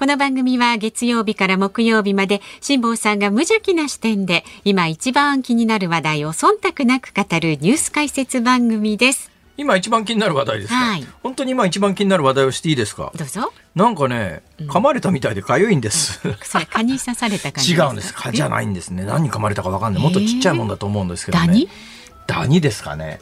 [0.00, 9.30] この番組は月曜日から木曜日まで辛坊さんが無邪気な視点で今一番気になる話題を忖度なく語るニュース解説番組です。
[9.58, 13.12] 今一番気になる話題ですか、はい本当に今一番気になる話題をしていいですか？
[13.14, 13.52] どうぞ。
[13.74, 16.18] なんかね、噛まれたみたいで痒いんです。
[16.44, 18.14] それ蚊に刺された感じ 違うんです。
[18.14, 19.04] 蚊じゃないんですね。
[19.04, 20.02] 何に噛まれたかわかんない。
[20.02, 21.66] もっとちっちゃいもんだと思うんですけどね。
[22.30, 23.20] ダニですかね、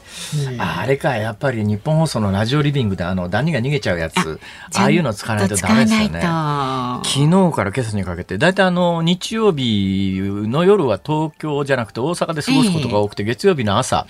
[0.58, 4.38] あれかやっぱり日本放送のラジオリビングであのダニが逃げちゃうやつ。
[4.74, 6.20] ああいうの使わないとダメですよね。
[6.20, 14.06] 昨日から今朝にかけて大体あの日曜日の夜は東京じゃなくて大阪で過ごすことが多くて、月曜日の朝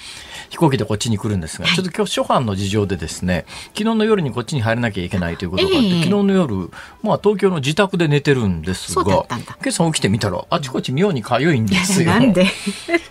[0.50, 3.44] 飛行機でこっちに来るんですが、ちょっと今日初版の事情でですね
[3.76, 6.04] 昨日の夜にこっちに入らなきゃいけないということがあって、ええ。
[6.04, 6.70] 昨日の夜、
[7.02, 9.28] まあ、東京の自宅で寝てるんですが今
[9.68, 12.10] 朝起きてみたらあちこち妙に痒いんですよ。
[12.12, 12.46] なんで？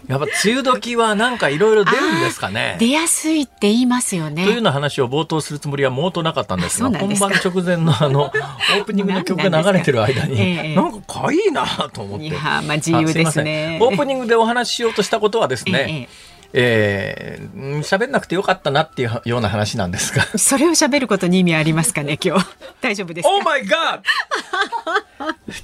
[0.08, 2.78] やっぱ梅雨時はなんかいろいろ出るんですかね。
[2.80, 4.44] 出やすいって言いますよね。
[4.44, 12.26] というような話を冒頭するつもりは毛頭なかったんですが本番直前のあの オープニングの曲が流れてる間にええなんかかいいなと思って。
[12.26, 16.08] いやーまあ自由ですねオープニングでお話ししようとしたことはですね、え
[16.54, 20.26] えーうん喋んなくてよかったなっていうような話なんですが。
[20.34, 22.46] え それを喋ることに意味ありますかね今日
[22.82, 24.00] 大丈夫ですか？Oh my God!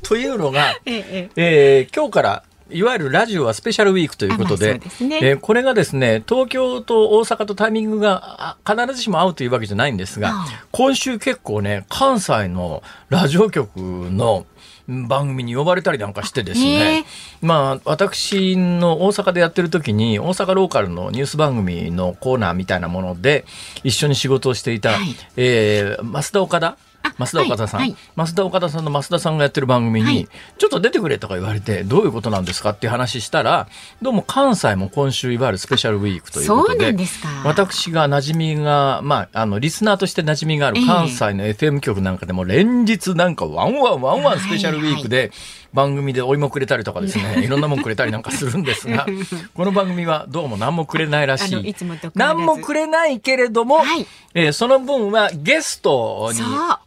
[0.04, 4.64] というのが、ええええー今日からいわゆるラジオはスペシャルウィークということあま
[5.02, 5.20] あね。
[5.22, 14.46] えーこれがですね東京と大阪とタイミングがあ必ずしも合うというわけじゃないんですが今週結構ね関西のラジオ局の
[14.92, 17.06] ん番組に呼ばれたりなんかしてですへねえ。
[17.46, 23.46] まあ私の大阪でやってる時に大阪ローカルのニュース番組のコーナーみたいなもので
[23.84, 25.16] 一緒に仕事をしていた、はい。
[25.38, 26.78] えー増田岡田
[27.18, 27.98] 増田岡田さん、はいはい。
[28.16, 30.28] 増田岡田さんの増田さんがやってる番組に、はい。
[30.58, 33.68] ちょっと出てくれとか言われてどういうことなんですかっていう話したら
[34.02, 37.06] どうも関西も今週いわゆるスペシャルウィークということでで
[37.44, 40.86] 私が馴染みが、まあ、あのリスナーとして馴染みがあるええ。
[40.86, 45.32] 関西の FM 局なんかでも連日なんかワンワンワンワンスペシャルウィークで
[45.74, 49.06] 番組でお芋くれたりとかですねいろんなもんくれたりなんかするんですが
[49.54, 51.70] この番組はどうも何もくれないらしい。
[51.70, 51.76] い
[52.16, 54.06] 何もくれないけれども、はい。
[54.34, 56.40] えーその分はゲストに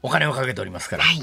[0.02, 1.04] お金をかけておりますから。
[1.04, 1.22] はい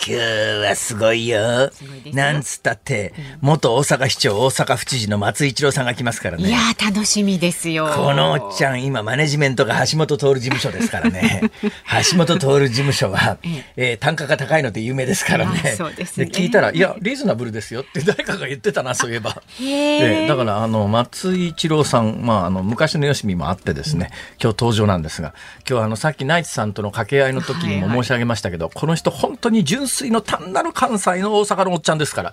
[0.00, 1.70] 今日はすごいよ。
[2.12, 6.48] なんつったって、元大阪市長大阪府知事の松井一郎さんが来ますからね。
[6.48, 7.88] いやー楽しみですよ。
[7.94, 11.42] このおっちゃん今マネジメントが橋本徹事務所ですからね。
[12.10, 13.38] 橋本徹事務所は、
[13.76, 15.60] えー単価が高いので有名ですからね。
[15.74, 16.30] あそうですね。
[16.32, 19.42] 聞いたら「いやリーズナブルですよ」って 誰かが言ってたなそういえば。
[19.60, 24.10] へえええだからあの松井一郎さん、まあ、あの昔のよしみもあってですね、
[24.40, 25.34] 今日登場なんですが
[25.68, 32.32] 今日あのさっきナイツさんとの掛け合いの時にも申し上げましたけど、この人本当に純粋の単なる関西の大阪のおっちゃんですから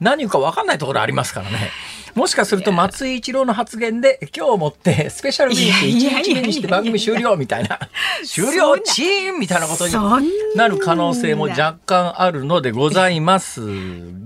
[0.00, 1.70] 何言うか分かんないところありますからね。
[2.14, 7.78] もしかすると松井一郎の発言で今日をもってスペシャルウィーク1日目にして番組終了みたいな
[8.24, 10.18] 終了チーンみたいなことにな
[10.54, 13.60] なる可能性も若干あるのでございます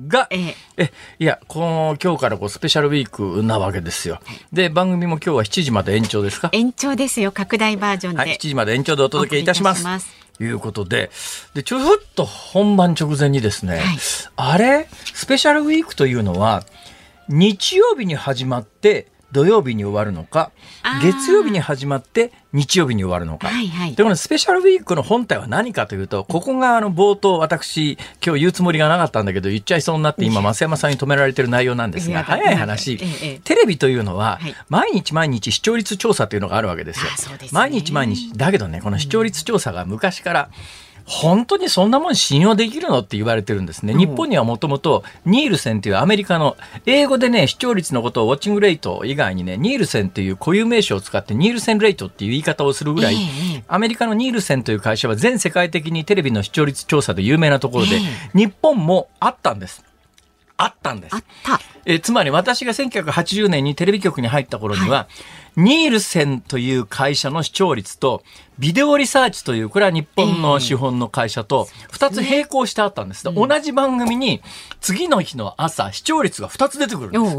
[0.06, 0.54] が、ええ。
[0.76, 4.20] えいやこの今日からこうスペシャルウィークなわけですよ。
[4.52, 6.50] で番組も今日は7時まで延長ですか？
[6.52, 8.18] 延長ですよ拡大バージョンで。
[8.20, 10.19] はい、7時まで延長でお届けいたします。
[10.40, 11.10] いうことで、
[11.54, 11.80] で、ちょっ
[12.14, 13.98] と本番直前にですね、はい。
[14.36, 14.88] あれ？
[15.14, 16.64] スペシャルウィークというのは、
[17.28, 20.50] 日曜日に始まって、土曜日に終わるのか
[21.02, 23.94] 月曜日に始まって日曜日に終わるのか、はいはい。
[23.94, 32.98] でこのスペシャルウィークの本体は何かというとここがあの冒頭私今日言うつもりがなかったんだけど言っちゃいそうになって今増山さんに止められてる内容なんですが早い話、
[33.44, 34.54] テレビというのははい。
[34.68, 37.10] 毎日毎日視聴率調査というのがあるわけですよ。
[37.52, 38.32] 毎日毎日。
[38.36, 40.50] だけどねこの視聴率調査が昔から
[41.04, 43.92] 本当にそんなもん信用できるのって言われてるんですね。
[43.92, 46.56] うん日本にはもともとニールセンというアメリカの
[46.86, 53.18] 英語でね視聴率のことをウォッチングレイト以外にねニールセンという固有名詞を使ってニールセンレイトっていう言い方をするぐらい、え
[53.58, 57.98] えアメリカのニールセンという会社は全世界的にテレビの視聴率調査で有名なところで、え
[58.34, 59.84] 日本もあったんです。
[60.62, 61.18] あったんですあ。
[61.18, 61.60] った。
[61.86, 65.08] えーつまり私が1980年にテレビ局に入った頃には、
[65.56, 68.22] ニールセンという会社の視聴率と、
[68.58, 73.24] ビデオリサーチという、これは日本の資本の会社と、2つ並行してあったんです。
[73.24, 74.42] 同じ番組に、
[74.80, 77.36] 次の日の朝、視聴率が2つ出てくるんです。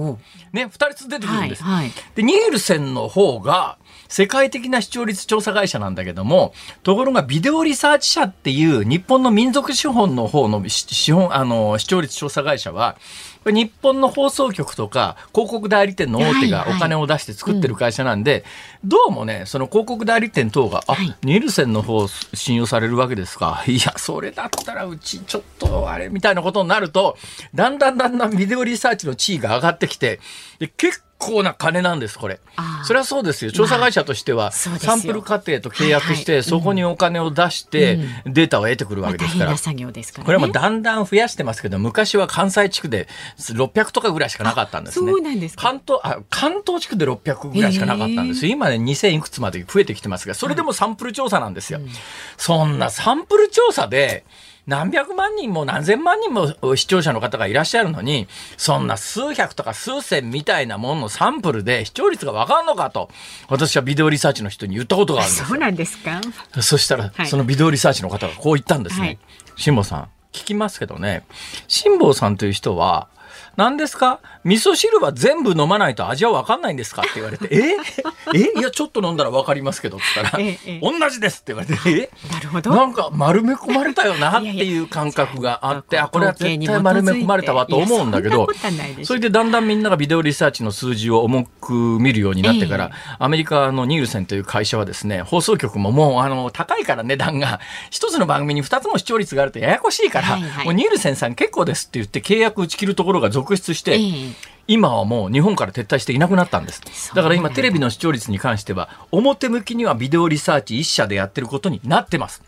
[0.53, 1.63] ね、2つ出てくるんです。
[1.63, 3.77] はいはいで、ニールセンの方が、
[4.11, 6.53] 世界的な視聴率調査会社なんだけども、
[6.83, 12.97] ところがビデオリサーチ社っていう日本の民族資本の方の資本、あの、視聴率調査会社は、
[13.45, 18.43] 日本の放送局とか広告代理店の大手がお金を出して作ってる会社なんで、
[18.83, 23.63] どうもね、その広告代理店等が、あ、ニールセンの方信用されるわけですか。
[23.65, 27.17] いや、それだったらうちちょっとあれみたいなことになると、
[27.55, 30.19] だんだんだんだんビデオリサーチの地位が上がってきて、
[30.59, 31.10] で結構
[31.44, 32.39] な金なんです、これ。
[32.83, 33.51] それはそうですよ。
[33.51, 39.56] 調査会社としては、サンプル過程と契約して、そこにお金を出して、データを得てくるわけですから。
[40.25, 43.07] これもだんだん増やしてますけど、昔は関西地区で
[43.38, 45.12] 600とかぐらいしかなかったんですね。
[45.56, 51.79] 関東、あ、関東地区で600ぐらいしかなかったんです今ね、2000いくつまで増えてきてますが、それでもサンプル調査なんですよ。
[52.38, 54.25] そんなサンプル調査で、
[54.67, 58.27] 何百万人も何千万人も視聴者の方がいらっしゃるのに、
[58.57, 63.09] そんな数百とか数千みたいなもののサンプルで視聴率がわかんのかと、
[63.49, 66.21] 私はビデオリサーチの人に言ったことがあるんですそうなんですか？
[66.61, 69.17] そしたら、そのビデオリサーチの方がこう言ったんですね。
[69.55, 71.23] 辛、坊、さん、聞きますけどね、
[71.67, 73.07] 辛坊さんという人は、
[73.57, 74.19] 何ですか？
[74.43, 77.77] 味噌汁は全部飲まないと味は分かんないんですかって言われて、え？
[78.33, 78.59] え？
[78.59, 82.31] いや、ちょっと飲んだら分かりますけどって言ったら、ええ、同じですって言われて、え？
[82.31, 82.75] なるほど。
[82.75, 88.47] なんか丸め込まれたよなっていう感覚があって、あ、これは絶対丸め込まれたわと思うんだけど、
[89.03, 97.59] それでだんだんみんながビデオリサーチの数字を重く見るようになってから、アメリカのニールセンという会社はですね、放送局ももうあの高いから値段が、
[97.89, 103.99] 一つの番組に二つも視聴率があるとややこしいから、はいはい、もうニールセンさん結構ですって言って契約打ち切るところが続出して、
[104.67, 107.13] 今はもう日本から撤退していなくなったんです。
[107.13, 112.41] だから今テレビの視聴率に関しては、表向きにはビデオリサーチ一社でやってることになってます。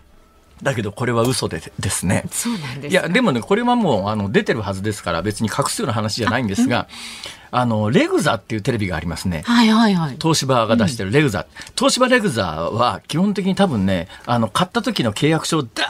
[0.61, 2.23] だけどこれは嘘でですね。
[2.31, 6.87] そうなんですいや、でもね、これはもうあの出てるはずですから別に隠すような話じゃないんですが、
[7.51, 9.43] あの、レグザっていうテレビがありますね。
[9.45, 10.17] はいはいはい。
[10.19, 11.41] 東芝が出してるレグザ。
[11.41, 11.45] うん、
[11.75, 15.83] 東芝レグザは基本的に多分ね、あの、買った時の契約書をダ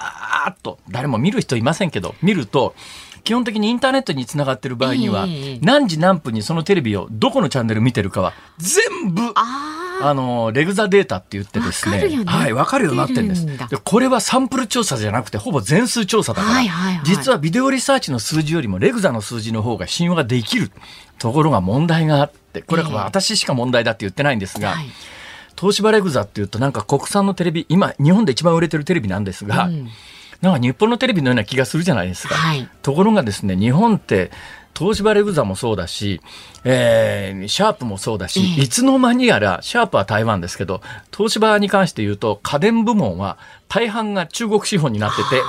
[0.47, 2.75] ーッと、誰も見る人いませんけど、見ると、
[3.23, 5.27] 基本的にインターネットにつながってる場合には、
[5.61, 13.45] 何時何分にそのテレビをどこのチャンネル見てるかは全部あのレグザデータって言ってですね、ね、はい、分かるようになってるんです。
[13.45, 20.71] でこれはサンプル調査じゃなくてほぼ全数調査だから、はいはいはい、実はビデオリサーチの数字よりもレグザの数字の方が信用ができる
[21.19, 24.85] ところが問題があってこれは私しか問題だって言ってないんですが、はい。
[25.57, 29.87] 東芝レグザっていうとなんか国産のテレビ今日本で一番売れてるテレビなんですが、うん、
[30.43, 32.35] なんか日本のテレビのような気がするじゃないですか。
[32.35, 34.29] はい、ところがですね、日本って
[34.77, 36.19] 東芝レグザもそうだし、
[36.65, 40.81] えー、シャープもそうだし、いつの間にやら、シャープは台湾ですけど、
[41.15, 43.37] 東芝に関して言うと、家電部門は
[43.69, 45.41] 大半が中国資本になってて、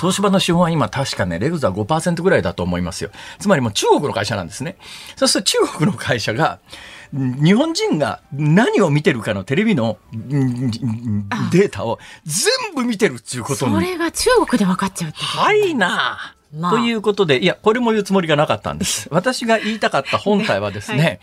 [0.00, 3.10] 東芝の資本は今確かね、レグザ5%ぐらいだと思いますよ。
[3.38, 4.78] つまりもう中国の会社なんですね。
[5.16, 6.60] そうすると中国の会社が、
[7.12, 9.98] 日本人が何を見てるかのテレビの
[11.52, 13.74] データを全部見てるっていうことに。
[13.74, 16.34] それが中国で分かっちゃうってはいな。
[16.52, 19.08] まあ、ということで、いや、これも言うつもりがなかったんです。
[19.12, 21.20] 私が言いたかった本体はですね、はい。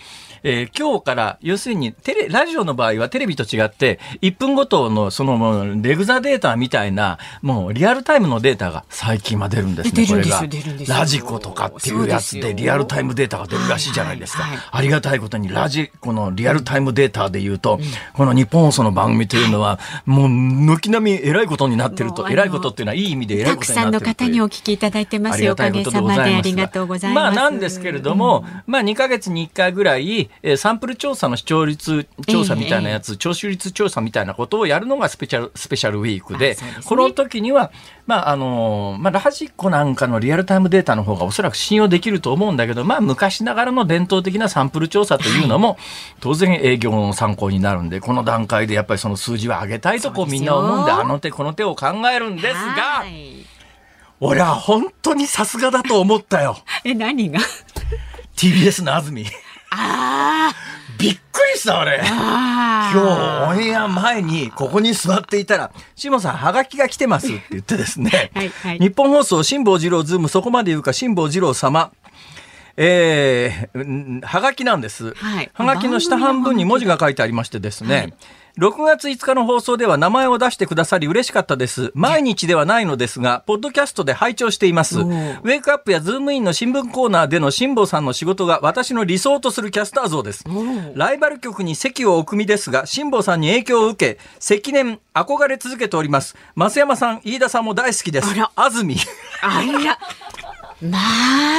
[0.47, 10.45] えー、今日から、要するに、テレ、ラジオの場合はテレビと違って、1分ごとの、その、レグザデータみたいな、もう、リアルタイムのデータが最近は出るんですね、これが。
[10.87, 14.43] ラジコとかっていうやつで、リアルタイムデータが出るらしいじゃないですか。
[14.43, 25.43] はいはい、ありがたいことに、ラジコのリアルタイムデータで言うと、うん、この日本放送の番組というのは、もう、軒並み偉いことになってると、偉いことっていうのはいい意味で偉いことになってるたくさんの方にお聞きいただいてます。
[25.43, 27.35] よ、おかげさまでありがとうございます。
[27.35, 37.71] まあ、なんですけれども、うん、まあ、2か月に1回ぐらい、えー、サンプル調査の視聴率調査みたいなやつ、聴取率調査みたいなことをやるのがスペシャル、スペシャルウィークで、でね、この時には、
[38.05, 45.77] まあ、あの、まあ、ラジコなんかのリアルタイムデータの方がおそらく信用できると思うんだけど、まあ、昔ながらの伝統的なサンプル調査というのも、
[46.19, 53.03] 当然営業の参考になるんで、この段階でやっぱりその数字は上げたいとこうみんな思うんで、あの手この手を考えるんですが、
[54.19, 56.57] 俺は本当にさすがだと思ったよ。
[56.83, 57.39] え、何が
[58.35, 59.25] ?TBS の安住。
[59.71, 60.75] ああ。
[60.97, 61.97] びっくりした俺。
[61.97, 68.31] 今日オンエア前にここに座っていたら、辛坊さんはがきが来てますって言ってですね。
[68.35, 71.91] はいはい、ニッポン放送辛坊治郎ズームそこまで言うか辛坊治郎様。
[72.77, 75.13] えー、はがきなんです。
[75.13, 78.13] はい、はがきの下半分に文字が書いてありましてですね。
[78.57, 81.91] はい6月5日の放送では名前を出してくださり嬉しかったです。
[81.93, 84.99] 毎日ではないのですが、ポッドキャストで拝聴しています。
[84.99, 90.45] ウェイクアップやズームインの新聞コーナーでの辛坊さんの仕事が私の理想とするキャスター像です。
[90.95, 96.35] ライバル局に籍を置く身ですが、辛坊さんに影響を受け、積年憧れ続けております。
[96.55, 98.31] 増山さん、飯田さんも大好きです。
[98.31, 98.51] あら。
[98.55, 98.95] 安住。
[99.41, 99.97] あら。
[100.81, 100.99] ま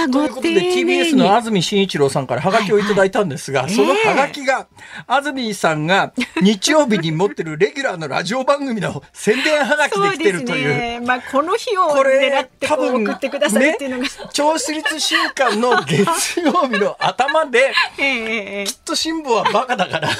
[0.04, 3.68] あ、ということで TBS の安住紳一郎さんからハガキをいただいたんですが、はい。
[3.68, 4.66] はい、そのハガキが、
[5.06, 10.70] 安住さんが日曜日に持ってるレギュラーのラジオ番組の宣伝ハガキで来てるという。
[10.70, 17.72] うね、まあ、この日を狙ってこう送ってくださいっていうのが、ね、超市立週間の月曜日の頭で、
[18.66, 20.10] きっと辛抱はバカだから、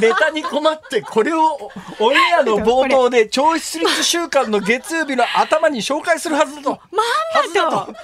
[0.00, 1.70] ネタに困ってこれを
[2.00, 6.70] オンエアの冒頭で超市立週間の月曜日の頭に紹介するはずだと。
[6.90, 7.94] まあまあと、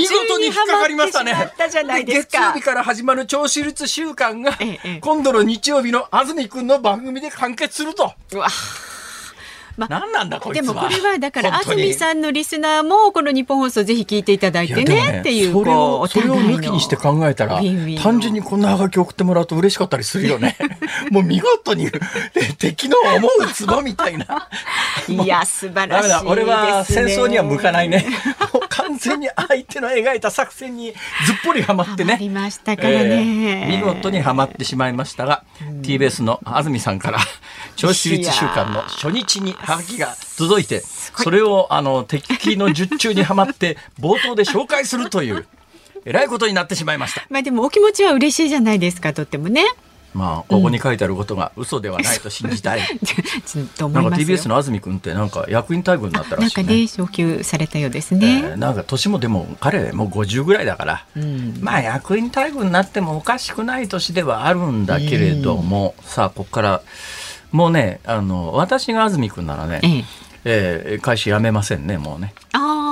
[0.00, 1.52] 見事に引っかかりましたね。
[2.04, 8.12] 月曜日から始まる超市立週間が、ええ、今度の日曜日の安住くんの番組で完結すると。
[8.32, 8.48] うわ
[9.80, 17.62] まあ、何なんだこでもこれはだから安住さんのリスナーもこの日本放送ぜひ聞いていただいてね、ね、っていうそれをそれを抜きにして考えたら
[18.02, 20.56] 単純にこんなハガキ送ってもらうと嬉しかったりするよね。
[21.10, 21.90] もう見事に
[22.58, 24.48] 敵の思うツボみたいな。
[25.08, 28.04] いや素晴らしい、ね、俺は戦争には向かないね。
[28.68, 30.92] 完全に相手の描いた作戦に
[31.26, 32.18] ずっぽりはまってね。
[32.20, 37.18] りましたからね、えー、見事にはまってしまいましたが、うん、TBS の安住さんから
[37.76, 40.80] 銚子立週間の初日にハガキが届いて
[41.16, 45.46] それをあの敵の術中にはまって 冒頭で紹介するという
[46.04, 47.26] えらいことになってしまいました。
[47.30, 49.64] まあでもお気持ちは嬉しいじゃないですかとってもね。
[50.12, 52.80] まあ、ここに書いてあることが嘘ではないと信じたい。
[52.80, 52.84] な
[54.00, 58.42] んか TBS の安住君ってなんか役員待遇になったらしい、ね、なんかね昇給されたようですね。
[58.44, 66.82] えー、なんか年もでも彼もう50ぐらいだから、うん、まあ役員待遇になってもおかしくない年ではあるんだけれども、うん、さあここから
[67.52, 70.04] もうねあの私が安住君ならね、ええ
[70.44, 72.34] えー、会社辞めませんねもうね。
[72.52, 72.89] ああ、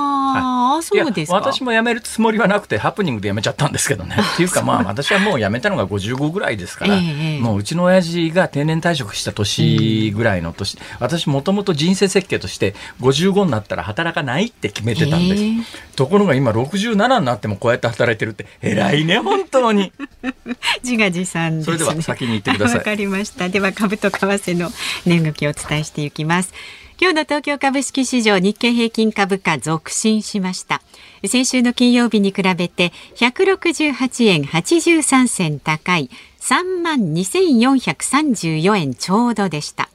[0.81, 4.15] そうです私も辞めるつもりはなくてハプニングで辞めちゃったんですけどね。
[4.33, 15.43] っていうかまあ私はもう辞めたのが55ぐらいですから、えー、もううちの親父が定年退職した年ぐらいの年、うん、私もともと人生設計として55になったら働かないって決めてたんです。
[15.43, 15.63] えー、
[15.95, 19.91] ところが今67になってもこうやって働いてるって偉いね本当に。
[20.83, 22.77] 自画自賛、ね、それでは先に言ってください。
[22.79, 23.49] わかりました。
[23.49, 24.71] では株と為替の
[25.05, 26.53] 値動きをお伝えしていきます。
[27.01, 30.81] 今日の東京株式市場日経平均株価続伸しました。
[31.25, 36.09] 先週の金曜日に比べて168円83銭高い。
[36.41, 39.87] 3万2434円ちょうどでした。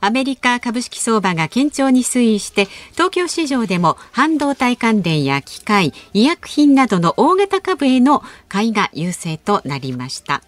[0.00, 10.42] アメリカ株式相場が堅調に推移して東京市場でも半導体関連や機械医薬品などの大型株への買いが優勢となりました。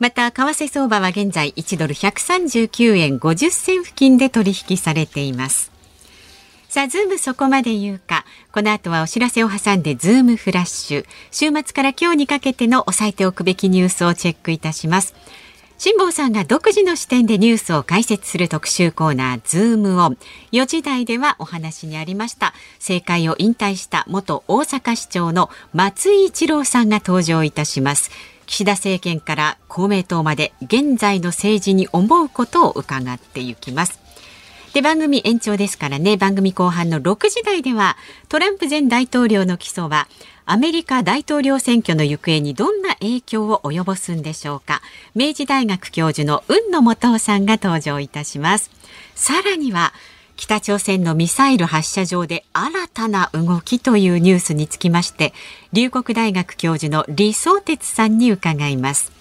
[0.00, 5.70] また為替相場は現在1ドル139円50銭付近で取引されています
[6.70, 8.24] さあ、ズームそこまで言うか。
[8.52, 11.06] この後はお知らせを挟んで、ズームフラッシュ。
[11.32, 15.12] 週末から今日にかけての押さえておくべきニュースをチェックいたします。
[15.78, 20.18] 辛坊さんが独自の視点でニュースを解説する特集コーナー、ズームオン。
[20.52, 22.54] 4時台ではお話にありました。
[22.78, 28.12] 政界を引退した元大阪市長の松井一郎さんが登場いたします。
[28.50, 34.00] 岸田政権から公明党まで現在の政治に思うことを伺っていきます。
[34.74, 36.16] で番組延長ですからね。
[36.16, 37.96] 番組後半の6時台では
[38.28, 40.08] トランプ前大統領の起訴は
[40.46, 44.82] アメリカ大統領選挙の行方にどんな影響を及ぼすんでしょうか。
[45.14, 48.72] 明治大学教授の雲野元夫さんが登場いたします。
[49.14, 49.92] さらには
[50.40, 55.34] 北朝鮮のミサイル発射場で新たな動きというニュースにつきまして
[55.74, 59.12] 龍谷大学教授の李相哲さんに伺います。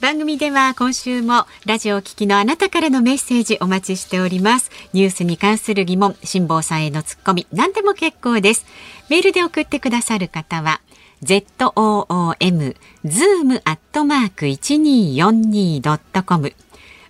[0.00, 4.70] 番組では今週もラジオを聞きのあなたからのメッセージお待ちしております。
[4.92, 8.64] ニュースに関する疑問辛坊さんへのツッコミ何でも結構です。
[9.10, 10.80] メールで送ってくださる方は
[11.24, 16.54] zoom zoom アットマーク 1242.com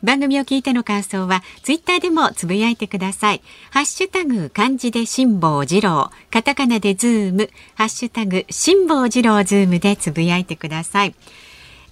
[0.03, 3.43] 番組を聞いての感想はツイッターでもつぶやいてください。
[3.71, 11.15] ハッシュタグ漢字で辛坊治郎、カタカナでズーム、ハッシュタグ辛坊治郎ズームでつぶやいてください。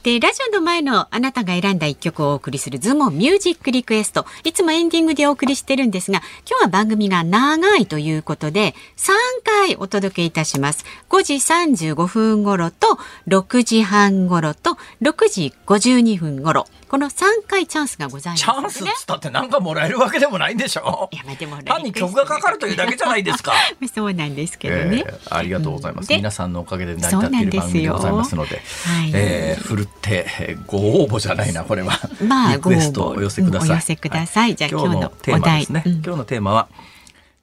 [0.04, 4.26] で、ラジオの前のあなたが選んだ一曲をお送りするズームミュージックリクエスト。
[4.44, 10.84] いつもエンディングでお送りしてるんですが、今日は番組が長いということで、3回お届けいたします。
[11.08, 16.66] 5時35分頃と、6時半頃と、6時52分頃。
[16.94, 21.08] この3回チャンスがございます、ね、チャンスっつったって何かもらえるわけでもないんでしょ？
[21.12, 23.52] やめても単に曲がかかるというだけじゃないですか。
[23.92, 31.92] そうなんですけどね、えー、ありがとうございます、皆さんのおかげで成り立っている番組でございますので、はい、えー、ふるってご応募じゃないなこれは、
[32.26, 36.68] まあ、リクエストお寄せください、お寄せください、はい、じゃあ今日のテーマですね、うん、今日のテーマは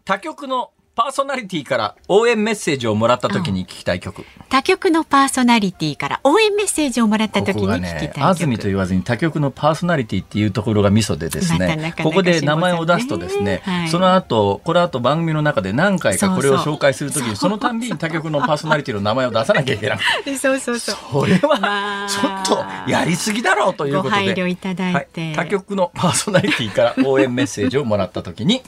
[0.05, 4.25] 他局のパーソナリティから応援メッセージをもらった時に聞きたい曲。
[4.49, 8.25] 他局のパーソナリティから応援メッセージをもらった時に聞きたいね、曲。
[8.25, 13.89] 安住と言わずに他局のパーソナリティっていうところがミソでですね、まここで名前を出すとですね、はい。
[13.89, 20.95] その後、この後番組の中で何回かこれを紹介するときに、そのたんびに他局のパーソナリティの名前を出さなきゃいけなくて、 そうそうそう。
[21.09, 22.07] これまはあ。
[22.09, 25.21] ちょっとやりすぎだろうということで、ご配慮いただいて。
[25.27, 28.61] はい、他局のパーソナリティから応援メッセージをもらった時に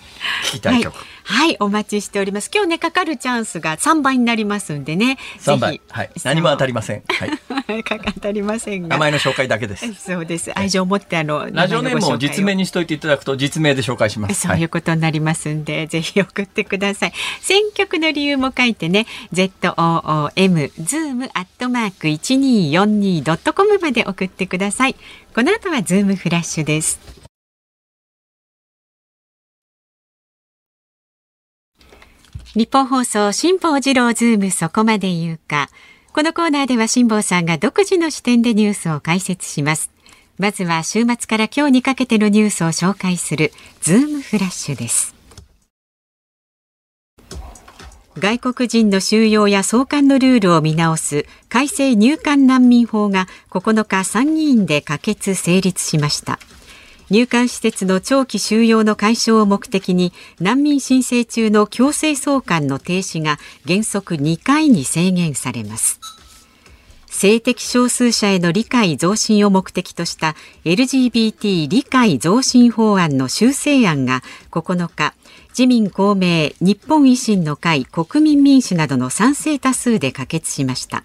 [0.45, 0.95] 聞きたい曲。
[0.95, 2.49] はい、はい、お待ちしております。
[2.53, 5.17] 今日ね、かかるチャンスが3倍になりますんでね。
[5.39, 6.09] 3倍はい。
[6.23, 7.03] 何も当たりません。
[7.07, 7.83] はい。
[7.83, 8.87] かか当たりませんが。
[8.89, 9.93] 名前の紹介だけです。
[9.93, 10.51] そうです。
[10.57, 12.63] 愛情を持ってあの、ラジオネームを実名に。
[12.63, 14.47] にしといていただくと実名で紹介します。
[14.47, 17.13] そういうことになりますんで、ぜひ送ってください。
[17.41, 24.95] 選曲の理由も書いてね、ZOOM、zoom アットマーク 1242.com まで送ってください。
[25.35, 27.22] この後はズームフラッシュです。
[32.55, 35.69] ニッポン放送辛坊治郎ズームそこまで言うか。
[36.13, 39.89] このコーナーでは辛坊さんが独自の視点でニュースを解説します。
[40.38, 45.15] まずは週末から今日にかけてのニュースを紹介するズームフラッシュです。
[48.19, 56.38] 外国人の収容や送還のルールを見直す改正入管難民法が9日参議院で可決成立しました。
[57.10, 66.00] 入管施設の長期収容の解消を目的に難民申請中の強制送還の停止が原則2回に制限されます。
[67.13, 75.13] 性的少数者への理解増進を目的とした LGBT 理解増進法案の修正案が9日
[75.50, 81.03] 自民公明日本維新の会国民民主などの賛成多数で可決しました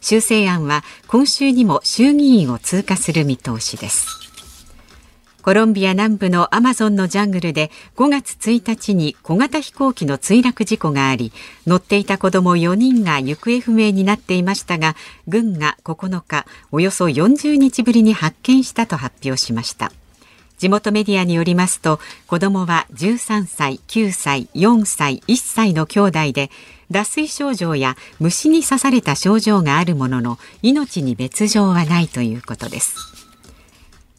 [0.00, 4.23] 修正案は今週にも衆議院を通過する見通しです
[5.44, 11.32] コロンビア南部のアマゾンのジャングルで5月1日に小型飛行機の墜落事故があり
[11.66, 14.96] 乗っていた子ども4人が行方不明になっていましたが
[15.28, 19.92] 軍が9日およそ40日ぶりに発見したと発表しました。
[20.56, 26.50] 地元メディアによりますと子どもは13歳9歳4歳1歳の兄弟で
[26.90, 33.13] 脱水症状や虫に刺された症状があるものの命に別状はないということです。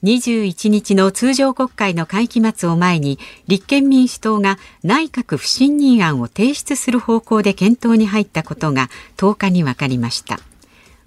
[0.05, 10.39] 21日の通常国会の会期末を前に立憲民主党が内閣不信任案を提出する方向で検討に入ったことが10日に分かりました。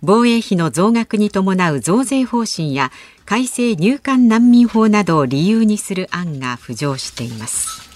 [0.02, 2.90] 防衛費の増額に伴う増税方針や
[3.24, 7.88] 改正入管難民法などを理由にする案が浮上しています。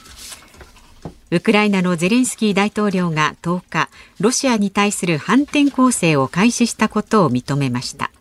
[1.33, 3.89] ウクライナのゼレンスキー大統領が10日
[4.21, 8.13] ロシアに対する反転攻勢を開始したことを認めました。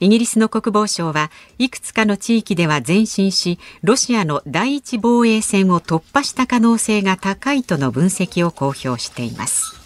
[0.00, 9.76] イギリスの国防省はいくつかの地域では前進しロシアの第一防衛線を突破した可能性が高いとの分析を公表しています。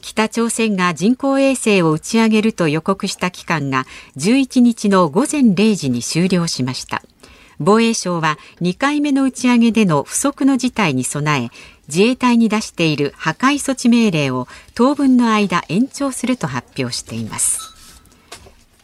[0.00, 7.02] 北朝鮮が人工衛星を打ち上げると予告した期間が11日の午前0時に終了しました。
[7.60, 11.50] 防衛省は2回目の打ち上げでの不測の事態に備え
[11.86, 17.71] 自衛隊に出している破壊措置命令を当分の間延長すると発表しています。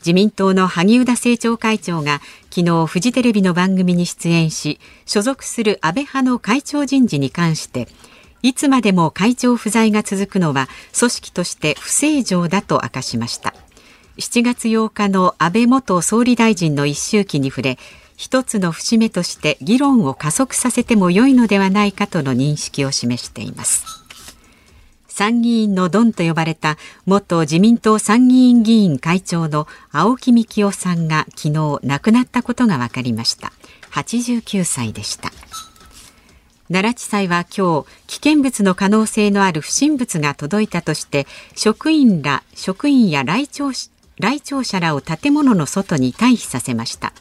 [0.09, 7.89] 自民党の萩生田政調会長が昨日フジテレビの番組に出演し所属する安倍派の会長人事に関して
[8.41, 10.67] いつまでも会長不在が続くのは
[10.99, 13.53] 組織として不正常だと明かしました。
[14.17, 17.79] 7月8日の安倍元総理大臣の一周期に触れ
[18.17, 24.08] 一つの節目として議論を加速させても良いのではないかとの認識を示しています。
[25.19, 33.53] 参議院のドンと呼ばれた元自民党参議院議員会長の青木幹雄さんが昨日亡くなったことが分かりました。
[33.91, 35.33] 89歳でした。
[36.69, 41.27] 奈良地裁は今日危険物の可能性のある不審物が届いたとして
[41.57, 43.73] 職員ら職員や来庁
[44.21, 47.13] 来庁者らを建物の外に退避させました。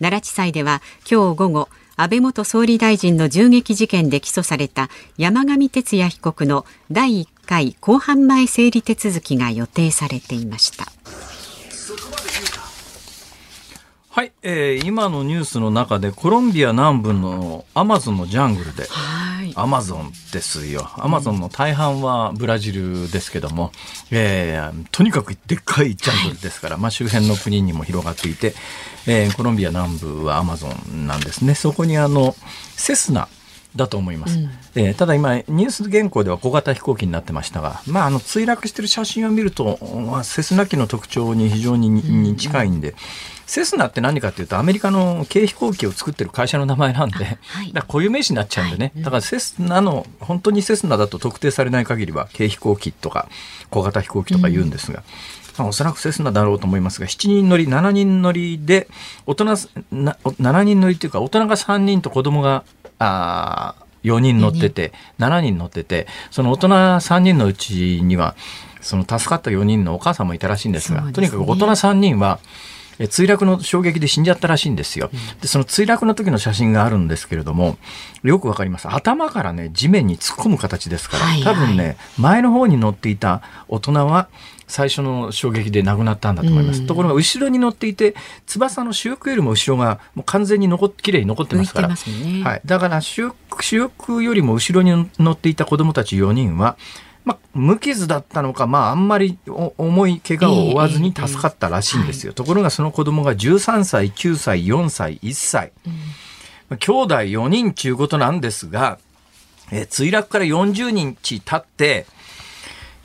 [0.00, 10.84] 奈良地裁では今日午後安倍元総理大臣の銃撃事件で起訴された山上徹也被告の第1回公判前整理手続きが予定されていました。
[14.16, 18.88] はい、えー、今のニュースの中でコロンビア南部のアマゾンのジャングルで、
[19.54, 20.88] アマゾンですよ。
[20.94, 23.72] アマゾンの大半はブラジルですけども、
[24.10, 28.54] えー、とにかくでっかいジャングルですから、まあ周辺の国にも広がっていて、
[29.06, 31.54] えー、コロンビア南部はアマゾンなんですね。
[31.54, 32.34] そこにあの、
[32.74, 33.28] セスナ、
[33.74, 39.78] だと思います、うん、えー、ただ今ニュース原稿では小型飛行機になってましたが、まあ、あの墜落している写真を見ると、
[40.10, 42.96] まあ、セスナ機の特徴に非常に近いんで、うん
[43.46, 53.28] セスナって何かっていうとアメリカの軽飛行機を作ってる会社の名前なんで、はい、だ固有名詞になっちゃうんでね、はい、だからセスナの本当にセスナだと特定されない限りは軽飛行機とか
[53.70, 55.04] 小型飛行機とか言うんですが、
[55.58, 58.88] まあ、おそらくセスナだろうと思いますが7人乗り7人乗りで
[59.26, 62.64] 大人な7人乗りっていうか大人が3人と子供が
[62.98, 65.58] あ4人乗ってて、7人。
[65.58, 68.36] 乗ってて、その大人3人のうちには、
[68.80, 72.38] その助かった4人のお母さんもいたらしいんですが、すね、とにかく大人3人は、
[72.98, 75.10] 墜落の衝撃で死んじゃったらしいんですよ。
[75.40, 77.78] で、その墜落の時の写真があるんですけれども、
[78.22, 78.88] よくわかります。
[78.88, 84.28] 頭からね、地面に突っ込む形ですから、多分ね、前の方に乗っていた大人は、
[84.68, 86.86] 最初の衝撃で亡くなったんだと思います。
[86.86, 88.14] ところが後ろに乗っていて
[88.46, 91.94] 翼の主翼よりも後ろがもう完全に残っきれいに残ってますから、ね、
[92.42, 96.76] はい、だから主翼よりも後ろに乗っていた子どもたち4人は
[97.26, 102.32] まあ、無傷だったのか、まあ、あんまり重い怪我を負わずに助かったらしいんですよ。
[102.32, 105.72] ところがその子供が13歳、9歳、4歳、1歳。
[106.70, 109.00] うん、兄弟4人ちゅうことなんですが、
[109.72, 112.06] えー、墜落から40日経って、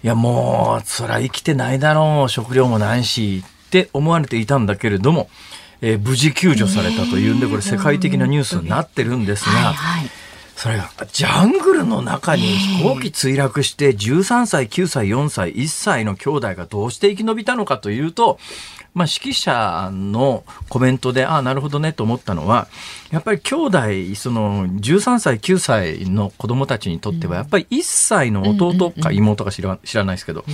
[0.04, 5.32] いやもう、そりゃ生きてないだろう、食料もないし、って思われていたんだけれども、
[5.82, 10.21] えー、無事救助されたというんで、これ世界的なニュースになってるんですが、はいはい
[10.62, 18.38] それがジャングルの中に飛行機墜落して13歳、9歳、4歳、1歳の兄弟がどうして生き延びたのかというと、
[18.94, 22.68] まあ、指揮者のコメントで、ああ、なるほどねと思ったのは、
[23.10, 23.80] やっぱり兄弟、
[24.16, 30.46] その13歳、9歳の子供たちにとっては、やっぱり1歳の弟か妹か知ら知らないですけど、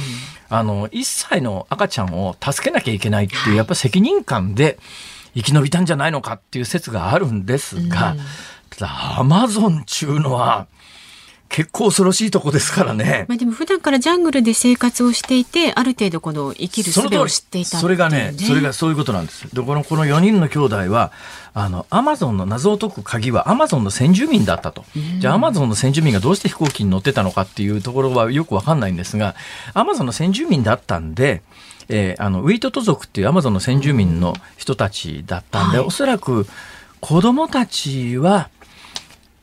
[0.48, 4.80] あの、1歳の赤ちゃんを助けなきゃいけないっていう、やっぱ責任感で
[5.36, 8.16] 生き延びたんじゃないのかっていう説があるんですが、
[8.86, 10.68] アマゾン中のは、
[11.50, 13.26] 結構恐ろしいとこですからね。
[13.28, 19.48] まあでも普段からジャングルで生活をしていて、ある程度この生きる術を知っていた、ね、それがね、それがそういうことなんです。
[19.56, 21.12] で、この、この4人の兄弟は、
[21.54, 24.84] あの、アマゾンの謎を解く鍵はアマゾンの先住民だったと。
[25.20, 29.36] じゃあアマゾンの先住民がどうして飛行機に乗ってたのかっていうところはよくわかんないんですが、
[29.74, 31.42] アマゾンの先住民だったんで、
[31.90, 36.46] えー、あの、ウィートト族っていうアマゾンの先住民の人たちだったんで、はい、おそらく
[37.00, 38.50] 子供たちは、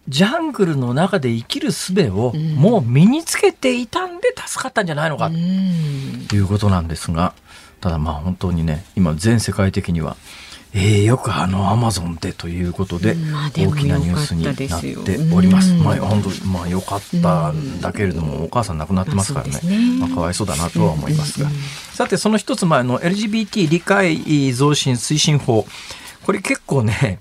[0.09, 5.31] ジャングルの中で生きる術をもう身につけていたんで助かったんじゃないのか
[6.29, 7.35] ということなんですが、
[7.81, 10.17] ただまあ本当にね、今全世界的には、
[10.75, 13.17] えー、よくあのアマゾンでということで
[13.57, 15.73] 大きなニュースになっております。
[15.73, 19.61] まあ本当まあ良かったんだけれども、お母さん亡くなってますからね、
[20.01, 21.49] まあかわいそうだなとは思いますが、
[21.93, 25.67] さてその一つ前の LGBT 理解増進推進法、
[26.27, 27.21] これ結構ね。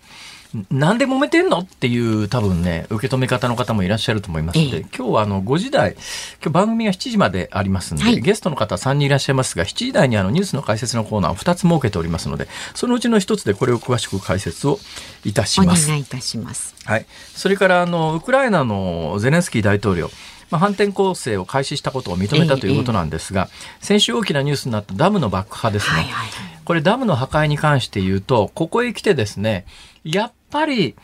[0.71, 1.59] なんで揉めてんの？
[1.59, 5.99] っていう多分ね、受け止め方の方もいらっしゃると思いますので、ええ、今日はあの5時台、今
[6.43, 14.79] 日番組が7時までありますので、はい、ゲストの方3人いらっしゃいますが、7時台にあのニュースの解説のコーナーを2つ設けておりますので、そのうちの1つでこれを詳しく解説を
[15.25, 15.87] いたします。
[15.87, 16.75] お願いいたします。
[16.85, 17.05] はい。
[17.35, 20.09] それからあの、ウクライナのゼレンスキー大統領、
[20.51, 25.95] まあ、反転攻勢を開始したことを認めたということなんですが、え、先週大きなニュースになったダムの爆破ですね。
[25.95, 26.29] はいはい、
[26.63, 29.65] これダムの破壊に関して言うと、ここへ来てですね、
[30.03, 30.95] やっぱり、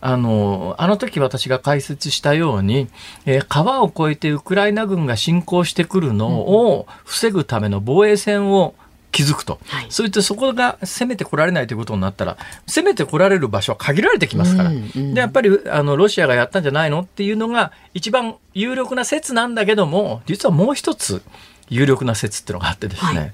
[0.00, 2.88] あの、あの時私が解説したように、
[3.24, 8.74] えー、川を越えてウクライナ軍が侵攻してくるのを防ぐための防衛線を
[9.12, 21.22] 築くと、はい、そういったそこが攻めてこられないということになったら攻めてこられる場所は限られてきますから、うんうん、でやっぱりあのロシアがやったんじゃないのっていうのが一番有力な説なんだけども実はもう一つ
[21.70, 23.32] 有力な説っていうのがあってですね、はい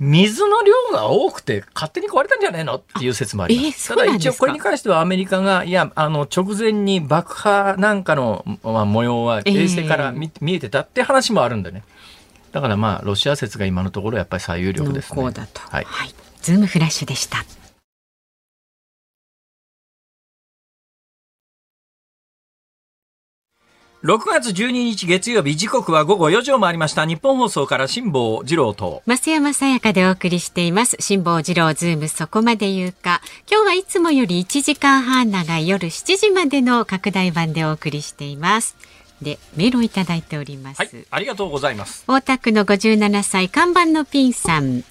[0.00, 3.88] 水の量が多くて勝手に壊れたんじゃないのっていう説もあります。
[3.88, 11.84] ただ一応これに関してはアメリカが、いや、あの、直前に爆破なんかの、まあ、模様は衛星から見,、見えてたって話もあるんでね。
[12.52, 15.22] だからまあ、ロシア説が今のところやっぱり最有力ですね。
[15.22, 15.34] はい、
[15.84, 16.14] はい。
[16.40, 17.44] ズームフラッシュでした。
[24.02, 27.04] 6月12日月曜日時刻は午後4時を回りました。
[27.04, 29.02] ニッポン放送から辛坊治郎と。
[29.06, 30.96] 増山さやかでお送りしています。
[31.00, 33.20] 辛坊治郎ズームそこまで言うか。
[33.46, 38.74] 今日はいつもより1時間半長い夜7時までの拡大版でお送りしています。
[39.20, 42.04] でメールをいただいております、はい、ありがとうございます。
[42.08, 44.82] 大田区の57歳看板のピンさん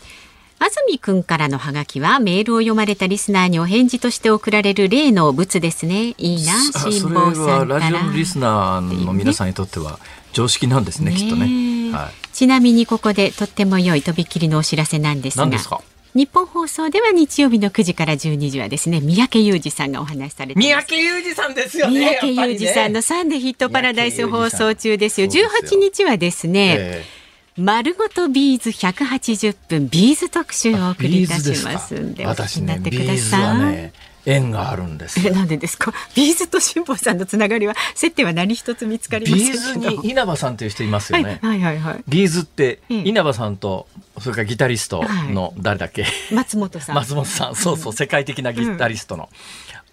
[0.61, 6.15] 安住くんからのハガキはメールを読まれたリスナーにお返事として送られる例の物ですね。
[6.17, 9.99] いいな、辛坊さんラジオのリスナーの皆さんにとっては
[10.33, 12.35] 常識なんですね、ねきっとね、はい。
[12.35, 15.45] ちなみにここでとっても良いとびきりのお知らせなんですが。
[15.47, 15.81] ですか？
[16.13, 25.27] 日本放送では日曜日の9時から12時はですね三宅裕二さんがお話しされて三宅裕二さんですよね三宅裕二さんのサンデーヒットパラダイス放送中ですよ。
[25.27, 27.18] 18日はですね、えー
[27.59, 31.93] 丸ごと B'z 180分 B'z 特集をお送りいたします。
[31.93, 33.91] んでお聞きになってください。
[34.25, 35.19] 縁があるんです。
[35.27, 35.93] え なんでですか？
[36.15, 42.03] B'z と辛坊さんのつながりは接点は何一つ見つかりません B'z に稲葉さんという人いますよね、はい、はいはいはい。
[42.07, 43.87] B'z って稲葉さんと
[44.21, 46.95] それからギタリストの誰だっけ、はい、松本さん。
[46.95, 47.55] 松本さん。
[47.57, 49.27] そうそう世界的なギタリストの、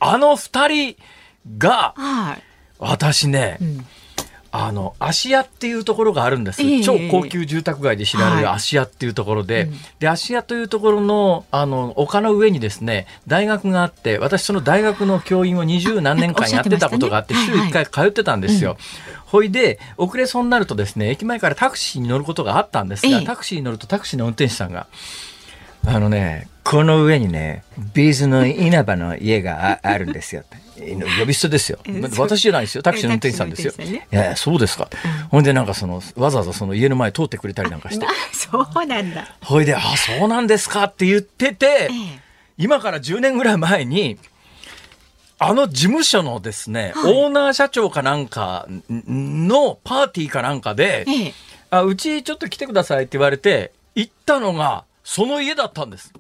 [0.01, 0.97] うん、あの二人
[1.59, 2.43] が、はい、
[2.79, 3.87] 私ね、うん
[4.65, 18.77] あの芦屋っていうところがあるんです、えー、超高級住宅街で知られる芦屋っていうところで、はい、で芦屋というところのあの丘の上にですね大学があって私その大学の教員を二十何年間やってたことがあって、 週1回通ってたんですよ。
[19.27, 24.87] ほいで遅れそうになるとですね駅前からタクシーに乗ることがあったんですが、えー、タクシーに乗るとタクシーの運転手さんが
[25.85, 30.45] あのねこの上にねビーズの稲葉の家があ るんですよ
[31.19, 31.79] 呼び捨てですよ。
[32.19, 32.83] 私じゃないですよ。
[32.83, 33.73] タクシーの運転手さんですよ。
[33.79, 34.91] ね、いやそうですか。
[35.05, 38.07] うん、ほんでなんかそのわざわざその家の前通ってくれたりなんかして。
[38.33, 39.37] そうなんだ。
[39.41, 42.21] ほいであそうなんですかって言ってて、ええ、
[42.59, 44.19] 今から10年ぐらい前に。
[45.39, 51.35] あの事務所のですね、はい、オーナー社長かなんかのパーティーかなんかで、ええ、
[51.69, 56.11] あうちちょっと来てくださいって言われて行ったのがその家だったんです。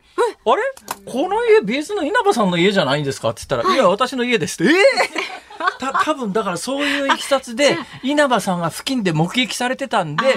[0.45, 0.63] あれ？
[1.05, 3.31] この家ベースの稲葉さんの家じゃないんですか？
[3.31, 4.73] って言ったら、はい、いや私の家ですって。
[4.73, 10.35] ええー、 た多分だからそういういきさつで稲葉さんが付近で目撃されてたんで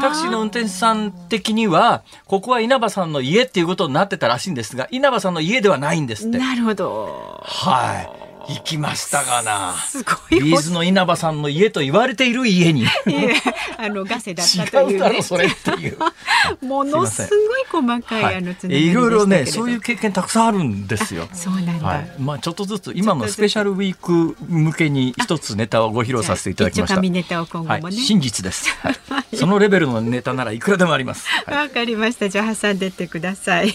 [0.00, 6.38] タクシーの運転手さん的にはここは稲葉さんの家っていうことになってたらしいんですが稲葉さんの家ではないんですって。
[6.38, 7.40] なるほど。
[7.44, 9.74] はい行きましたがな。
[9.74, 10.40] すごい。
[10.40, 12.86] ビーズの稲葉さんの家と言われている家に。
[13.78, 15.98] あのガセだったという、ね、違うだろそれっていう。
[16.64, 17.28] ものす
[17.72, 21.28] ごい細かい、はい、あのつながりいろいろねそういう経験たくさんあるんですよ。
[21.32, 21.86] そうなんだ。
[21.86, 27.00] はい、まあちょっとずつ今のスペシャルウィーク向けに一つネタをご披露させていただきました。
[27.00, 28.90] ネタを今後もね、はい、真実です、は
[29.32, 29.36] い。
[29.36, 31.26] そのレベルのネタならいくらでもあります。
[31.46, 32.28] わ、かりました。
[32.28, 33.72] じゃあ挟んでってください。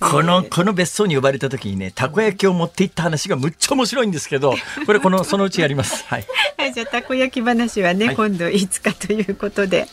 [0.00, 4.44] このこの別荘に呼ばれた時にねたこ焼きを持って行った話がむっちゃ面白いんですけど。
[4.44, 4.54] ど、
[4.86, 6.04] これこのそのうちやります。
[6.08, 6.26] はい。
[6.58, 9.88] はい、じゃあたこ焼き話はね、はい、今度いつかということで、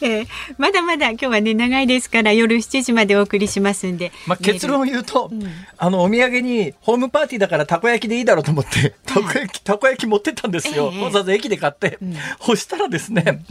[0.00, 0.26] えー、
[0.58, 4.12] まだまだ今日はね長いですから夜7時までお送りしますんで。
[4.26, 5.44] まあ結論を言うと、うん、
[5.76, 10.90] あのお土産にホームパーティーだからたこ焼きでいいだろうと思って たこ焼きたこ焼き持ってったんですよ。
[10.92, 13.42] えー、わざわざ駅で買って、うん、そしたらですね、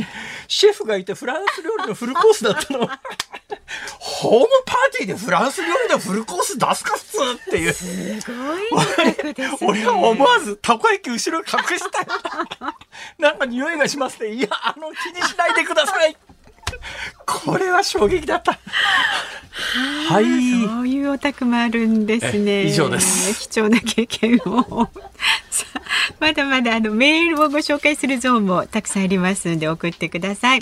[0.47, 2.89] シェフがいてフランス料理のフルコースだったの。
[3.99, 7.17] ホームパーティーでフランス料理のフルコース出すか普通
[7.49, 7.73] っていう。
[7.73, 7.85] す
[8.31, 12.07] ごい、ね、俺は思わずたこ焼き後ろに隠したよ。
[13.17, 14.33] なんか匂いがしますね。
[14.33, 16.15] いや、あの気にしないでください。
[17.25, 18.59] これは衝撃だった。
[20.09, 20.25] はい。
[20.67, 22.65] そういうお宅もあるんですね。
[22.65, 23.49] 以上です。
[23.49, 24.89] 貴重な経験を。
[26.19, 30.59] まだまだあのメールをご紹介するゾーンもたくさんありますので送ってください。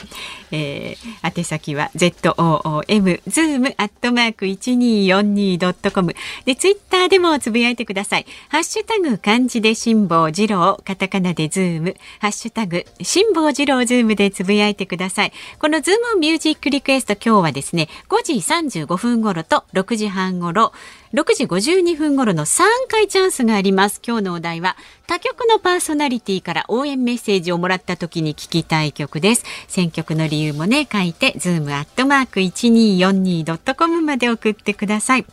[0.52, 8.26] えー、宛先は z o o m zoom アットマーク一二四二ドットコムでツイッターでもつぶやいてください。
[8.50, 15.34] ハッシュタグ漢字で辛坊治郎カタカナでズームハッシュタグ辛坊治郎ズームでつぶやいてください。
[15.60, 20.72] このズームミュージックリクエスト今日はですね5時35分頃と6時半頃
[21.14, 24.02] 6時52分頃の3回チャンスがあります。
[24.06, 29.44] 今日のお題は他局のパーソナリティから応援メッセージをもらった時に聞きたい曲です。
[29.68, 35.26] 選曲の理由もね、書いて、ズームアットマーク 1242.com まで送ってください。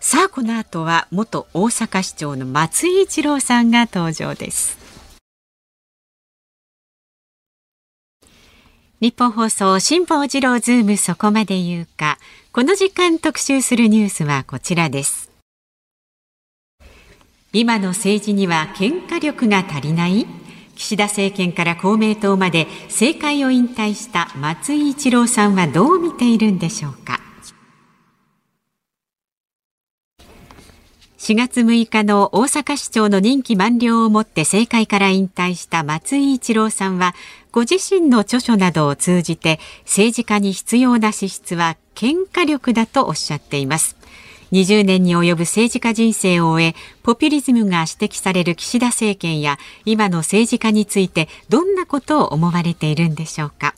[0.00, 4.83] さあ、この後は元大阪市長の松井一郎さんが登場です。
[9.00, 12.18] 日本放送辛坊治郎ズームそこまで言うか。
[12.52, 15.30] この時間特集するニュースはこちらです。
[17.52, 20.26] 今の政治には喧嘩力が足りない？
[20.76, 27.20] 岸田政権から公明党まで政界を引退した松井一郎さんはどう見ているんでしょうか。
[31.18, 37.14] 4月6日の大阪市長の任期満了をもって政界から引退した松井一郎さんは
[37.54, 43.96] ご自身の著書などを通じて政治家に必要な資質は喧嘩力だとおっしゃっています
[44.50, 53.76] 20年に及ぶ政治家人生を終えポピュリズムが指摘される岸田政権や今の政治家についてどんなことを思われているんでしょうか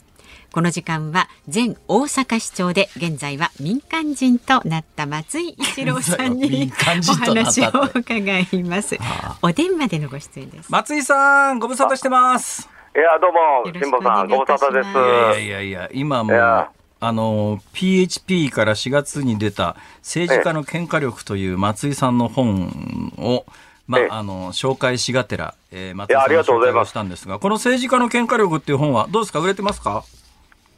[0.51, 6.71] この時間は前大阪市長で現在は民間人となった松井一郎さんに
[7.11, 8.97] お話を伺います。
[9.43, 10.71] お電話でのご出演です。
[10.71, 12.76] 松井さん、ご無沙汰してます。
[12.95, 14.89] いやどうも辛坊さんご無沙汰です。
[14.89, 16.33] いやいやいや今も
[16.99, 23.45] あの、PHP から4月に出た政治家の喧嘩力という松井さんの本を、
[23.85, 29.39] まええあ、あの、紹介しがてら、えー、松井さんの紹介をがとうございますしたんですが、この政治家の喧嘩力っていう本はどうですか？
[29.39, 30.03] 売れてますか？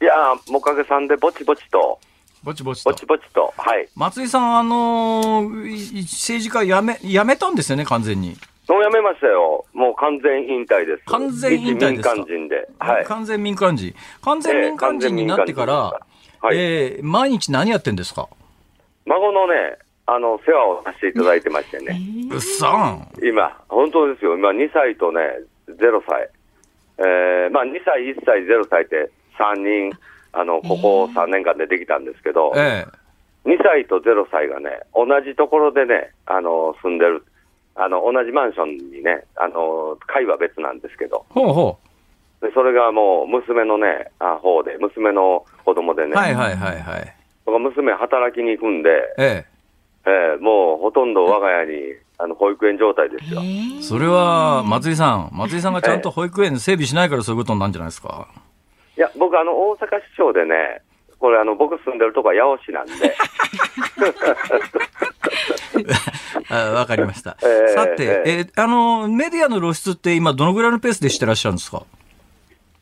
[0.02, 1.98] いやー、もうおかげさんで、ぼちぼちと、
[2.42, 2.96] ぼちぼちとぼ。
[2.96, 3.88] ちぼちと、はい。
[3.96, 8.36] 松井さん、あのい政治家辞め、辞めたんですよね、完全に。
[8.70, 9.64] もうやめましたよ。
[9.72, 11.02] もう完全引退です。
[11.06, 12.14] 完全引退ですか？
[12.14, 12.68] 一民間人で。
[12.78, 13.04] はい。
[13.04, 13.94] 完全民間人。
[14.22, 18.28] 完全民間人になってから、ええ完全民間人ですからはいえー毎日何やってんですか？
[19.06, 21.98] 孫のね、あの、世話をさせていただいてましてね。
[22.30, 23.08] うっさん。
[23.22, 24.34] 今、本当ですよ。
[24.36, 25.20] 今、2歳とね、
[25.68, 26.28] 0歳。
[26.98, 29.54] えー、まあ、2歳、1歳、0歳って3
[29.88, 29.90] 人、
[30.32, 32.86] あの、ここ3年間でできたんですけど、え
[33.46, 37.24] 2歳と0歳がね、同じところでね、あの、住んでる。
[37.82, 41.78] あの、同じマンションにね、あの、階は別なんですけど、えほうほ
[42.42, 46.08] でそれがもう娘のね、あ方で、娘の子供でう。
[46.08, 47.14] ね、はいはいはいはい。
[47.44, 49.44] 僕は娘働きに行くんで、え
[50.06, 53.40] えーもうほとんど我が家にあの保育園状態ですよ。
[53.44, 53.82] え。
[53.82, 58.26] それは、松井さん、松井さんがちゃんと保育園整備しないからそういうことになるんじゃないですか？
[58.96, 60.80] いや、僕、あの、大阪市長でね、
[61.20, 62.92] これ、あの、僕住んでるとこは八尾市なんで、
[66.50, 67.36] あわかりました。
[67.42, 71.82] ええさて、ええーあの、メディアの露出って今どのぐらいのペースでしてらっしゃるんですか？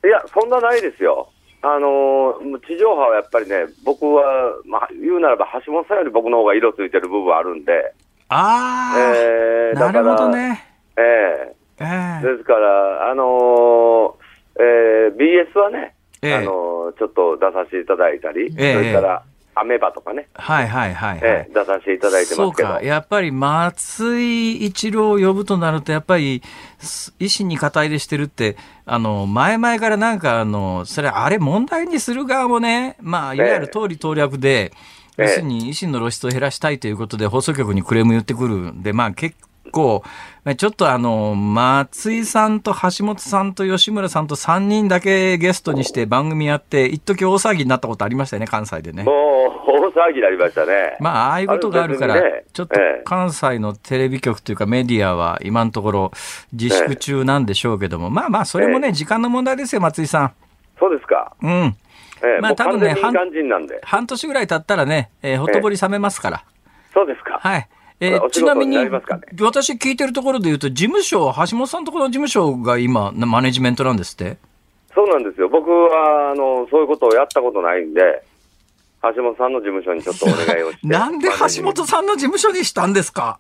[0.05, 1.29] いや、そんなないですよ。
[1.61, 7.93] あのー地上波はやっぱりね、僕は、まあ、言うならば、橋本さんより僕の方が色ついてる部分あるんで、
[8.29, 10.29] ああ、えーなるほど。
[10.29, 10.65] ね。
[10.97, 16.35] ええええですから、あのーえー BS はね、ええ。
[16.35, 18.75] あのーちょっと出させていただいたり、ええ。
[18.75, 19.23] それから、
[19.55, 21.21] アメバとかね、はいはいはい、はい。
[21.23, 22.69] ええ出させていただいてますけど。
[22.69, 22.83] そうか。
[22.83, 26.43] やっぱり松井一郎を呼ぶとなると、やっぱり、
[26.79, 34.73] す維新に肩入れしてるって、あの、前々からなんか、あの、それ、あれ問題にする側もね、まあ、いわゆる通り通略で、
[35.19, 35.23] ええ。
[35.25, 39.37] 要するに維新の露出を減らしたいということで、放送局にクレーム言ってくるんで、まあ結
[39.71, 40.03] 構、
[40.45, 49.05] まあちょっとあの、松井さんと橋本さんと吉村さんと3人だけゲストにして番組やって、一時大騒ぎになったことありましたよね、関西でね。
[49.05, 49.15] もう、
[49.95, 50.97] 大騒ぎになりましたね。
[51.01, 56.13] まあ、ああいうことがあるからね、ちょっとええ関西のテレビ局というかメディアは今のところ
[56.53, 60.33] 自粛中なんでしょうけども、まあまあ、それもね、時間の問題ですよ、松井さ
[60.79, 61.35] そうですか。
[61.43, 61.47] ん。
[61.47, 61.77] うん。
[62.23, 62.97] ええまあ多分ね。
[63.83, 66.45] 半年ぐらい経ったらね、えーほとぼり冷めますから。
[66.93, 67.39] そうですか。
[67.41, 67.69] はい。
[68.01, 74.37] えーちなみに私聞いてるところで言うと、事務所、橋本さんのところの事務所が今、マネジメントなんですって？
[74.95, 75.49] そうなんですよ。
[75.49, 78.01] 僕は、あの、そういうことをやったことないんで、
[79.03, 80.87] 橋本さんの事務所にちょっとお願いをして。
[80.87, 83.39] なんで橋本さんの事務所にしたんですか？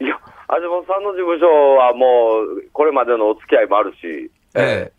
[0.00, 0.18] いや、
[0.62, 1.46] 橋本さんの事務所
[1.76, 4.92] はもう、これまでのお付き合いもあるし、ええ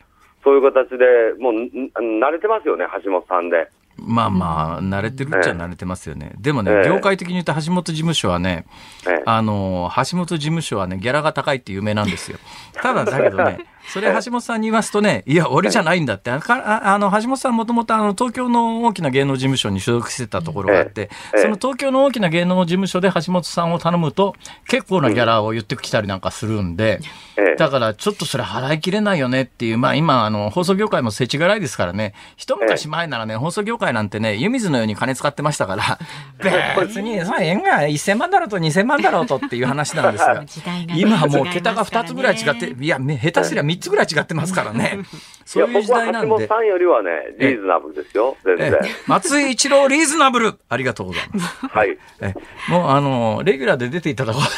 [0.43, 1.05] そういう形で、
[1.37, 1.91] もう、ん
[2.23, 3.67] 慣れてますよね、橋本さんで。
[4.01, 6.33] まあまあ、慣れてるっちゃ慣れてますよね。
[6.39, 8.65] でもね、ええ業界的に言うと橋本事務所はね、
[9.07, 12.37] ええあの、橋本事務所はね、ギャラが高いって有名なんですよ。
[12.73, 16.31] ただ、だけどね、 それ橋本さんに言いますとね、 いや、俺じゃないんだって。
[16.31, 24.35] あの、橋本さんもともとあの、東京の大きな芸能事務所に所属してたところがあって、ええその東京の大きな芸能事務所で橋本さんを頼むと、
[24.67, 26.99] 結構なギャラを言ってきたりなんかするんで、
[27.37, 27.55] ええ。
[27.55, 35.99] だからちょっとそれ払いきれないよねっていう、まあ今、あの、放送業界も世知辛いですからね、一昔前ならね、放送業界なんてね、湯水のように金使ってましたから、
[36.79, 40.43] 別に、それ円が1000万だろうと2000万だろうとっていう話なんですが
[40.95, 42.09] 今はもう桁がますからね。
[42.09, 44.99] 2つぐらい違って、いや、め下手すりゃ3つぐらい違ってますからね。
[45.45, 46.47] そういうや、時代なんで。
[46.47, 48.67] さんよりはね、リーズナブルですよ、全然。
[48.73, 51.65] ええ松井一郎リーズナブルありがとうございます。
[51.67, 51.97] はい。
[52.21, 52.33] え
[52.69, 54.43] もうあの、レギュラーで出ていただこう。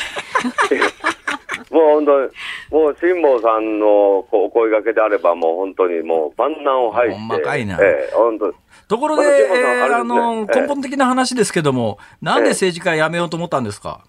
[1.74, 2.30] もう本当に、
[2.72, 7.18] もう辛坊さんのお声掛けであれば、もう本当にもう万難を排して。
[7.20, 8.54] ほんまかいなええ本当に
[8.90, 14.02] ところで、えーあの、ええ根本的な話ですけども、なんで政治家辞めようと思ったんですか？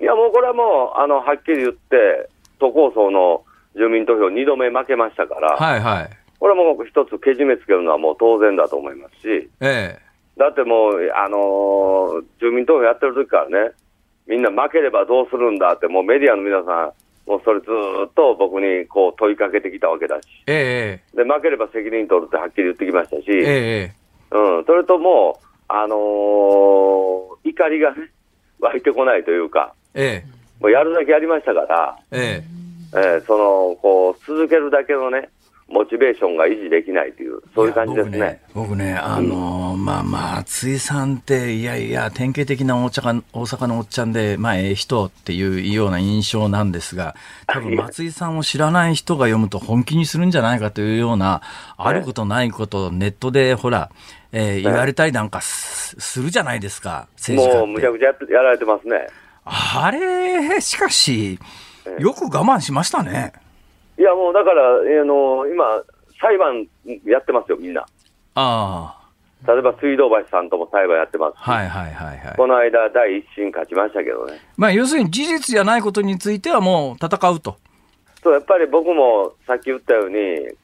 [0.00, 2.28] いや、もうこれはもう、あの、はっきり言って、
[2.60, 3.42] 都構想の
[3.76, 6.10] 住民投票2度目負けましたから、はいはい。
[6.38, 10.08] これはもう一つけじめつけるのはもう当然だと思いますし、ええ。
[10.38, 13.72] だってもう、あのー住民投票やってる時からね、
[14.26, 23.94] みんな負ければどうするんだって、もうメディアの皆さん、もうそれずーっと僕にこう問いかけてきたわけだし、ええで、負ければ責任取るってはっきり言ってきましたし、ええ。
[24.30, 28.10] うん、それともう、あのー怒りがね、
[28.60, 30.38] 湧いてこないというか、ええ。
[30.60, 32.57] もうやるだけやりましたから、ええ
[32.94, 35.30] えーその、こう、続けるだけのね、
[35.68, 38.40] モチベーションが維持できないという、そういう感じですね。
[38.54, 47.14] 僕ね、僕ねあのー、まあまあ、松井さんって、いやいや、典型的な大阪大阪のおっちゃんで、まあ、ええ人っていうような印象なんですが、
[47.46, 51.42] 多分松井さんを知らない人が読むと本気にするんじゃないかというような、
[51.76, 53.90] あることないことをネットで、ほら、
[54.32, 59.06] えー、言われたりなんかするじゃないですか、政治家もうむちゃくちゃやられてますね。
[59.44, 61.38] あれ、しかし、
[61.98, 63.32] よく我慢しましたね。
[63.98, 64.62] いや、もうだから、
[65.02, 65.82] あの今、
[66.20, 66.66] 裁判
[67.04, 67.82] やってますよ、みんな。
[68.34, 68.98] ああ。
[69.46, 72.36] 例えば水道橋さんとも裁判やってますはいはいはいはい。
[72.36, 74.40] この間、第一審勝ちましたけどね。
[74.56, 77.56] まあ、要するに事実じゃないことについてはもう戦うと。
[78.22, 80.16] そう、やっぱり僕もさっき言ったように、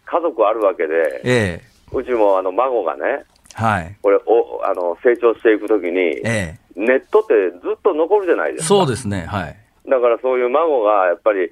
[0.04, 8.68] 家族あるわけで、ええ、うちもあの孫がね、はい、これおあの成長していくときに、ええ、ネットってずっと残るじゃないですか。
[8.68, 9.56] そうですね、はい。
[9.88, 11.50] だからそういう孫がやっぱり、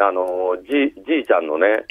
[0.00, 1.84] あのじじいちゃんのね、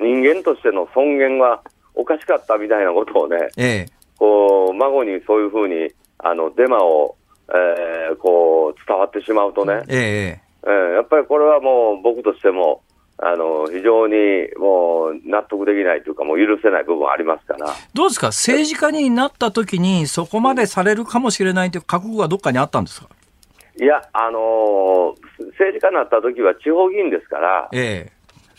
[0.00, 1.62] 人間としての尊厳は
[1.94, 7.16] おかしかったみたいなことをね、ええ、こう孫にそういうふうにあのデマを、
[7.48, 12.82] えー、こう伝わってしまうとね、ええー、やっぱりこれはもう僕としても、
[13.18, 14.14] あの非常に
[14.58, 17.68] もう納得できないというか、もう許せない部分ありますから。
[17.94, 23.08] どうですか、政治家になった時に、そこまでされるかもしれないという覚悟がどっかにあったんですか？
[23.78, 28.12] いや、あのー、政治家になった時は地方議員ですから、ええ、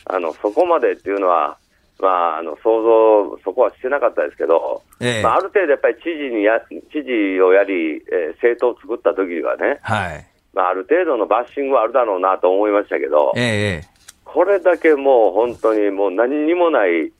[0.05, 1.57] あのそこまでっていうのは、
[1.99, 6.61] まあ、あの想像、そこはしてなかったですけど、ええ、まあ、ある程度やっぱり知事にや
[6.91, 10.27] 知事をやり、えー、政党を作った時はね、はい。
[10.53, 13.87] まあ、ある程度のバッシングはあるだろうなと思いましたけど、ええ、
[14.23, 17.11] これだけもう本当にもう何にもない、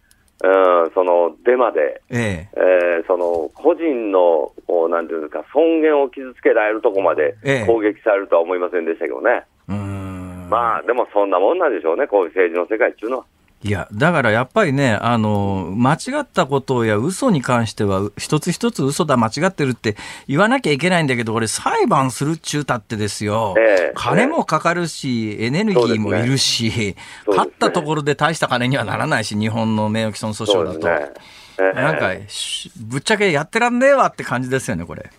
[0.44, 0.48] う
[0.88, 7.36] ん、そのデマで、ええー、その個人のこうなんていうんですか、尊厳を傷つけられるところまで
[7.66, 9.46] 攻撃されるとは思いませんでしたけどね。
[9.70, 13.26] え、うんまあ、でもそんなもんなんでしょうね、こういう政治の世界っていうのは。
[13.64, 19.98] いや、だからやっぱりね、あの、間違ったことや嘘に関しては、一つ一つ嘘だ、間違ってるって
[20.28, 23.56] 言わなきゃいけないんだけど、これ裁判するっちゅうたってですよ。
[23.58, 26.96] え金もかかるし、エネルギーもいるし、ね、
[27.26, 30.88] 勝ったところで大した金にはならないし、日本の名誉毀損訴訟だと。
[30.88, 31.14] ね
[31.60, 32.12] えなんか、
[32.78, 35.10] ぶっちゃけやってらんねえわって感じですよね、これ。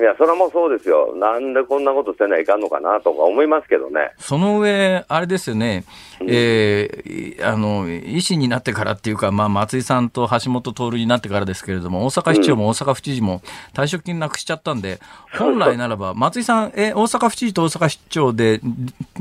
[0.00, 1.12] いや、それはもうそうですよ。
[1.16, 4.12] なんでこんなことせないかんのかなとか思いますけどね。
[4.18, 5.84] その上、あれですよね、
[6.20, 13.42] うん、えー、あの、医師になってからっていうか、まあ、松井さんと橋本徹になってからですけれども、大阪市長も大阪府知事も
[13.74, 15.00] 退職金なくしちゃったんで、
[15.32, 18.60] うん、本来ならば、 松井さん、え、大阪府知事と大阪市長で、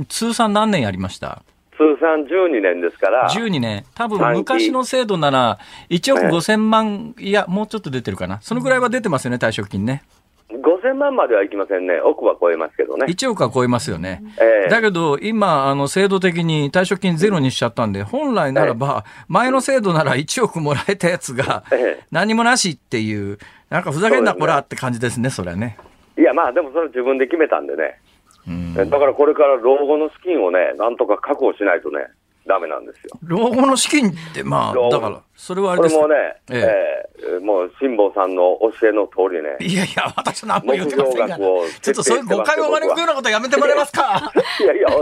[0.09, 1.41] 通算何年やりました？
[1.75, 3.30] 通算12年ですから。
[3.30, 3.84] 12年。
[3.95, 5.59] 多分昔の制度なら、
[5.89, 8.39] 1億5000万、いや、もうちょっと出てるかな。
[8.41, 10.03] そのぐらいは出てますよね、退職金ね。
[10.49, 13.05] 5000万まではいきませんね、億は超えますけどね。
[13.07, 14.23] 1億は超えますよね。
[14.39, 21.63] えー、だけど、今、あの制度的に退職金ゼロにしちゃったんで、本来ならば、前の制度なら1億もらえたやつが、
[22.11, 23.37] 何もなしっていう、
[23.69, 25.77] なんかふざけんな、こらって感じですね、それはね。
[26.17, 27.99] いや、まあ、でもそれ自分で決めたんでね。
[28.47, 32.07] うん、だからこれから老後の資金をね、なんとか確保しないとね。
[32.47, 33.19] ダメなんですよ。
[33.23, 37.09] 老後の資金って、まあ、だから、それはあれですこれもね、ええ。
[37.19, 39.55] えー、もう辛坊さんの教えの通りね。
[39.59, 44.31] いやいや、私は何も言ってませんが、ちょっとそういう誤解を招くようなことやめてもらえますか？
[44.59, 44.88] いやいや、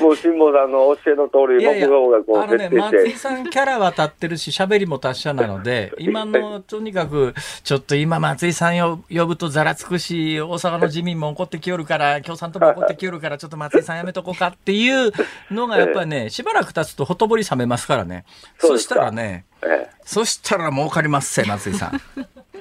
[0.00, 7.34] もう辛坊さんの教えの通り、目標がこう、あのね、松井さんキャラは立ってるし、喋りも達者なので、 今の、とにかく、
[7.64, 15.12] ちょっと今松井さん呼ぶとざらつくし、大阪の自民も怒ってきよるから、共産党も怒ってきよるから、ちょっと松井さんやめとこうかっていう
[15.50, 18.24] のが、やっぱりね、しばらく経つとほとぼり冷めますからね。
[18.58, 22.00] そしたらね、ええ、そしたら儲かりますせ、松井さん。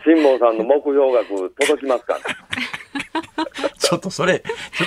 [0.03, 2.19] 辛坊さんの目標額届きますから。
[3.77, 4.43] ちょっとそれ、ち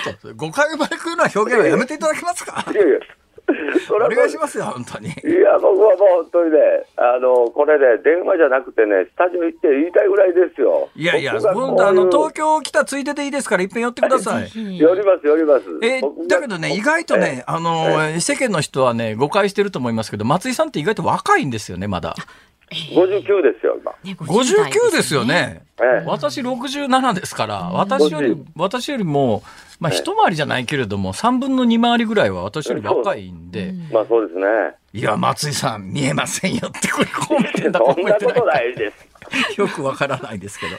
[0.09, 2.64] ょっと誤解を招くような表現はやめていただけますか？
[2.72, 2.99] いやいや
[3.90, 5.09] お願いしますよ、本当に。
[5.09, 6.59] いや、僕はもう本当にね、
[6.97, 10.88] あの、これね、電話じゃなくてね、スタジオ行って言いたいぐらいですよ。
[10.97, 14.51] いやいや、今度あの、東京来たついででいいですから、いっぺん寄ってください。
[14.55, 15.64] 寄ります、寄ります。
[15.82, 22.14] えだけどね、意外とね、あの、世間の人はね、誤解してると思いますけど、松井さんって意外と若いんですよね、まだ。
[22.70, 23.92] 59ですよ、今。
[24.14, 25.62] 59ですよね。
[26.07, 29.42] 私67ですから、私より、私よりも、
[29.81, 33.75] まあ一回りじゃないけれども、3分の2回りぐらいは私より若いんで。
[33.93, 34.47] まあそうですね。
[34.93, 38.93] いや、松井さん、見えませんよって、これ褒めてんだ褒めてないで
[39.53, 39.61] す。
[39.61, 40.77] よくわからないですけど。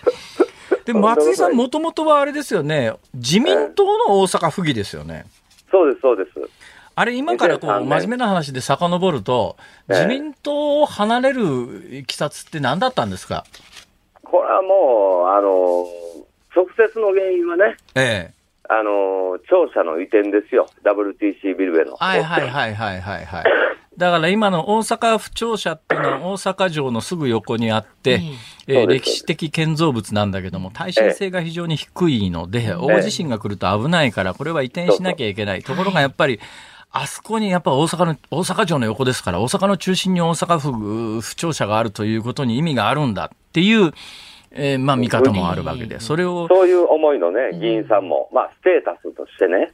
[0.85, 5.25] で、松井さん、もともとはあれですよね、自民党の大阪府議ですよね。
[5.69, 6.29] そうです、そうです。
[6.97, 9.57] あれ、今からこう、真面目な話で遡ると、
[9.89, 13.43] 自民党を離れるいきさつって何だったんですか？
[14.23, 15.85] これはもう、あの、
[16.55, 18.34] 直接の原因はね、ええ。
[18.69, 20.67] あの、庁舎の移転ですよ。
[20.83, 21.95] WTC ビルへの。
[21.95, 23.43] はいはいはいはいはい、はい。
[23.97, 28.21] だから今の大阪府庁舎っていうのは 大阪城のすぐ横にあって、
[28.67, 35.63] えー歴史的建造物なんだけども、耐震性が非常に低いので、大地震が来ると危ないから、これは移転しなきゃいけない。
[35.63, 36.39] ところがやっぱり、
[36.91, 43.93] あそこにやっぱ大阪の、大阪城の横ですから、大阪の中心に大阪府府庁舎があるということに意味があるんだっていう、
[44.51, 49.71] えーまあ見方もあるわけで、それを、そういう思いのね、議員さんも、まあ、ステータスとしてね、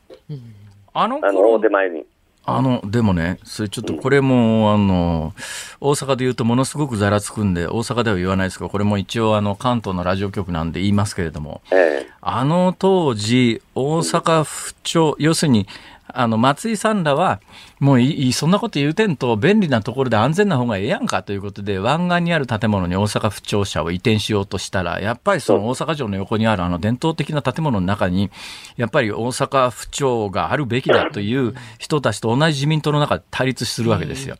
[0.93, 2.05] あのあの、頃大手前に。
[2.43, 5.33] あの、でもね、それちょっとこれも、あの、
[5.79, 12.07] 大阪で言うとものすごくざらつくんで、大阪では言わないですけど、これも一応あの、関東のラジオ局なんで言いますけれども、え。
[12.19, 15.67] あの当時、大阪府庁、要するに、
[16.13, 17.39] あの、松井さんらは、
[17.79, 28.29] もういい、そんなこと言うてんと、便利なところで安全な方がええやんかということで、湾岸にある建物に大阪府庁舎を移転しようとしたら、やっぱりその大阪城の横にあるあの伝統的な建物の中に、
[28.77, 34.37] やっぱり大阪府庁があるべきだという人たちと同じ自民党の中で対立するわけですよ。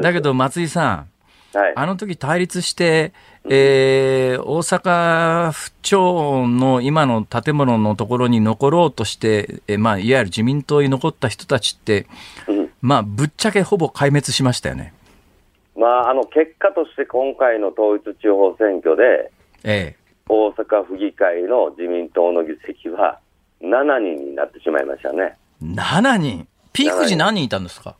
[0.00, 1.08] だけど松井さん、
[1.58, 1.72] はい。
[1.76, 3.12] あの時対立して、
[3.48, 12.06] えー大阪府庁の今の建物のところに残ろうとして、えーまあ、いわゆる自民党に残った人たちって、
[12.48, 14.92] うんまあ、ぶっちゃけほぼ壊滅しましたよね。
[15.76, 19.30] まあ、あの、結果として今回の統一地方選挙で、
[19.64, 19.96] え
[20.28, 23.18] 大阪府議会の自民党の議席は
[23.62, 25.36] 7人になってしまいましたね。
[25.62, 26.46] え7人。
[26.72, 27.96] ピーク時何人いたんですか？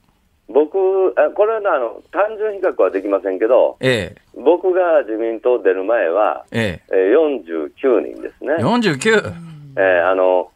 [0.55, 8.62] 僕、あこれはあの単純比較はできませんけど、え僕が自民党出る前は、えええー49人ですねえ。
[8.62, 9.32] 49。
[9.76, 10.50] えーあの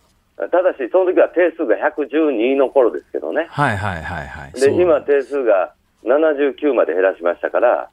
[0.52, 3.48] ただし、その時は定数が112の頃ですけどね。
[3.50, 4.52] はいはいはいはい。
[4.60, 5.72] で、今、定数が
[6.04, 7.88] 79まで減らしましたから、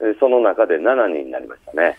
[0.00, 1.98] えーその中で7人になりましたね。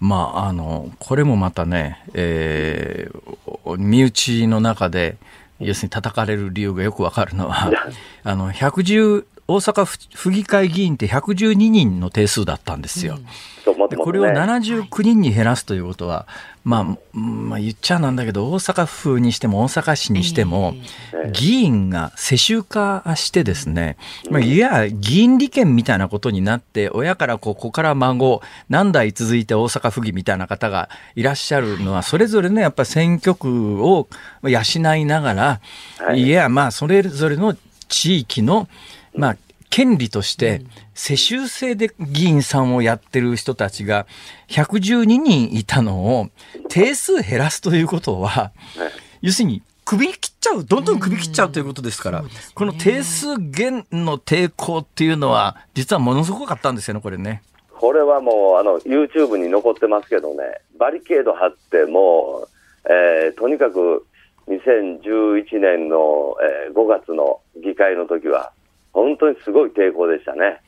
[0.00, 5.16] まあ、あの、これもまたね、えー身内の中で、
[5.60, 7.70] 要するに叩かれる理由がよくわかるのは、
[8.24, 13.18] あの、110、大阪府府議会議員って112人の定数だったんですよ。
[13.64, 14.68] そうもっでこれをともっとね。
[14.68, 16.26] 79人に減らすということは、
[16.64, 20.74] まあ、うんまあ、言っちゃなんだけど、大阪府にしても大阪市にしても、
[21.12, 23.96] ええ議員が世襲化してですね、
[24.30, 34.08] まあ、いや、議員利権みたいなことになって、親からこうここから孫、何代続いて大阪府議みたいな方がいらっしゃるのは、それぞれのやっぱり選挙区を
[34.42, 35.60] 養いながら、
[35.98, 37.56] はいいや、まあ、それぞれの
[37.88, 38.68] 地域の、
[39.14, 39.36] まあ、
[39.70, 40.62] 権利として、
[40.94, 44.06] 世襲制で議員さんをやってる人たちが
[44.48, 46.28] 112人いたのを
[46.68, 48.52] 定数減らすということは、
[49.20, 57.42] 要するに首切っちゃう、どんどん首切っちゃうということですから、この定数減の抵抗っていうのは、実はものすごかったんですよね、これね。
[57.70, 60.42] これはもう、あの、YouTube に残ってますけどね、
[60.78, 62.48] バリケード張って、もう、
[62.90, 64.06] えーとにかく
[64.48, 66.36] 2011年の、
[66.66, 68.52] えー5月の議会の時は、
[68.94, 70.60] 本当にすごい抵抗でしたね。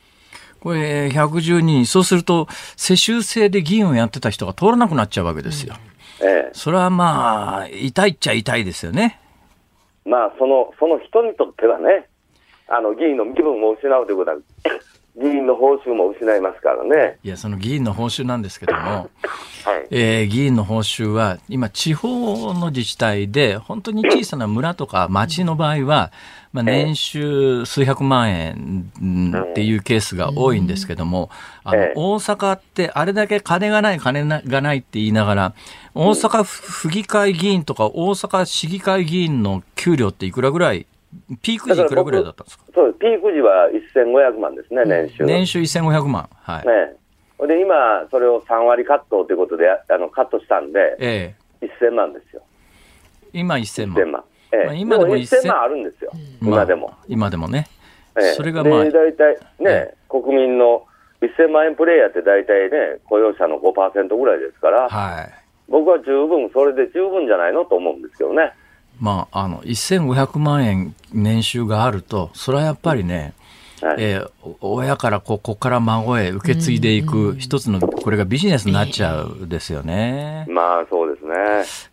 [0.59, 5.75] これ、112人、そうすると、世襲制で議員をやってた人が通らなくなっちゃうわけですよ。
[6.21, 9.21] えそれはまあ、痛いっちゃ痛いですよね。
[10.05, 12.07] えまあ、その、その人にとってはね、
[12.67, 14.37] あの、議員の身分も失うということは、
[15.19, 17.17] 議員の報酬も失いますからね。
[17.23, 19.87] いや、その議員の報酬なんですけども、はい。
[19.89, 26.11] えー議員の報酬は、今、地方の自治体で、本当に小さな村とか町の場合は、
[26.63, 31.29] まあ、年収数百万円うんっていうケースが多いんですけども、
[31.63, 35.53] あのええ大阪ってあれだけ金がない、金がないって言いながら、
[35.93, 40.85] 大阪府府議会議員とか大阪市議会議員の給料っていくらぐらい、
[41.41, 42.63] ピーク時いくらぐらいだったんですか？
[42.73, 42.93] そう。
[42.93, 45.23] ピーク時は1500万ですね、年収。
[45.25, 46.29] 年収1500万。
[46.41, 46.67] はい。
[46.67, 46.95] ね。
[47.47, 52.41] で、今、それを3割カットということで、あの、カットしたんで、ええ1000万ですよ。
[53.33, 53.95] 今1000万。
[54.03, 54.23] 1000万。
[54.51, 56.11] ええまあ今でもも1000 1000万あるんですよ。
[56.41, 56.93] まあ今でも。
[57.07, 57.67] 今でもね。
[58.19, 60.83] ええそれがまあで、大体ね、え国民の
[61.21, 65.31] 1000万円プレイヤーって大体ね、雇用者の5%ぐらいですから、はい。
[65.69, 68.53] 僕は十分、それで十分じゃないのと思うんですけどね。
[68.99, 73.33] まあ、あの、1500万円年収があると、それはやっぱりね、
[73.81, 74.29] はいえー
[74.61, 80.45] お親からこうここから孫へ受け継いでいく一つの、これがビジネスになっちゃうですよね。
[80.49, 81.33] まあ、そうですね。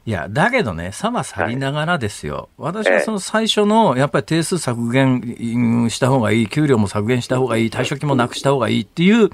[0.07, 2.49] いや、だけどね、さま去りながらですよ。
[2.59, 9.31] 私はその最初の、やっぱり定数削減うんした方がいい、給料も削減した方がいい、退職金もなくした方がいいっていう、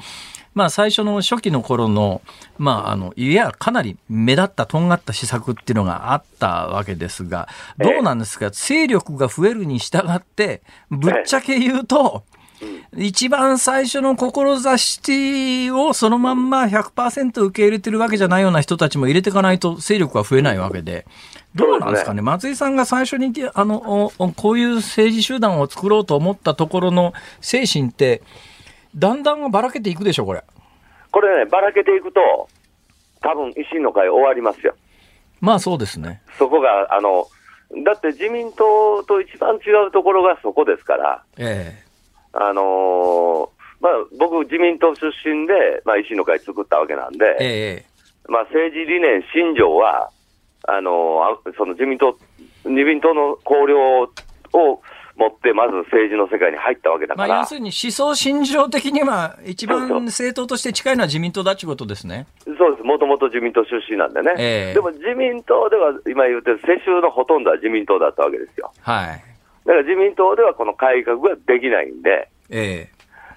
[0.53, 2.23] まあ最初の初期の頃の、
[2.59, 7.49] まああの、いや、かなり目立った、とんがった施策っていうのがあったわけですが、
[7.79, 12.25] どうなんですか、勢力が増えるに従って、ぶっちゃけ言うと、
[12.97, 21.07] 一番最初の志をそのまんま100%受け入れてるわけじゃないような人たちも入れていかないと勢力は増えないわけで、
[21.55, 28.23] どうなんですかね、松井さんが最初にあのおこういう政治集団を作ろうと思ったところの精神って、
[28.95, 30.43] だんだんばらけていくでしょ、これ。
[31.13, 32.21] これね、ばらけていくと、
[33.23, 34.75] 多分維新の会終わりますよ。
[35.41, 36.23] まあそうですね。
[36.39, 37.27] そこが、あの、
[37.85, 41.90] だって自民党と一番違うところがそこですから、ええ、
[42.33, 43.49] あのー、
[43.81, 47.87] まあ、僕、自民党出身で、まあ、維新の会作ったわけなんで、ええ、
[48.29, 50.11] まあ、政治理念、信条は、
[50.69, 52.17] あのー、その自民党、
[52.65, 54.03] 自民党の綱領
[54.53, 54.83] を
[55.17, 57.29] 持って、まず政治の世界に入ったわけだから。
[57.29, 62.27] まあ、要するに思想信条的には、一番政党として近いのは自民党だってことですね。
[62.45, 64.35] そうです、もともと自民党出身なんでね。
[64.39, 68.71] えー、でも自民党では、今言ってる世襲のほとんどは自民党だったわけですよ。
[68.83, 69.30] はい。
[69.67, 72.89] だから自民党ではこの改革ができないんで、え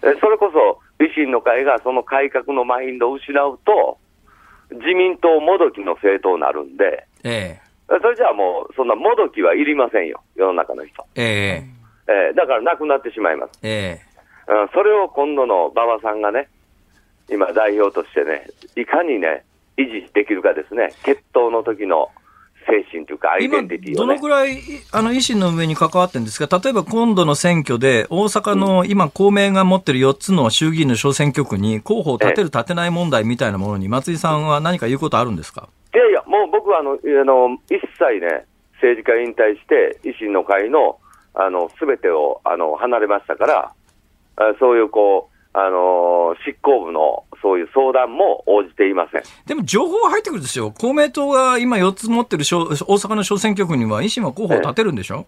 [0.01, 3.97] ー、それこそ維新の会がその改革のマインドを失うと、
[4.71, 11.05] 自民党もどきの政党になるんで、えーそれじゃあもう、そんなもどきはいりませんよ、世の中の人。
[11.15, 11.63] ええ。
[12.07, 13.59] えー、だからなくなってしまいます。
[13.61, 14.01] え
[14.47, 14.51] え。
[14.51, 16.47] ー、それを今度の馬場さんがね、
[17.30, 19.43] 今代表としてね、いかにね、
[19.78, 22.09] 維持できるかですね、決闘の時の
[22.68, 24.59] 精神というか、アイデンティティを、ね、どのぐらい
[24.91, 35.68] あの維新の上に関わってるんですか、例えば今度の選挙で、大阪の今、公明が持ってる4つの衆議院の小選挙区に候補を立てる、立てない問題みたいなものに、松井さんは何か言うことあるんですか？
[35.93, 38.45] いやいや、もう僕はあのあの一切ね、
[38.82, 40.99] 政治家引退して、維新の会の
[41.80, 43.45] すべてをあの離れましたか
[44.38, 49.24] ら、そういうこう、あの執行部のそういう相談も応じていません。
[49.45, 55.28] でも情報は入ってくるんですよ、公明党が今4つ持ってる大阪の小選挙区には、維新は候補を立てるんでしょ、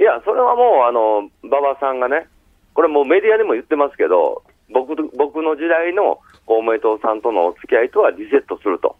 [0.00, 2.26] いや、それはもう、あの馬場さんがね、
[2.74, 8.96] これもうメディアでも言ってますけど、僕僕の時代の公明党さんとのお付き合いとはリセットすると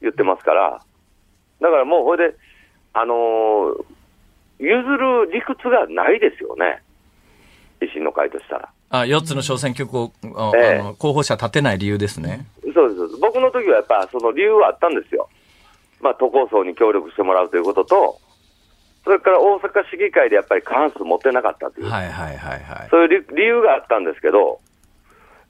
[0.00, 0.80] 言ってますから、
[1.60, 2.36] だからもう、これで、
[2.92, 3.84] あのー、
[4.60, 6.80] 譲る理屈がないですよね、
[7.80, 8.68] 維新の会としたら。
[8.90, 10.12] あ4つの小選挙区を、
[10.56, 12.44] ええ、あの候補者立てない理由ですね。
[12.74, 13.20] そうです。
[13.20, 15.28] 僕の時はやっぱその理由はあったんですよ。
[16.00, 18.18] まあ、都構想に協力してもらうということと、
[19.04, 24.60] それから大阪市議会でやっぱり過半数持ってなかったという、はいはいはいはい、そういう理由があったんですけど、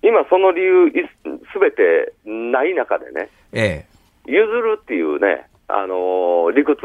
[0.03, 0.91] 今、その理由
[1.53, 3.86] すべてない中でね、え
[4.26, 6.82] え、譲るっていうね、あのー、理屈、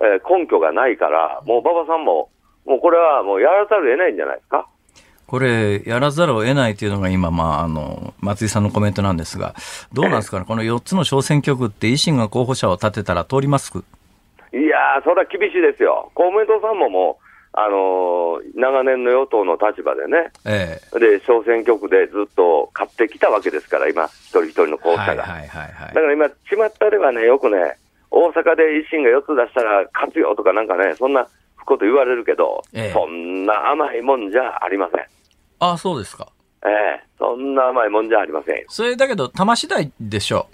[0.00, 2.30] えー、根拠がないから、もう馬場さんも、
[2.64, 4.68] もうこれはもうやらざるを得ないんじゃないですか。
[5.26, 9.54] これ、やらざるを得ないというのが今、まあ、あの、松井さんのコメントなんですが、
[9.92, 13.72] どうなんですかね、この4つの小選挙区って維新が候補者を立てたら通ります？
[13.76, 13.80] い
[14.56, 16.10] やー、それは厳しいですよ。
[16.14, 17.24] 公明党さんももう、
[17.56, 25.22] あのー、長年の与党の立場でね、ええ、で、小選挙区でずっと勝ってきたわけですから、今、一人一人の候補者が。
[25.22, 27.78] はいはいはいはい、だから今、巷ではね、よくね、
[28.10, 31.26] 大阪で維新が4つ出したら勝つよとかなんかね、そんな
[31.64, 35.06] こと言われるけど、ええ、そんな甘いもんじゃありません。
[35.60, 36.28] ああ、そうですか。
[36.64, 36.68] え
[37.00, 38.64] えそんな甘いもんじゃありません。
[38.68, 40.48] それだけど、玉次第でしょ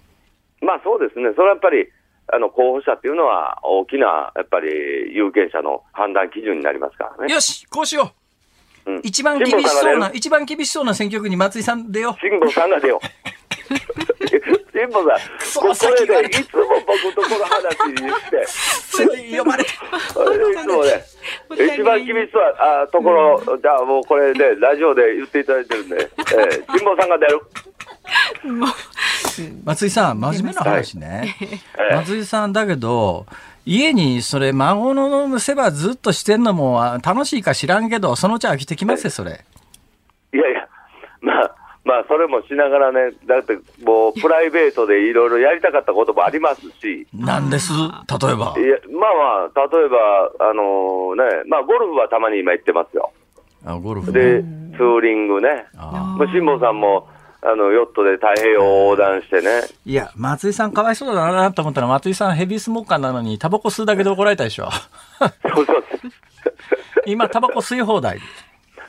[0.61, 0.65] う。
[0.65, 1.31] まあそうですね。
[1.35, 1.89] それはやっぱり、
[2.33, 4.69] あの、候補者っていうのは大きな、やっぱり
[5.15, 7.33] 有権者の判断基準になりますからね。
[7.33, 8.13] よし、こうしよ
[8.87, 8.93] う。
[8.93, 12.21] うん、一番厳しそうな、一番厳しそうな選挙区に松井さん出よう。
[12.21, 13.07] 辛坊さんが出よう。
[14.73, 19.71] 辛坊さん、ここでね、いつも僕とこの話にして、すぐ読まれて。
[19.71, 21.05] いつもね、
[21.75, 27.41] 一番厳しそうなところ、じゃあもうこれで、ラジオで言っていただいてるんで、えー、 辛坊さんが出る。
[29.65, 31.37] 松井さん、真面目な話ね。
[31.77, 33.27] はい、松井さん、だけど、
[33.67, 39.45] 家にそれ、孫の世話ずっとしてんのも楽しいか知らんけど、そのうち飽きてきますよ、それ。
[40.33, 40.69] いやいや、
[41.21, 41.55] まあ、
[41.85, 47.07] まあ、それもしながらね、だってもう、プライベートでいろいろやりたかったこともありますし。
[47.15, 47.73] なんです？
[47.73, 48.55] 例えば。
[48.59, 53.11] いや、まあまあ、例えば、あのー、ね、まあ、ゴルフはたまに今行ってますよ。
[53.65, 54.43] あ、ゴルフ、ね、で、
[54.77, 55.67] ツーリングね。
[55.77, 57.09] あ辛坊さんも、
[57.43, 59.63] あの、ヨットで太平洋横断してね。
[59.87, 64.69] いや、松井さんかわいそうだなと思ったら、松井さんヘビースモーカーなのに、タバコ吸うだけで怒られたでしょ。
[65.55, 65.85] そうそう
[67.07, 68.19] 今、タバコ吸い放題。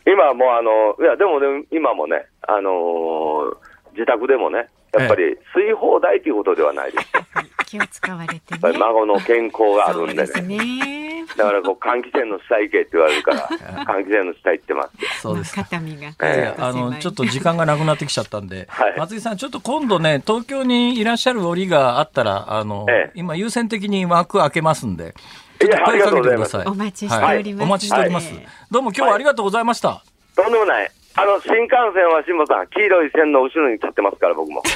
[0.06, 3.56] 今もうあの、いや、でもね、今もね、あのー、
[3.94, 5.24] 自宅でもね、やっぱり
[5.56, 7.08] 吸い放題ということではないです。
[7.66, 10.42] 気を使われて、ね、孫の健康があるんでね。
[10.42, 13.48] ねだからこう換気扇の下行けって言われるから、
[13.86, 15.22] 換気扇の下行ってます。
[15.22, 16.10] そうです肩身が。
[16.22, 25.14] えー、あの、ちょっと時間がなくなってきちゃったんで、はい、松井さん、ちょっと今度ね、東京にいらっしゃる折があったら、あの、ええ、今優先的に枠開けますんで、
[25.62, 26.66] ちょっと声かけてください。
[26.66, 27.64] お待ちしております、はい。
[27.64, 28.34] お待ちしております。
[28.72, 30.04] どうも今日はありがとうございました。
[30.36, 30.92] とんでもない。
[31.16, 34.64] あの、新幹線は辛坊さん、黄色い線の後ろに立ってますから、僕も。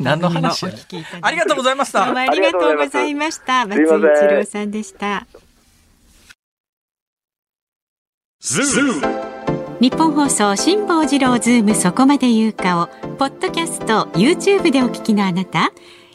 [0.00, 0.66] 何の話
[1.22, 3.66] ありがとうございましたどうもありがとうございました。
[3.66, 5.26] 松井一郎さんでした。
[9.80, 12.86] 日本放送辛坊治郎ズームそこまで言うかを
[13.16, 15.72] ポッドキャスト YouTube でお聞きのあなた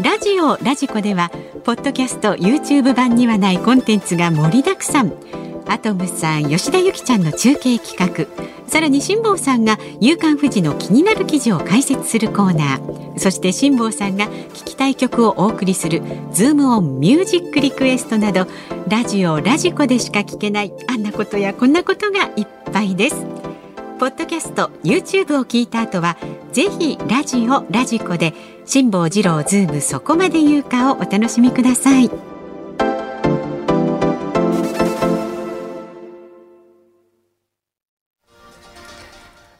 [0.00, 1.30] ラジオラジコでは
[1.64, 5.12] ポッドキャスト YouTube 版にはないコンテンツが盛りだくさん。
[5.68, 8.26] アトムさん吉田由紀ちゃんの中継企画。
[8.68, 13.18] さらに辛坊さんが「夕刊富士」の気になる記事を解説するコーナー。
[13.18, 18.46] そして辛坊さんが聞きたい曲をお送りする「ズームオンミュージックリクエスト」など
[18.88, 23.16] ラジオラジコでしか聞けないあんなことやこんなことがいっぱいです。
[23.98, 26.18] ポッドキャスト YouTube を聞いた後は
[26.52, 28.34] ぜひラジオラジコで
[28.66, 32.10] 辛坊治郎ズームそこまで言うかをお楽しみください。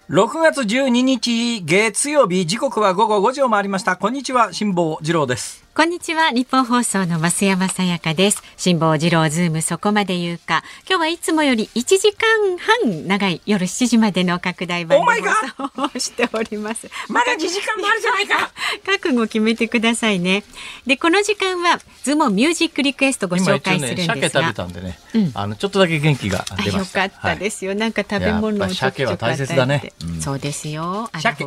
[0.09, 6.31] 6月12日月曜日時刻は午後5時を回りましたこんにちは辛坊治郎ですこんにちは。
[6.31, 8.43] ニッポン放送の増山さやかです。
[8.57, 10.65] 辛坊治郎ズームそこまで言うか。
[10.89, 16.89] 今日はいつもより1時間半長い夜7時までの拡大版 Oh で放送をしております。
[17.11, 18.51] まだ2時間もあるじゃないか！
[18.87, 20.45] 覚悟決めてくださいね。
[20.87, 25.33] でこの時間はズームミュージックリクエストご紹介するんですが、鮭食べたんでね、うん。
[25.35, 27.05] あのちょっとだけ元気があ出ました。
[27.05, 29.93] よかったですよ、なんか食べ物を鮭は大切だね。
[30.03, 30.23] うん。
[30.23, 31.11] そうですよ。
[31.13, 31.45] 鮭。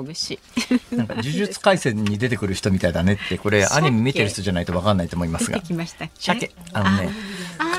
[0.91, 6.33] なんか呪術廻戦に出てくる人みたいだねってこれアニメ見てる人じゃないと分かんないと思います出がてきましたっけ？
[6.33, 6.51] 鮭。
[6.73, 7.09] あのね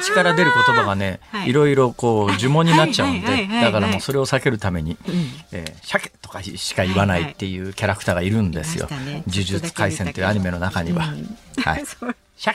[0.01, 1.51] 口から出る言葉がね、はい。
[1.51, 4.97] い、ろいろこう呪文になっちゃうんでだからもうそれを避けるためにん
[5.53, 8.88] 「えー鮭」とかしか言わないっていうキャラクターがいるんですよ。
[8.91, 11.07] いましたね「呪術廻戦」というアニメの中には。
[11.07, 11.36] うん。
[11.62, 11.84] はい
[12.41, 12.55] 鮭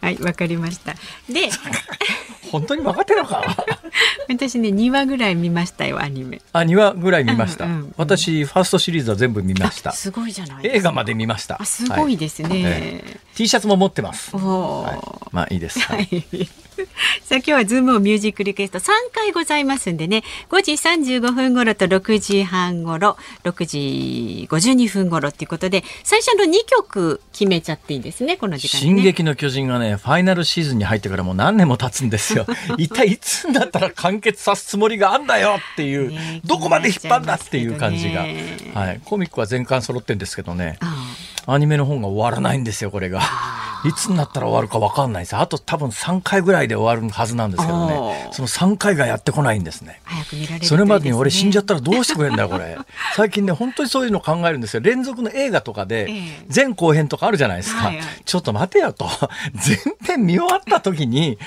[0.00, 0.94] はい、わかりました。
[1.28, 1.48] で、
[2.50, 3.42] 本当に分かってるのか？
[4.28, 6.42] 私ね、2話ぐらい見ましたよ、アニメ。
[6.52, 9.92] あ2話ぐらい見ました、うんうん私ファーストシリーズは全部見ました。
[9.92, 10.78] すごいじゃないですか。
[10.78, 11.60] 映画まで見ました。
[11.60, 12.48] あ、すごいですね。
[12.52, 15.00] ええ T シャツも持ってます、は
[15.30, 16.48] い、まあいいです、ははいい。
[17.22, 28.96] さあ今日はズームをミュージックリクエスト3回ございますんでね5時35分頃と6時半頃6時52分頃っていうことで最初の2曲決めちゃっていいんですねこの時間にね。
[28.96, 32.46] 進撃の巨人がね、ファイナルシーズンに入ってからもう何年も経つんですよ。
[32.78, 38.22] 一体いつになったら完結さすつもりがあんだよっていう、ねどこまで引っ張んだっていう感じが。
[38.22, 39.00] ねはい。
[39.04, 40.94] コミックは全巻揃ってんですけどね、あ
[41.46, 43.20] アニメの本が終わらないんですよ、これが。
[43.84, 45.36] いつになったら終わるか分かんないです。
[45.36, 50.00] あと多分3回ぐらいで終わるはずなんですけどねその3回がやってこないんですね。
[50.32, 52.78] れねそれまでに俺死んじゃったらどうしてくれんだよ、これ。
[53.16, 54.80] 最近ね、本当にそういうの考えるんですよ。
[54.80, 57.86] 連続の映画とかでええ、前後編とかあるじゃないですか。
[57.86, 59.08] はいはいちょっと待てよと。
[59.54, 59.76] 前
[60.06, 61.38] 編見終わった時に、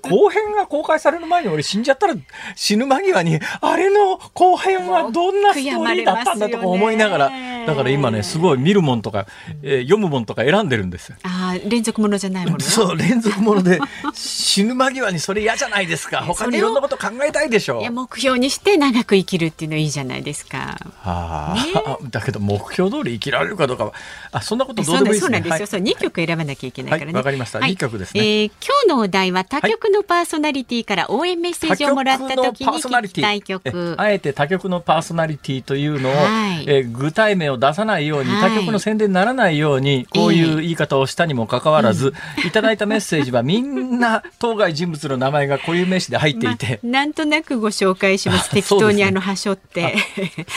[0.00, 2.14] 後編が公開される前に俺死んじゃったら
[2.56, 7.30] 死ぬ間際に、あれの後編はどんなストーリーだったんだとか思いながら、
[7.66, 9.26] だから今ね、すごい見るもんとか、
[9.62, 11.16] えー読むもんとか選んでるんですよ。
[11.22, 12.56] あー連続ものじゃないもの？
[12.58, 13.78] よそう、連続もので、
[14.14, 16.22] 死ぬ間際にそれ嫌じゃないですか。
[16.22, 17.80] 他にいろんなこと考えたいでしょ。
[17.80, 20.78] いや目標にして長く生きるっていうのいいじゃないですか。
[21.00, 23.92] はあ、だけど目標通り生きられるかどうかは
[24.32, 25.20] あそんなことどうでもいいですね。
[25.20, 25.66] そうなんですよ。
[25.66, 27.06] そう二曲選ばなきゃいけないからね。
[27.06, 33.96] はいわかりました二曲ですねえー今日のお題は他局のパーソナリティから応援メッセージをもらった時に聞きたい曲。
[33.98, 42.14] えあえて他局のパーソナリティというのを、はいえー具体名を出さないように、はい他局の宣伝にならないようにこういう言い方をしたにもかかわらず、
[42.46, 48.48] いただいたメッセージはみんな当該人物の名前が固有名詞で入っていて、まなんとなくご紹介します。
[48.52, 49.96] あ適当にあの端折って。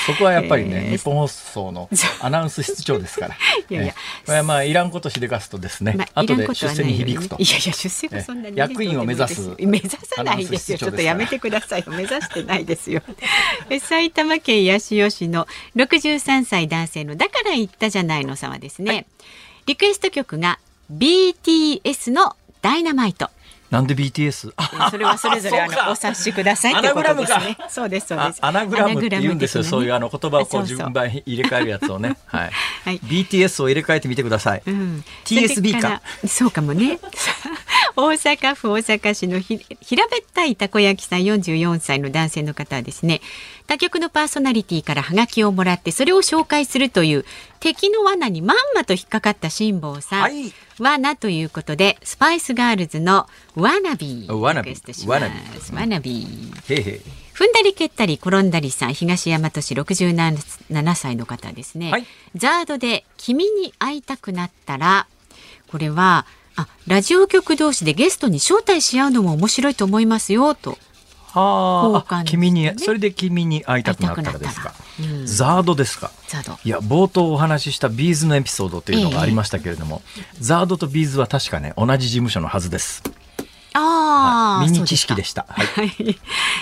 [0.06, 1.90] そこはやっぱりね、えー日本放送の
[2.22, 3.36] アナウンス室長ですから。
[3.70, 3.94] いやいや。
[3.94, 7.38] えーこれはまあいらんことしでかすとですね、まあ、いらん後で出世に響くと。
[7.40, 10.78] いやいや出世はそんなに役員を目指す目指さないですよ。
[10.78, 11.92] ちょっとやめてくださいよ。
[11.92, 13.02] 目指してないですよ。
[13.70, 19.06] え埼玉県八潮市の63歳男性のだから言ったじゃないの様ですね、
[19.66, 20.60] リクエスト曲が
[20.92, 23.30] BTS のダイナマイト。
[23.72, 24.54] なんで BTS?
[24.56, 28.40] あそれはそれぞれあの お察しくださいってことですアナグねそうですそうです。
[28.42, 29.64] あアナグラムって言うんですよ。
[29.64, 32.16] そういうあの言葉をこう順番に入れ替えるやつをね。
[32.28, 32.52] はい。
[32.86, 33.00] はい。
[33.00, 34.62] BTS を入れ替えてみてください。
[34.66, 35.04] うん。
[35.26, 36.02] TSB か。
[36.28, 37.00] そうかもね。
[37.98, 43.22] 大阪府大阪市のひ平べったいたこ焼きさん44歳の男性の方はですね
[43.68, 47.26] 他局のパーソナリティからハガキをもらってそれを紹介するという
[47.60, 50.54] 敵の罠にまんまと引っかかった辛坊さん、はい。
[50.80, 54.74] 罠ということでスパイスガールズのワナビーワナビ。
[54.74, 55.36] ーワナビ。
[55.36, 56.28] ーワナビ。
[56.68, 57.02] ー。
[57.34, 62.06] 踏んだり蹴ったり転んだりさん東大和市67歳の方ですね、はい。
[62.36, 65.08] ザードで君に会いたくなったら
[65.68, 70.72] これはあラジオ局同士でゲストに招待し合うのも面白いと思いますよと。
[70.72, 70.95] はあ
[71.36, 75.26] 交換ね君に、それで君に会いたくなったらですかうん。
[75.26, 76.12] ZARD ですか。
[76.28, 80.02] ZARD いや、冒頭お話しした B'z のエピソードというのがありましたけれども、
[80.40, 83.04] ZARD と B'z は確かね、同じ事務所のはずです。
[83.74, 85.46] ああ、はいミニ知識でしした。
[85.50, 85.66] はい。
[85.68, 86.18] はい、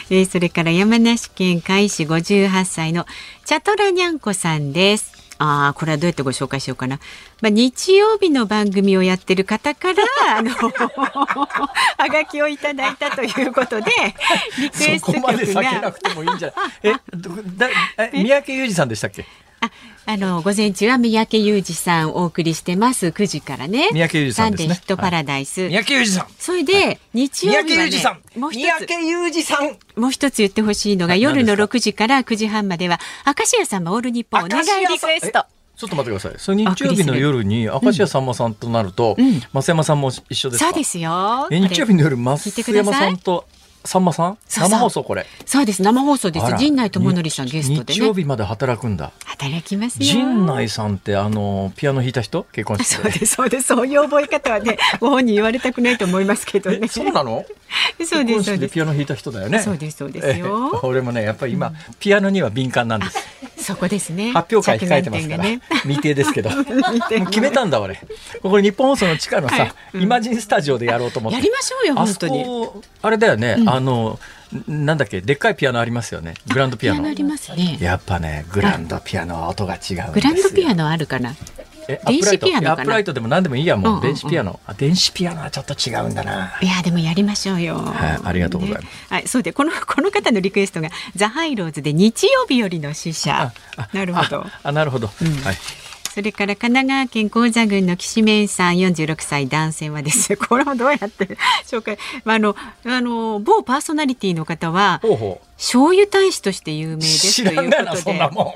[0.10, 3.06] えーそれから山梨県甲斐市58歳の
[3.46, 5.23] チャトラニャンコさんです。
[5.46, 7.00] ああ、これはどうやってご紹介しようかな。
[7.42, 10.04] まあ、日曜日の番組をやってる方から、
[10.38, 13.92] あの、 はがきをいただいたということで、
[14.60, 16.94] リクエストそこまで避けなく、てもいいんじゃない？
[16.94, 17.68] え、どだ
[17.98, 19.26] え三宅裕二さんでしたっけ？
[19.60, 19.70] あ、
[20.06, 23.08] あの、午前中は三宅裕二さんお送りしてます。
[23.08, 23.90] 9時からね。
[23.94, 25.70] 三宅裕二さんですねサンデーヒットパラダイス。
[25.70, 27.86] 三宅裕二さんそれで、日三曜日は
[28.16, 28.62] ね、もう一つ。
[28.64, 35.40] 三宅裕二さんもう一つ言ってほしいのが、はい夜の何ですか？6時から9時半までは、明石家さんまオール日本お願いリクエスト。
[35.40, 35.44] え
[35.76, 36.40] ちょっと待ってください。
[36.40, 40.66] それ日曜日の夜に明石家さんまさんとなると、うん増山さんも一緒ですか？
[40.66, 41.48] そうですよ。
[41.50, 42.38] え日曜日の夜、増
[42.74, 42.94] 山。
[42.94, 43.46] さんと
[43.86, 44.38] さんまさん？
[44.48, 45.26] 生放送これ。
[45.46, 45.82] そうです。
[45.82, 48.22] 生放送です陣内智則さんゲストで日曜ね。
[48.22, 49.12] 日まで働くんだ。
[49.26, 50.06] 働きますよ。
[50.06, 52.44] 陣内さんってあのピアノ弾いた人？
[52.54, 53.68] 結婚してそうです、そうです。
[53.68, 56.80] そういう覚え方はね、 ご本人言われたくないと思いますけどね。
[56.84, 57.44] えそうなの？
[58.06, 58.74] そうです、結婚式そうです。
[58.74, 60.80] ピアノ弾いた人だよねそうです、そうですよえ。
[60.88, 63.18] 俺もねやっぱり今、ピアノには敏感なんです
[63.58, 64.32] そこですね。
[64.34, 66.50] 発表会控えてますから、ね未定ですけど
[67.30, 68.00] 決めたんだ俺
[68.42, 72.44] これ日本放送の地下のさ、はいうんイマジンスタジオでやろうと思ってやりましょうよ、本当に。
[72.44, 74.20] こあれだよね、あの
[74.70, 76.36] んなんだっけでっかいピアノありますよね。
[76.48, 77.10] グランドピアノ。
[77.10, 77.78] ありますね。
[77.82, 81.36] やっぱねグランドピアノは音が違うグランドピアノあるかな？
[81.90, 82.72] え電子ピアノかな？
[82.74, 84.04] アップライトでも何でもいいやもう、うんうん。
[84.04, 84.60] うん電子ピアノ。
[84.68, 86.54] あ電子ピアノはちょっと違うんだな。
[86.62, 87.78] いやでもやりましょうよ。
[87.78, 88.84] はいありがとうございます。
[88.84, 88.90] ね。
[89.10, 93.52] はい、そうでこの この方のリクエストがザハイローズで日曜日よりの死者。
[93.78, 93.82] あ。
[93.82, 94.42] あなるほど。
[94.42, 94.60] あ。
[94.64, 95.14] あなるほど、は
[95.52, 95.56] い
[96.14, 100.36] それから神奈川県高座郡の岸面さん46歳男性はです。
[100.38, 101.26] これもどうやって
[101.66, 101.98] 紹介？
[102.24, 102.56] まああの
[102.86, 108.54] あの某パーソナリティの方はほうほう醤油大使として有名です知ということでそんなも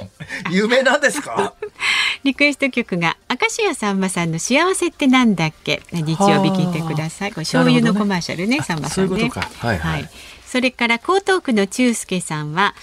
[0.49, 1.53] ん有名なんですか？
[2.23, 5.81] リクエスト曲が明石家さんまさんの幸せってなんだっけ？
[5.91, 7.31] 日曜日聞いてください。
[7.31, 9.09] これ醤油のコマーシャルねあさんまさんね。
[9.09, 10.09] そういうことかはいはい
[10.45, 12.73] それから江東区の中介さんは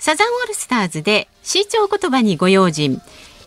[0.00, 3.00] サザンオールスターズで市長言葉にご用心。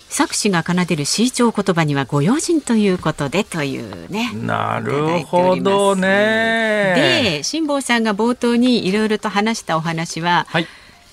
[0.10, 4.32] 作詞が奏でる市長言葉にはご用心ということでというね。
[4.34, 7.40] なるほどね。
[7.40, 10.68] で辛坊さんが冒頭にいろいろと話したお話は、はい。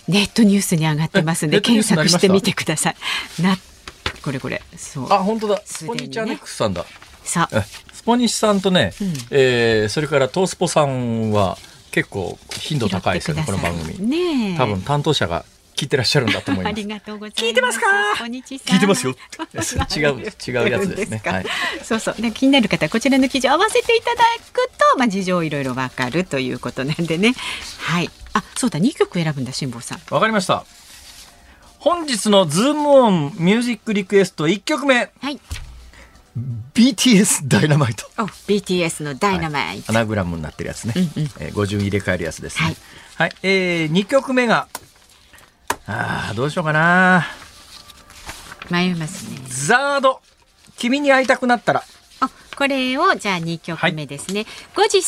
[0.07, 3.43] ネットニュースに上がってますんで検索してみてください。
[3.43, 3.57] な
[4.23, 4.63] これこれ。
[4.77, 5.13] そう。
[5.13, 5.63] あ本当だ。
[5.65, 6.85] スポニチアネックスさんだ。
[7.25, 7.49] さ
[7.93, 9.13] スポニチさんとね、うん。
[9.31, 11.57] えーそれからトースポさんは
[11.91, 13.45] 結構頻度高いですよね。
[13.47, 14.07] この番組。
[14.09, 14.57] ねえ。
[14.59, 15.45] 多分担当者が
[15.77, 17.45] 聞いてらっしゃるんだと思いあますりがとうございます。
[17.45, 17.87] 聞いてますか？
[18.25, 19.15] 聞いてますよ
[19.97, 21.47] 違う違うやつですねかはい
[21.85, 22.15] そうそう。
[22.21, 24.23] で気になる方はこちらの記事を合わせていただ
[24.53, 27.35] くと、まあ事情いろいろわかるということなんでね。
[27.79, 28.11] はい。
[28.33, 28.79] あ、そうだ。
[28.79, 30.01] 2曲選ぶんだ辛坊さん。
[30.11, 30.65] わかりました
[31.79, 35.39] 本日のズームオンミュージックリクエスト1曲目はい。
[36.75, 39.93] BTS ダイナマイトお BTS のダイナマイト。
[39.93, 42.77] アナグラムになってるやつね、うんうんえー語順入れ替えるやつですねはい、
[43.17, 44.67] はいえー、2曲目が
[45.87, 47.27] あーどうしようかな。
[48.71, 49.39] 迷いますね。
[49.49, 50.21] ザード。
[50.77, 51.83] 君に会いたくなったら。
[52.21, 54.99] あこれをじゃあ2曲目ですね、5時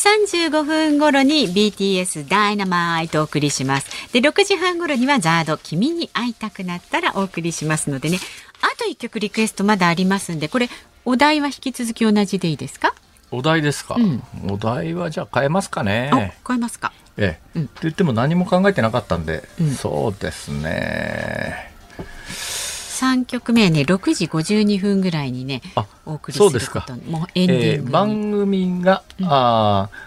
[0.49, 4.11] 35分頃に BTS ダイナマイトお送りします。
[4.13, 5.57] で6時半頃にはザード。
[5.57, 8.19] 君に会いたくなったらお送りしますのでね。
[8.61, 10.69] あと1曲リクエストまだありますんでこれ
[11.05, 12.93] お題は引き続き同じでいいですか、
[13.31, 14.21] お題ですか、うん。
[14.51, 17.67] お題はじゃあ変えますかあね変えますかええ、うん。
[17.67, 19.71] と言っても何も考えてなかったんで、うん。
[19.71, 21.73] そうですね。
[22.97, 26.81] 3曲目はね6時52分ぐらいにねあお送りするこそうですか。
[26.81, 30.06] ともうエンディングに、えー番組が、あー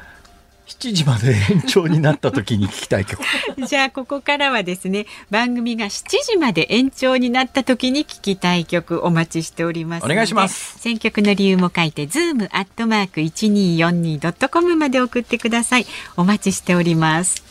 [0.81, 3.23] 7時まで延長になった時に聞きたい曲。
[3.69, 10.79] じゃあここからはですね番組が7時まで延長になった時に聞きたい曲お待ちしておりますお願いします。
[10.79, 15.87] 選曲の理由も書いてズームアットマーク 1242.com まで送ってください。
[16.17, 17.45] お待ちしております。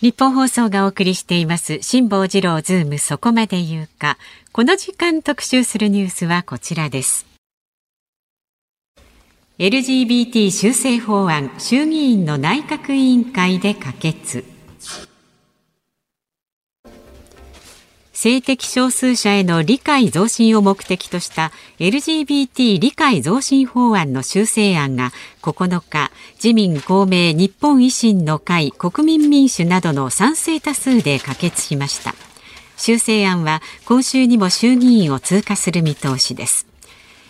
[0.00, 4.16] 日本放送がお送りしています辛坊治郎ズームそこまで言うか。
[4.52, 7.31] この時間特集するニュースはこちらです
[9.58, 14.46] LGBT 修正法案衆議院の内閣委員会で可決。
[18.14, 26.10] 性的少数者への理解増進を目的とした LGBT 理解増進法案の修正案が9日
[26.42, 32.14] 自民公明日本維新の会国民民主などの賛成多数で可決しました。
[32.78, 36.71] 修正案は今週にも衆議院を通過する見通しです。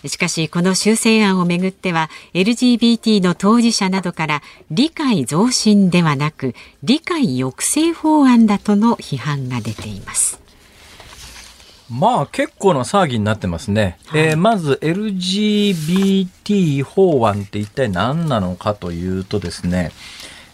[0.07, 10.43] しかしこの修正案をめぐっては LGBT の当事者などから理解増進ではなく理解抑制法案だとの批判が出ています
[11.93, 13.99] まあ結構な騒ぎになってますね。
[14.07, 19.93] はい、えー、まず LGBT 法案って一体何なのかというとですね、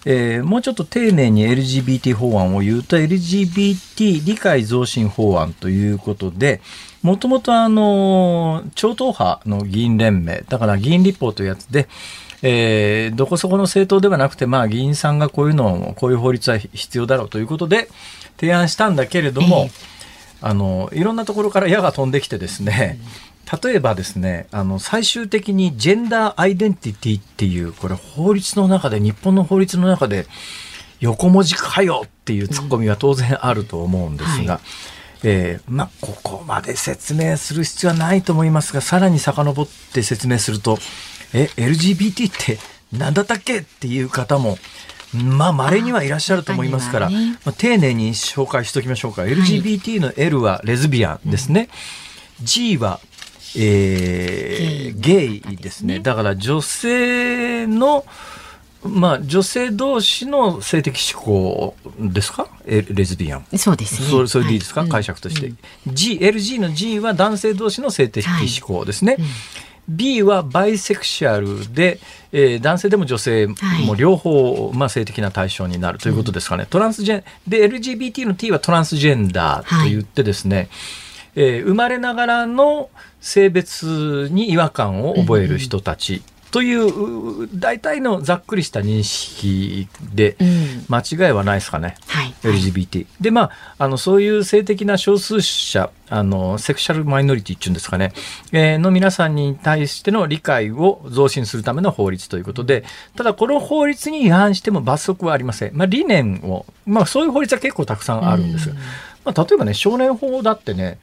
[0.05, 6.61] えー、もうちょっと丁寧に LGBT 法案を言うと LGBT 理解増進法案ということで、
[7.03, 11.89] もともとあの、超党派の議員連盟、だから議員立法というやつで、
[12.43, 17.89] えー、どこそこの政党ではなくて、まあ議員さんがこういうのを、こういう法律は必要だろうということで
[18.39, 19.99] 提案したんだけれども、えー
[20.41, 22.99] あのいろんなところから矢が飛んできてですね、
[23.63, 30.27] 例えばですねあの最終的にジェンダーアイデンティティっていうこれ法律の中で日本の法律の中で
[31.01, 34.63] 横文字かよっていうツッコミは当然あると思うんですが、はい、
[35.25, 40.79] えー、まあ、ここまで説明する必要はないと思いますがさらに遡って説明すると
[41.35, 42.59] え LGBT って
[42.93, 44.59] 何だったっけっていう方も
[45.15, 49.23] まあ、稀にはいらっしゃると思いますから、ね、まあ、丁寧に紹介しておきましょうか。
[49.23, 51.71] LGBT の L はレズビアンですね。
[52.41, 53.01] うん、G は、
[53.57, 56.01] えー、ゲイですね。
[56.01, 58.05] だから女性の、
[58.85, 62.49] まあ、女性同士の性的指向ですか？
[62.67, 63.47] レズビアン。
[63.57, 64.09] そうですね。
[64.09, 65.49] それそれでいいですか、はい、解釈として。
[65.49, 65.59] うん、
[65.95, 69.15] G、LG の G は男性同士の性的指向ですね。
[69.15, 69.29] はいうん
[69.89, 71.99] B はバイセクシャルで、
[72.31, 73.47] えー、男性でも女性
[73.87, 76.65] も両方、はい、まあ、性的な対象になるということですかね。
[76.65, 80.69] うん、トランスジェンで LGBT の T はトランスジェンダーと言ってですね、はい、
[81.37, 82.91] えー、生まれながらの
[83.23, 86.23] 性別に違和感を覚える人たち。
[86.51, 90.37] という大体のざっくりした認識で
[90.89, 93.07] 間違いはないですかね、はい、LGBT。
[93.21, 98.13] でまああのそういう性的な少数者あのセクシャルマイノリティっていうんですかね、
[98.53, 102.85] えー、の皆さんに対しての理解を増進するための法律ということで
[103.17, 108.71] ただこの法律に違反しても罰則はありません、まあ、理念を、まあ、そういう法律は結構たくさんあるんです。
[109.25, 110.99] まあ、例えばね少年法だってね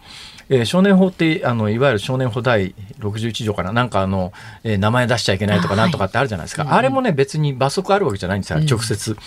[0.49, 3.73] えー、少年法ってあのいわゆる少年法第61条かな。
[3.73, 4.33] なんかあの、
[4.63, 6.63] えー、名前出しちゃいけないとかなんとかってあるじゃないですか。
[6.63, 9.17] あはい、あれもね別に罰則あるわけじゃないんですよ直接、うん、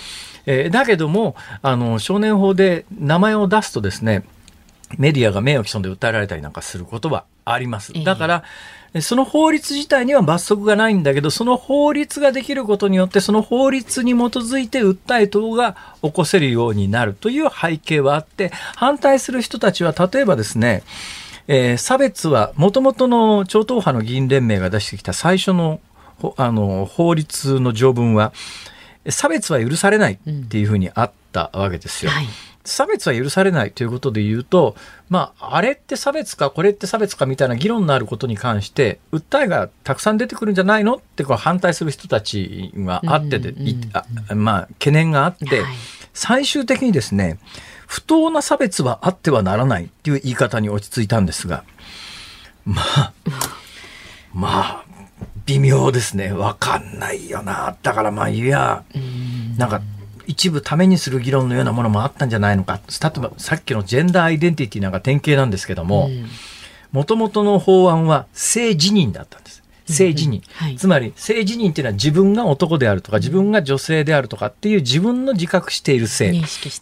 [0.46, 4.24] えー、だけどもあの少年法で名前を出すとですね
[4.96, 7.92] メディアが名誉毀損で訴えられたりなんかすることはあります。
[8.04, 8.44] だから、
[9.00, 20.82] その法律自体には罰則がないんだけど、その法律ができることによって、その法律に基づいて訴え等が起こせるようになるという背景はあって、反対する人たちは、例えばですね、
[21.48, 25.80] えー、差別は、もともとの超党派の議員連盟が出してきた最初の
[26.36, 28.32] あの法律の条文は、
[29.08, 32.10] 差別は許されないっていうふうにあったわけですよ。
[32.10, 32.26] うんはい
[32.70, 34.76] 差別は許されないということで言うと、
[35.08, 43.54] まあ、あれって差別か、これって差別かみたいな議論のあることに関して、訴えがたくさん出てくるんじゃないのってこう反対する人たちがあってで、
[44.34, 45.64] まあ、懸念があって、
[46.12, 47.38] 最終的にですね、
[47.86, 51.64] 不当な差別はあってはならないっていう言い方に落ち着いたんですが、
[52.64, 53.12] まあ、
[54.34, 54.84] まあ、
[55.46, 56.32] 微妙ですね。
[56.32, 57.74] わかんないよな。
[57.82, 58.84] だからまあ、いや、
[59.56, 59.80] なんか、
[60.28, 62.78] 一部ためにする議論のようなものもあったんじゃないのか。
[63.02, 66.10] 例えばさっきのジェンダーアイデンティティなんか典型なんですけども
[66.92, 69.58] もともとの法案は性自認だったんです。
[69.86, 76.32] 性自認、はい、つまり性自認っていうのは自分が男であるとか自分が女性であるとかっていう自分の自覚している性。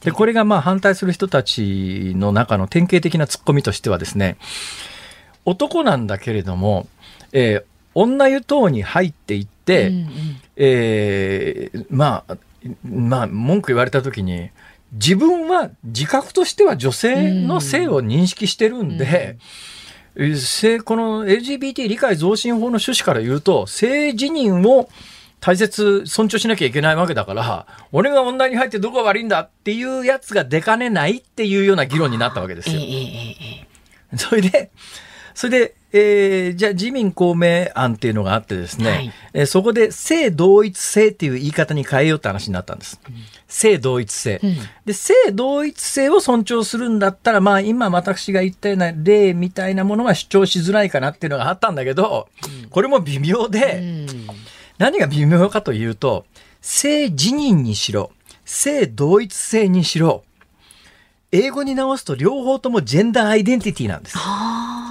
[0.03, 4.37] でこれがまあ反対する人たちの中の典型的なツッコミとしてはですね
[5.45, 6.89] 男なんだけれども、
[7.33, 10.09] えー、女湯等に入っていって、うんうん、
[10.57, 12.37] えー、まあ
[12.85, 14.51] まあ、文句言われた時に、
[14.93, 19.37] 自分は自覚としては女性の性を認識してるんで、
[20.15, 24.89] うん、性この LGBT 理解増進法の趣旨から言うと、性自認を
[25.41, 32.81] 大切、尊重しなきゃいけないわけだから、俺が女に入ってどこが悪いんだっていうやつが出かねないっていうような議論になったわけですよ。
[34.17, 34.71] それで、
[35.35, 43.01] それで、えーじゃあ自民公明案っていうのがあってですね、はいえーそこで性同一性っていう言い方に変えようって話になったんです。
[43.49, 52.29] 性同一性、うんで、性同一性を尊重するんだったら、まあ今私が言ったような例みたいなものは主張しづらいかなっていうのがあったんだけど、
[52.71, 54.07] これも微妙で、うん
[54.79, 56.27] 何が微妙かというと、
[56.61, 58.11] 性自認にしろ、
[58.45, 60.23] 性同一性にしろ、
[61.33, 64.19] 英語に直すと両方ともジェンダーアイデンティティなんです。
[64.19, 64.86] ああ。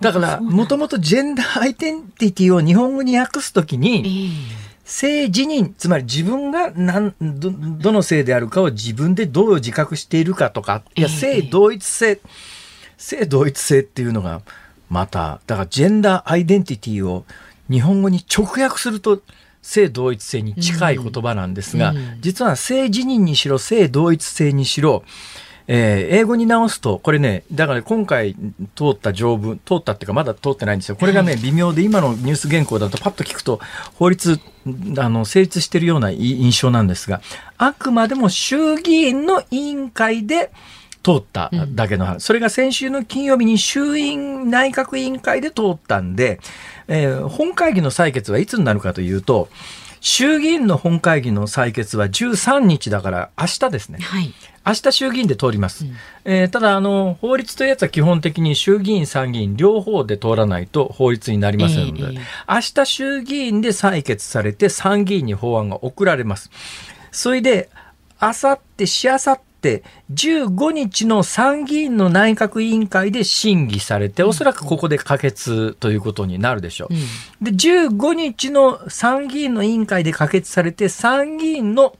[0.00, 4.64] だから、もともとジェンダーアイデンティティを日本語に訳すときえに、え。
[4.84, 12.20] 性自認、つまり自分が何どどの性であるかを自分でどう自覚しているかとか、いや、ええ性同一性、
[12.98, 14.42] 性同一性っていうのが、
[14.90, 17.24] また、だからジェンダーアイデンティティを
[17.70, 19.22] 日本語に直訳すると、
[19.62, 25.02] 性同一性に近い言葉なんですが、実は性自認にしろ、性同一性にしろ、
[25.66, 28.34] えー英語に直すと、これね、だから今回
[28.74, 30.96] 通った条文、通ったっていうかまだ通ってないんですよ。
[30.96, 33.60] これがね、微妙で今のニュース原稿だとパッと聞くと、
[33.94, 34.38] 法律、
[34.98, 37.20] あの、成立しているような印象なんですが、
[37.56, 40.50] あくまでも衆議院の委員会で
[41.02, 42.22] 通っただけの話。
[42.22, 46.40] それが先週の金曜日に衆院内閣委員会で通ったんで、
[46.88, 49.48] えー本会議の採決はいつになるかというと、
[50.00, 53.98] 衆議院の本会議の採決は13日だから明日ですね。
[54.02, 54.34] はい。
[54.66, 55.84] 明日衆議院で通ります。
[56.24, 66.50] えーただ、あの、法律というやつは基本的に衆議院、参議院両方で通らないと法律になりませんので、ええ明日衆議院で採決されて参議院に法案が送られます。
[67.12, 67.68] それで、
[68.18, 76.94] あさって、しあさって、15日の参議院の内閣委員会で審議されて、おそらくここで可決ということになるでしょう。
[76.94, 77.00] うん
[77.44, 81.96] で、15日の参議院の委員会で可決されて、参議院の、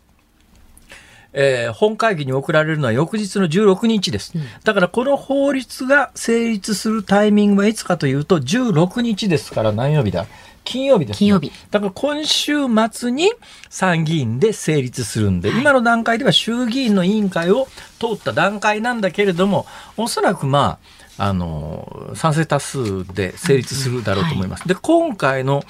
[1.34, 4.32] えー本会議に送られるのは翌日の16日です。
[4.62, 10.26] だからこの法律が成立するタイミングはいつかというと、16日ですから何曜日だ？
[10.64, 11.18] 金曜日です、ね。
[11.18, 12.54] 金曜日だから今週
[12.90, 13.30] 末に
[13.68, 17.68] 参議院で成立するんで、今の段階では衆議院の委員会を
[17.98, 19.66] 通った段階なんだけれども、
[19.96, 20.78] おそらくま
[21.18, 24.66] あ、あの、賛成多数で成立するだろうと思います。
[24.66, 25.62] で、今回の、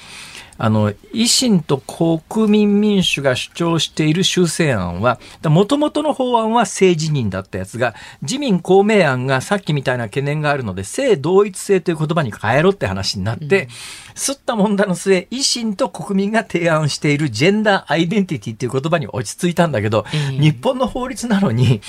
[0.57, 13.69] あの、維新と国民民主が主張している修正案は、もともとの法案は政治人だったやつが、自民公明案がさっきみたいな懸念があるので、性同一性という言葉に変えろって話になって、
[14.15, 21.81] すったもんだの末、維新と国民が提案しているジェンダーアイデンティティっていう言葉に落ち着いたんだけど、ええ日本の法律なのに、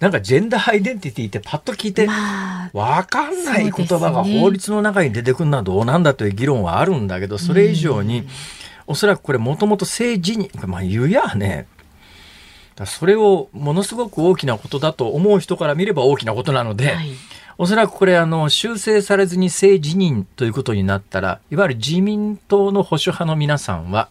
[0.00, 8.28] なんかジェンダーアイデンティティってパッと聞いて、まあ、わかんない言葉が法律の中に出てくるのはどうなんだという議論はあるんだけど、それ以上に、
[8.86, 11.66] おそらくこれもともと政治に、まあ言うやね、
[12.86, 17.10] それをものすごく大きなことだと思う人から見れば大きなことなので、はい。
[17.60, 24.10] おそらくこれあの修正されずに政治任ということになったら、いわゆる自民党の保守派の皆さんは、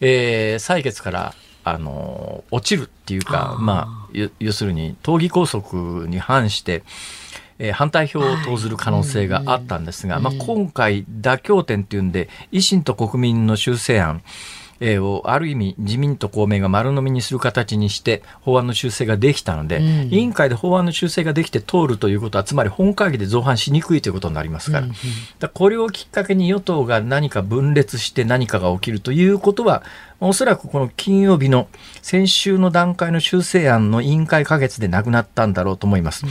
[0.00, 1.34] えー採決から
[1.70, 6.82] あの落ちるっていうか、まあ、要要するに党議拘束に反して、
[7.58, 19.84] えー反対票を投ずる可能性があったんですが、はいまあ、今回妥協点っていうんで維新と国民の修正案えーをある意味自民と公明が丸飲みにする形にして法案の修正ができたので、うん。
[20.10, 25.02] 委員会で法案の修正ができて通るということはつまり本会議で造反しにくいということになりますから,、うんうんだか
[25.40, 29.82] らこれをきっかけに与党が何か分裂して何かが起きるということは
[30.20, 31.68] おそらくこの金曜日の
[32.02, 36.26] 先週の段階の修正案の委員会可決でなくなったんだろうと思います。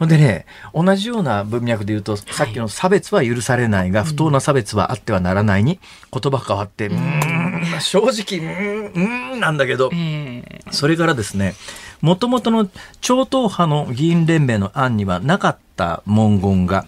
[0.00, 5.78] ほんでね、同じような文脈で言うと、さっきの差別は許されないが、不当な差別はあってはならないに、
[6.10, 11.54] 言葉変わって、うーん、正直、うーん、んなんだけど、ええそれからですね、
[12.00, 12.66] もともとの
[13.02, 16.86] 超党派の議員連盟の案にはなかった文言が、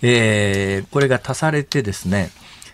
[0.00, 2.30] えーこれが足されてですね、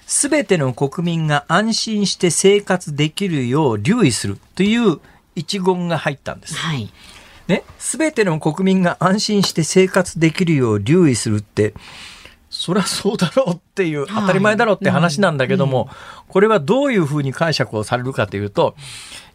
[0.07, 5.01] すべての国民が安心して生活できるよう留意するという
[5.35, 6.57] 一言が入ったんです。
[6.57, 6.91] はい。
[7.53, 11.75] ね、すべての国民が安心して生活できるよう留意するって、
[12.49, 15.91] そりゃそうだろうっていう、当たり前だろうって話なんだけども、
[16.29, 18.75] これはどういうふうに解釈をされるかというと、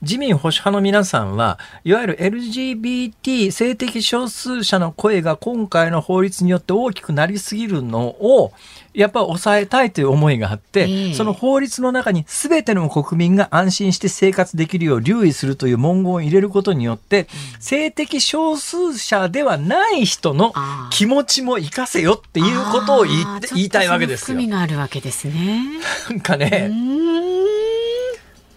[0.02, 8.54] 自民保守派の皆さんは、いわゆる LGBT 性的少数者の声が今回の法律によって大きくなりすぎるのを、
[8.93, 11.14] やっぱ抑えたいという思いがあって、ええ。
[11.14, 17.28] その法律の中に全ての国民が安心して生活できるよう留意するという文言を入れることによって、
[17.60, 20.54] 性的少数者ではない人の
[20.89, 23.14] 気持ちも生かせよっていうことを言
[23.54, 24.48] 言いたいわけですよ。
[24.48, 25.64] があるわけですね。
[26.10, 27.45] なんかうね、ーん。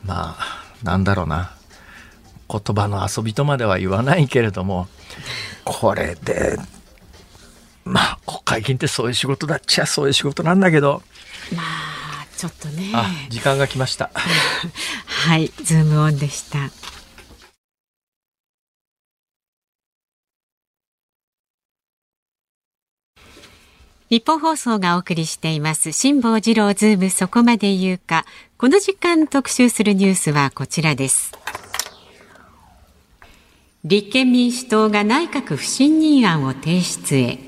[0.05, 1.53] まあ、なんだろうな。
[2.51, 4.89] 言葉の遊びとまでは言わないけれども、
[5.65, 6.59] これで、
[7.85, 11.03] まあ、国会議員ってそういう仕事だっちゃそういう仕事なんだけど。
[11.55, 12.91] まあ、ちょっとね。
[12.95, 14.11] あ、時間が来ました。
[15.07, 16.71] はい、ズームオンでした。
[24.11, 25.93] ニッポン放送がお送りしています。
[25.93, 28.27] 辛坊治郎ズームそこまで言うか。
[28.59, 31.33] この時間特集するニュースはこちらです。
[33.85, 37.39] 立憲民主党が内閣不信任案を提出へ。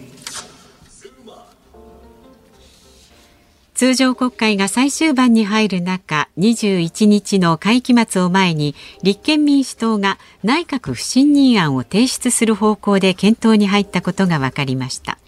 [3.75, 15.19] 通常国会が最終盤に入る中21日の会期末を前に立憲民主党が内閣不信任案を提出する方向で検討に入ったことが分かりました。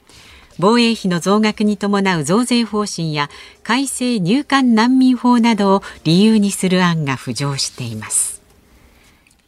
[0.59, 3.31] 防衛費の増額に伴う増税方針や
[3.63, 8.43] 改正入管難民法などを理由にする案が浮上しています。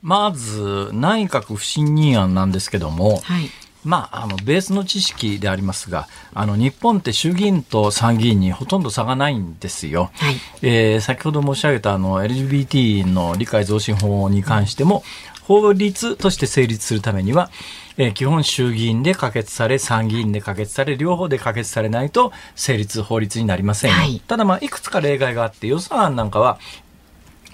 [0.03, 3.51] まず内閣不信任案なんですけども、はい、
[3.87, 10.11] まあ、あのベースの知識でありますがあの日本って衆議院と参議院にほとんど差がないんですよ。
[10.15, 15.05] はい、えー、先ほど申し上げたあの LGBT の理解増進法に関しても
[15.43, 17.51] 法律として成立するためには
[17.99, 26.59] えー、基本衆議院で可決され、参議院で可決され、両方で可決されないと成立法律になりません、はい、ただまあ、いくつか例外があって、予算案なんかは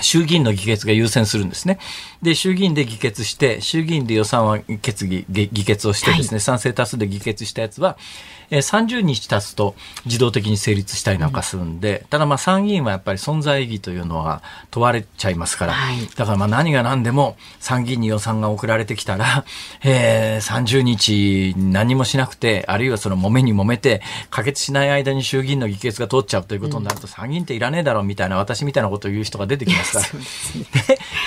[0.00, 1.78] 衆議院の議決が優先するんですね。
[2.22, 7.98] で、衆議院で議決して、衆議院で予算は決議、議決をしてですね、はい、賛成多数で議決したやつは、
[8.52, 9.74] えー、30日経つと
[10.04, 19.44] 自動的に成立したりなんかするんで、うん、ただまあ参議院はやっぱり存在意義というのは問われちゃいますから、はい、だからまあ何が何でも参議院に予算が送られてきたら、
[19.82, 30.20] えー、30日何もしなくて、あるいはその揉めに揉めて、可決しない間に衆議院の議決が通っちゃうということになると、うん、参議院っていらねえだろうみたいな、私みたいなことを言う人が出てきますから、 そう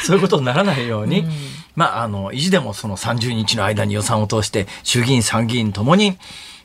[0.06, 1.32] そういうことにならないように、うん、
[1.76, 6.18] まあ、あの、意地でもその30日の間に予算を通して、衆議院、参議院ともに、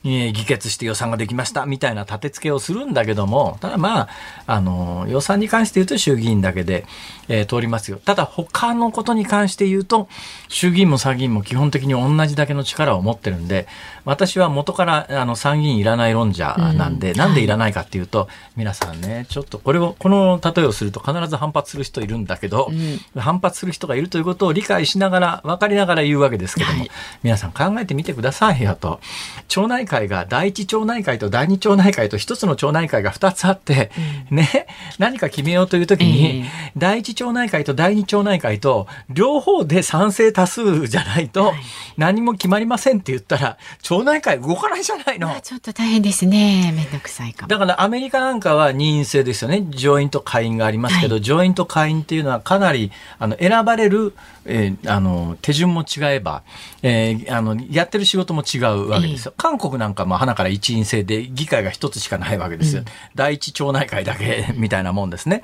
[0.02, 4.09] 議決して予算ができましたみたいな立て付けをするんだけども、ただまあ、
[4.47, 6.86] あの、予算に関して言うと衆議院だけで、
[7.28, 8.01] えー、通りますよ。
[8.02, 10.09] ただ他のことに関して言うと、
[10.48, 13.66] 衆議院も参議院も基本的に同じだけの力を持ってるんで、
[14.05, 26.90] 私は元からあの参議院いらない論者なんで、うん、なんでいらないかっていうと、はい、皆さんね、ちょっとこれを、この例えをすると必ず反発する人いるんだけど、うん、反発する人がいるということを理解しながら、分かりながら言うわけですけども、はい、
[27.22, 29.01] 皆さん考えてみてくださいよと。
[29.48, 33.90] 町内会が第一町内会と第二町内会と一つの町内会が二つあって、
[34.31, 34.66] うん、ね、
[34.98, 36.44] 何か決めようという時に、
[36.77, 41.52] 第一町内会と第二町内会と両方で賛成多数じゃないと
[41.97, 43.59] 何も決まりませんって言ったら、
[43.90, 45.34] 町内会動かないじゃないの。
[45.40, 46.72] ちょっと大変ですね。
[46.76, 47.48] めんどくさいかも。
[47.48, 49.66] だからアメリカなんかは任意制ですよね。
[49.70, 54.14] 上院と下院がありますけど、はい、上院と下院っていうのはかなりあの選ばれる、
[54.44, 56.42] えー、あの手順も違えば、
[56.82, 59.34] えー、あのやってる仕事も違うわけですよ。
[59.36, 62.82] 韓国なんかも花から一員制で議会が一つしかないわけですよ。
[62.82, 65.42] うん、第一町内会だけ みたいなもんですね。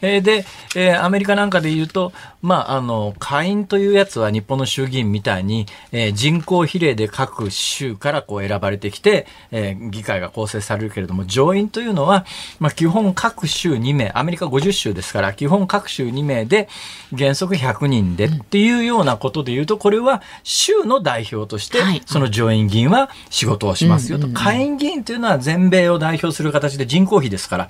[0.00, 0.44] えー、で、
[0.74, 12.24] えー、アメリカなんかで言うと、まあ、あの、下院というやつは日本の衆議院みたいに、えー、人口比例で各州からこう選ばれてきて、えー、議会が構成されるけれども、上院というのは、
[12.60, 16.68] まあ、基本各州2名、アメリカ50州ですから、基本各州2名で、
[17.16, 24.26] 原則100人でっていうようなことで言うと、これは州の代表として、その上院議員は仕事をしますよと。
[24.26, 27.68] 下院議員というのは全米を代表する形で人口比ですから、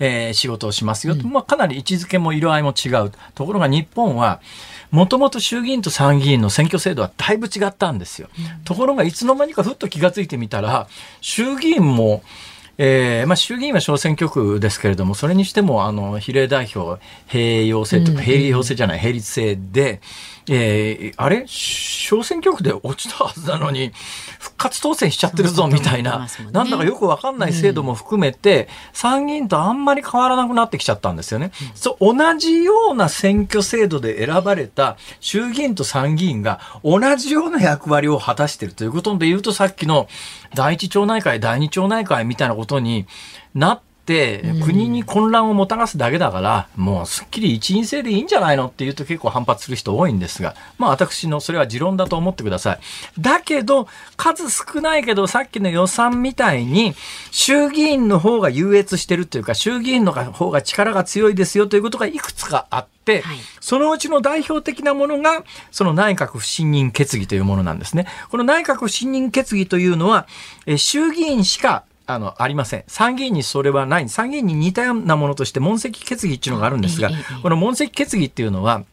[0.00, 1.28] えー、仕事をしますよと。
[1.28, 3.12] まあ、かなり位置づけも色合いも違う。
[3.36, 4.40] ところが日本は、
[4.90, 8.28] もともと衆議院と参議院の選挙制度はだいぶ違ったんですよ。
[8.64, 10.88] ところがいつの間にかふっと気がついてみたら、
[11.20, 12.24] 衆議院も、
[12.78, 20.00] えーまあ、衆議院は小選挙区ですけれども、それにしてもあの比例代表、併用制とか、併用制じゃない、並立制で、
[20.48, 21.44] えー、あれ？
[21.46, 23.92] 小選挙区で落ちたはずなのに、
[24.38, 31.50] 復活当選しちゃってるぞみたいな、なんだかよくわかんない制度も含めて、参議院とあんまり変わらなくなってきちゃったんですよね。
[31.74, 40.08] そう同じような選挙制度で選ばれた衆議院と参議院が同じような役割を果たしているということで言うと、さっきの
[40.54, 43.06] 第一町内会、第二町内会みたいなことに
[43.54, 43.85] なって、
[44.62, 52.78] 国に混乱をもたらすだけだから、もうすっきり一員制でいいんじゃないのって言うと結構反発する人多いんですが、まあ私のそれは持論だと思ってください。
[53.18, 56.94] だけど、数少ないけど、さっきの予算みたいに、
[57.30, 68.06] 衆議院の方が優越してるっていうか、衆議院の方が力が強いですよということがいくつかあって、はい、そのうちの代表的なものが、その内閣不信任決議というものなんですね。
[68.30, 70.26] この内閣不信任決議というのは、
[70.66, 72.84] え衆議院しかあの、ありません。
[72.86, 74.08] 参議院にそれはない。
[74.08, 77.10] 参議院に似たようなものとして問責決議っていうのがあるんですが、
[77.42, 78.84] この問責決議っていうのは、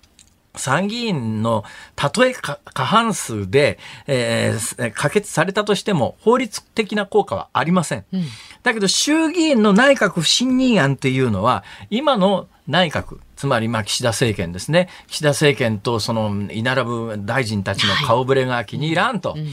[0.56, 1.64] 参議院の
[1.96, 8.06] たとえ過半数で、えー、可決されたとしても法律的な効果はありません。
[8.14, 8.24] うん、
[8.62, 14.88] だけど衆議院の内閣不信任案っていうのは今の内閣、つまりまあ岸田政権ですね。
[15.08, 19.32] 岸田政権とその居並ぶ大臣たちの顔ぶれが気に入らんと。
[19.32, 19.46] はい、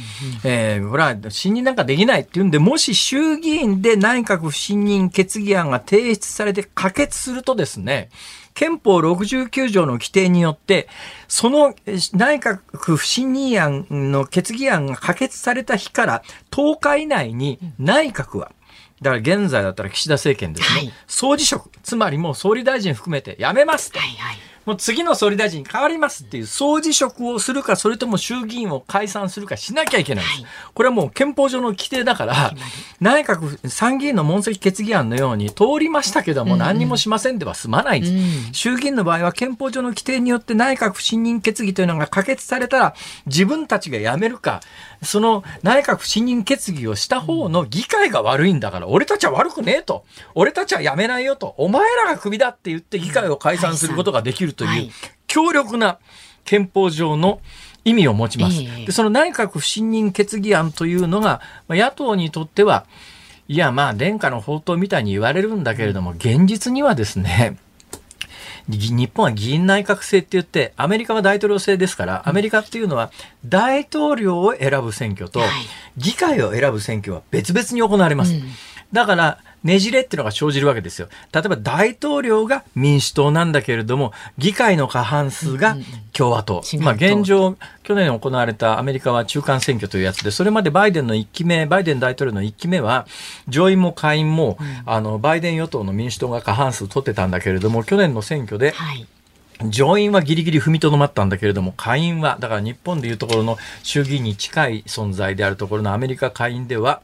[0.44, 8.10] えー、これは信任なんかできないっていうんで、もし衆議院で内閣不信任決議案が提出されて可決するとですね、
[8.54, 10.88] 憲法69条の規定によって、
[11.28, 12.60] その内閣
[12.96, 18.52] 不信任案の決議案が可決された日から10日以内に内閣は
[19.00, 23.98] だから現在だったら岸田政権ですね、はい、総辞職、つまりもう総理大臣含めて辞めますと。
[23.98, 30.42] はいはいもう次の総理大臣に変わりますっていう総辞職をするか、それとも衆議院を解散するかしなきゃいけないんです。
[30.42, 32.52] はい、これはもう憲法上の規定だから、
[33.00, 38.14] 内閣、参議院の問責決議案のように通りましたけども何にもしませんでは済まないんです。
[38.14, 42.94] うん、衆議院の場合は憲法上の規定によって内閣不信任決議というのが可決されたら、
[43.26, 44.60] 自分たちが辞めるか、
[45.02, 50.04] その内閣不信任決議をした方の議会が悪いんだから、俺たちは悪くねえと。
[50.34, 51.54] 俺たちは辞めないよと。
[51.56, 54.88] お前らがクビだって言って議会を解散することができるとい。
[54.88, 54.90] う、
[55.26, 55.98] 強力な
[56.44, 57.40] 憲法上の
[57.84, 58.62] 意味を持ちます。
[58.86, 62.86] で、その内閣不信任決議案というのが、野党にとっては、
[63.48, 67.56] いや、まあ、殿下の宝刀みたいに言われるんだけれども、現実にはですね、
[68.68, 73.10] 日本は議員内閣制って言って、アメリカは大統領制ですから、アメリカっていうのは
[73.44, 75.40] 大統領を選ぶ選挙と、
[75.96, 78.34] 議会を選ぶ選挙は別々に行われます。
[78.92, 81.08] だから、ねじれっていうのが生じるわけですよ。
[81.32, 85.76] 例えば大統領が民主党なんだけれども、議会の過半数が
[86.12, 86.62] 共和党。
[86.80, 93.06] まあ現状、去年行われたアメリカは中間選挙というやつで、それまでバイデンの1期目、バイデン大統領の1期目は、
[93.48, 99.06] 上院も下院も、あの、バイデン与党の民主党が過半数取ってたんだけれども、去年の選挙で、はい
[99.68, 107.02] 上院はギリギリ踏みとどまったんだけれども、下院は、だから日本でいうところの衆議院に近い存在であるところのアメリカ下院では、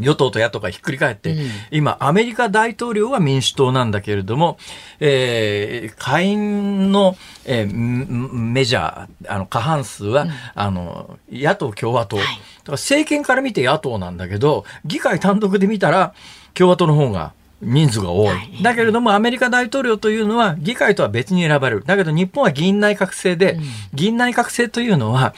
[0.00, 4.58] 与党と野党がひっくり返って、うん、今、アメリカ大統領は民主党なんだけれども、
[5.00, 16.14] えー、下院の、えー、メジャー、あの、過半数は、うん、あの、野党共和党、はい、だから政権から見て野党なんだけど、議会単独で見たら、
[16.54, 17.32] 共和党の方が
[17.64, 18.62] 人数が多い。
[18.62, 21.84] だけれども、アメリカ大統領というのは議会とは別に選ばれる。
[21.84, 23.62] だけど日本は議員内閣制で、うん、
[23.94, 25.34] 議員内閣制というのは、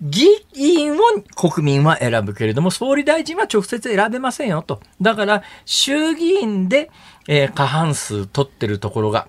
[0.00, 0.98] 議員を
[1.34, 4.80] 国民は選ぶけれども、総理大臣は直接選べませんよと。
[5.00, 6.90] だから、衆議院で、
[7.26, 9.26] えー、過半数取ってるところが、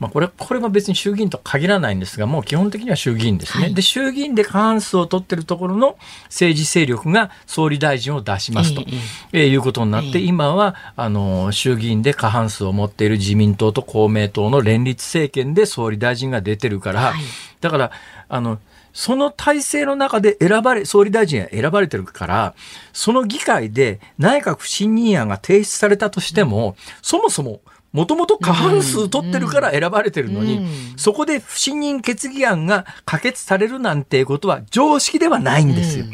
[0.00, 3.64] まあ、これ、これも別に衆議院と限らないんですが、もう基本的には衆議院ですね。
[3.64, 8.84] はい、で、衆議院で過半数を取ってるところの政治勢力が総理大臣を出しますと、
[9.32, 17.20] えー、いうことになって、今は、あの、衆議院で過半数を持っている自民党と公明党の連立政権で総理大臣が出てるから、はい、
[17.60, 17.90] だから、
[18.28, 18.60] あの、
[18.98, 22.54] その体制の中で選ばれ、総理大臣が選ばれてるから、
[22.92, 27.60] その議会で内閣不信任案が提出されたとしても、そもそも
[27.92, 30.66] もともと過半数取ってるから選ばれてるのに、
[30.96, 36.04] そこで不信任決議案が可決されるなんていうことは常識ではないんですよ。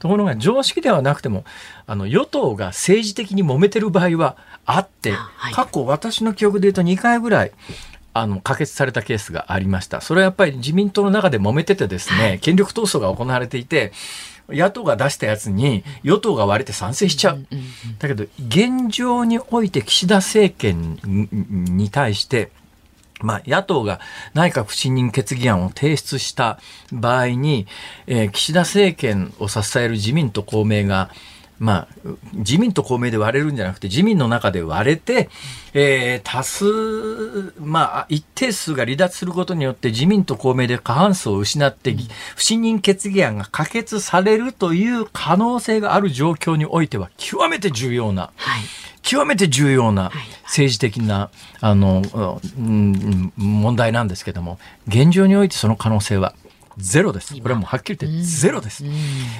[0.00, 1.44] ところが常識ではなくても、
[1.86, 5.14] あの、与党が政治的に揉めてる場合はあって、
[5.52, 7.52] 過去私の記憶で言うと2回ぐらい、
[8.20, 10.00] あの、可決されたケースがありました。
[10.00, 13.92] それはやっぱり自民党の中で揉めててですね、権力闘争が行われていて、
[14.48, 17.46] 野党が出したやつに与党が割れて賛成しちゃう。
[17.98, 20.98] だけど、現状において岸田政権
[21.76, 22.50] に対して、
[23.20, 24.00] まあ、野党が
[24.34, 26.58] 内閣不信任決議案を提出した
[26.92, 27.66] 場合に、
[28.06, 31.10] えー、岸田政権を支える自民と公明が、
[31.58, 35.30] まあ、自民と公明で割れるんじゃなくて、自民の中で割れて、
[35.72, 36.64] えー、多数、
[37.58, 41.96] まあ、一定数が離脱することによって、自民と公明で過半数を失って、
[42.34, 48.62] 不信任決議案が可決されるという可能性がある状況においては、極めて重要な、はい、
[49.02, 50.10] 極めて重要な
[50.44, 51.30] 政治的な、
[51.60, 52.02] あの、
[52.58, 54.58] うん、問題なんですけども、
[54.88, 56.34] 現状においてその可能性は
[56.78, 57.34] ゼロです。
[57.40, 58.84] これはもうはっきり言ってゼロです。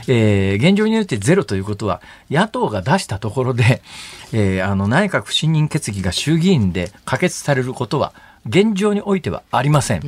[0.09, 2.01] えー、現状においてゼロということは、
[2.31, 3.83] 野党が出したところで、
[4.33, 8.13] えー、あの内閣不信任決議が衆議院で可決されることは、
[8.49, 10.03] 現状においてはありません。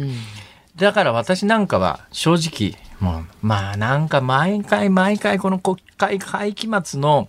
[0.76, 7.28] だから私なんかは正直、もう、まあなんか毎回毎回この国会会期末の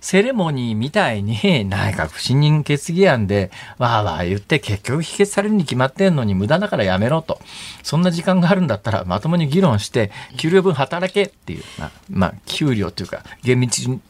[0.00, 1.34] セレモニーみたいに
[1.64, 7.40] 内閣不信任決議案でわーわー言って結局否決されるに決まってんのに無駄だからやめろと。
[7.82, 14.00] そんな時間があるんだったらまともに議論して給料分働けっていう、まあ、まあ、給料というか厳密に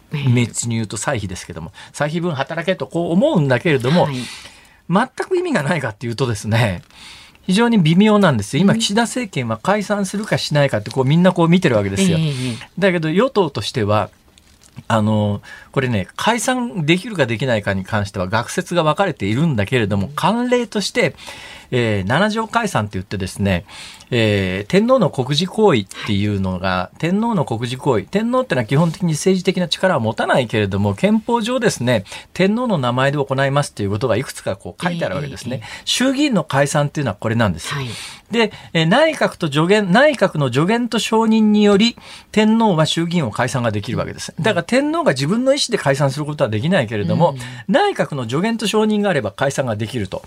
[0.75, 4.15] 言うと歳費ですけども、歳費分働けとこう思うんだけれども、はい、
[4.91, 6.83] 全く意味がないかっていうとですね、
[7.47, 8.63] 非常に微妙なんですよ。
[8.63, 12.19] 今、岸田政権は解散するかしないかってこうみんなこう見てるわけですよ。
[12.79, 14.11] だけど与党としては
[14.87, 15.43] あの、
[15.73, 21.15] これね、解散できるかできないかに関しては学説が分かれているんだけれども、慣例として、
[21.71, 23.65] えー、7条解散って言ってですね、
[24.11, 35.63] えー、天皇の国事行為っていうのが、天皇の国事行為、天皇ってのは基本的に政治的な力を持たないけれども、憲法上ですね、天皇の名前で行いますっていうことがいくつかこう書いてあるわけですね。
[35.85, 37.73] 衆議院の解散っていうのはこれなんです。
[37.73, 37.89] はい、
[38.31, 41.97] で、えー、内閣と助言、内閣の助言と承認により、
[42.33, 44.35] 天皇は衆議院を解散ができるわけです。
[44.41, 47.39] だから天皇が自分の意思で解散することはできないけれども、うん、
[47.73, 50.23] 内閣の助言と承認があれば解散ができると。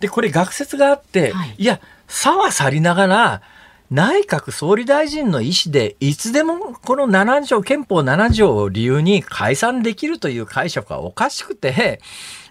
[0.00, 3.42] で、これ学説があって、はい、いや、差は去りながら、
[3.90, 12.00] 内閣総理大臣の意思で、いつでもこの7条、憲法7条を理由に解散できるという解釈はおかしくて、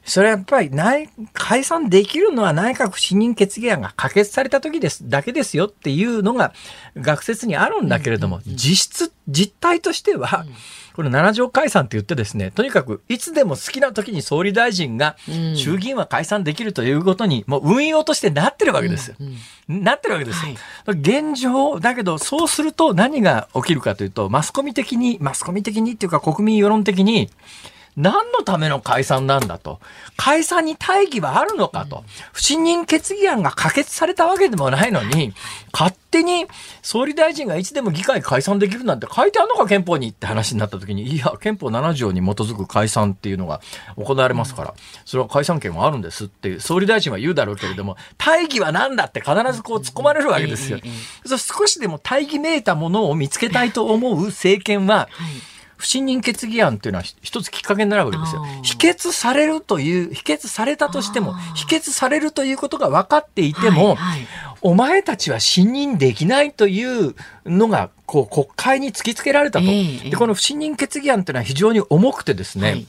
[0.06, 6.54] それはやっぱり内解散できるのは内閣不信任決議案が可決された時です、だけですよっていうのが
[6.98, 10.46] 学説にあるんだけれども、実質、実態としては、
[10.96, 15.16] この7条解散って言ってですね、とにかくいつでも好きな時に総理大臣が
[15.56, 19.16] 衆議院は解散できるということに、もう運用としてなってるわけですよ。
[19.68, 20.54] なってるわけですよ。
[20.86, 27.30] はい、現状、だけどそうすると何が起きるかというと、マスコミ的に、マスコミ的にっていうか国民世論的に、
[27.96, 29.80] 何のための解散なんだと。
[30.18, 32.04] 解散に大義はあるのかと。
[32.32, 35.34] 不信任決議案が可決されたわけでもないのに、
[35.72, 36.46] 勝手に
[36.82, 43.62] 総理大臣がいつでも議会解散できるなんて書いてあるのか憲法にって話になった時に、いや、憲法7条に基づく解散っていうのが
[43.96, 44.74] 行われますから、
[45.06, 50.80] それは解散権はあるんですっていう、総理大臣は言うだろうけれども、大義は何だって必ずこう突っ込まれるわけですよ。
[51.26, 55.53] 少しでも大義めいたものを見つけたいと思う政権は、はい
[55.84, 58.46] 不信任決議案っていうのは一つきっかけになるわけですよ。
[58.64, 64.28] 否決されるという、否決されたとしても、否決されるということが分かっていても、はいはい、
[64.62, 67.16] お前たちは信任できないという
[67.46, 69.66] のが、こう、国会に突きつけられたと。
[69.66, 72.88] えー、で、この不信任決議案っていうのは非常に重くてですね、はい、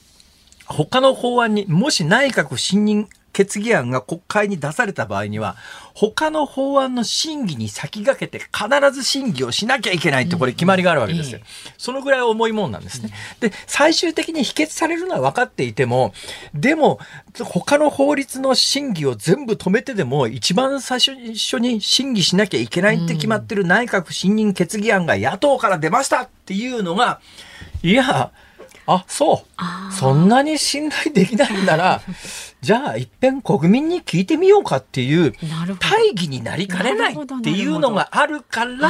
[0.67, 5.57] 他の法案に、もし内閣不信任決議案が国会に出された場合には、
[5.93, 11.41] 他の法案の審議に先駆けて必ず審議をしなきゃいけないってこれ決まりがあるわけですよ。
[11.77, 13.11] そのぐらい重いもんなんですね。
[13.41, 16.13] で、最終的に否決されるのは分かっていても、
[16.53, 16.99] でも、
[17.43, 27.19] 他の法律の審議を全部止めてでも、一番最初に審議しなきゃいけないって決まってる内閣不信任決議案が野党から出ましたっていうのが、
[27.83, 28.31] いや、
[28.87, 29.93] あ、そう。
[29.93, 32.01] そんなに信頼できないんなら、
[32.61, 35.33] じゃあ一遍国民に聞いてみようかっていう
[35.79, 38.89] 大義になりかねないっていうのがあるから、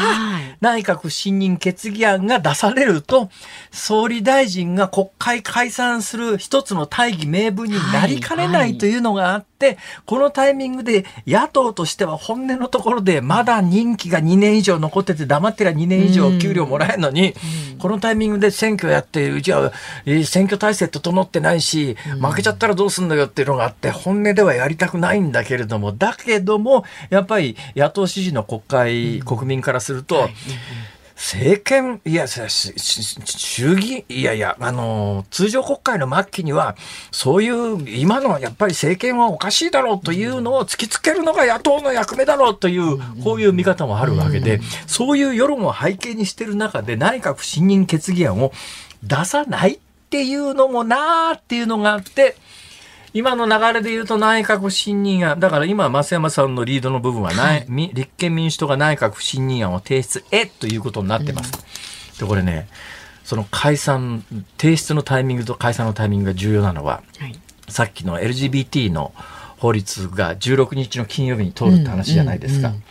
[0.61, 3.29] 内閣不信任決議案が出されると、
[3.71, 17.33] 総理大臣が国会解散する一つの大義名分になりかねないというのがあって、このタイミングで野党としては本音のところでまだ任期が2年以上残ってて黙ってりゃ2年以上給料もらえるのに、
[17.79, 19.73] このタイミングで選挙やって、うちは
[20.25, 30.29] 選挙体制整ってないし、負けちゃったらどうすんだよっていうのがあって、本音ではやりたくないんだけれども、だけども、やっぱり野党支持の国会、国民からすると、
[31.15, 36.75] 政権、いや、衆議いやいや、あの、通常国会の末期には、
[37.09, 48.51] そういう、今のやっぱり政権はおかしいだろうというのを突きつけるのが野党の役目だろうという、こういう見方もあるわけで、そういう世論を背景にしている中で内閣不信任決議案を
[49.01, 49.79] 出さないっ
[50.09, 52.35] ていうのもなーっていうのがあって、
[53.15, 61.53] 今の流れで言うと内閣不信任案、だから今、増山さんのリードの部分は、はい、立憲民主党が内閣不信任案を提出へということになってます。
[62.13, 62.67] うん、で、これね、
[63.23, 64.25] その解散、
[64.57, 67.39] 提出のタイミングと解散のタイミングが重要なのは、はい、
[67.69, 69.13] さっきの LGBT の
[69.59, 72.67] 法律が16日の金曜日に通るって話じゃないですか。
[72.67, 72.83] うんうんうん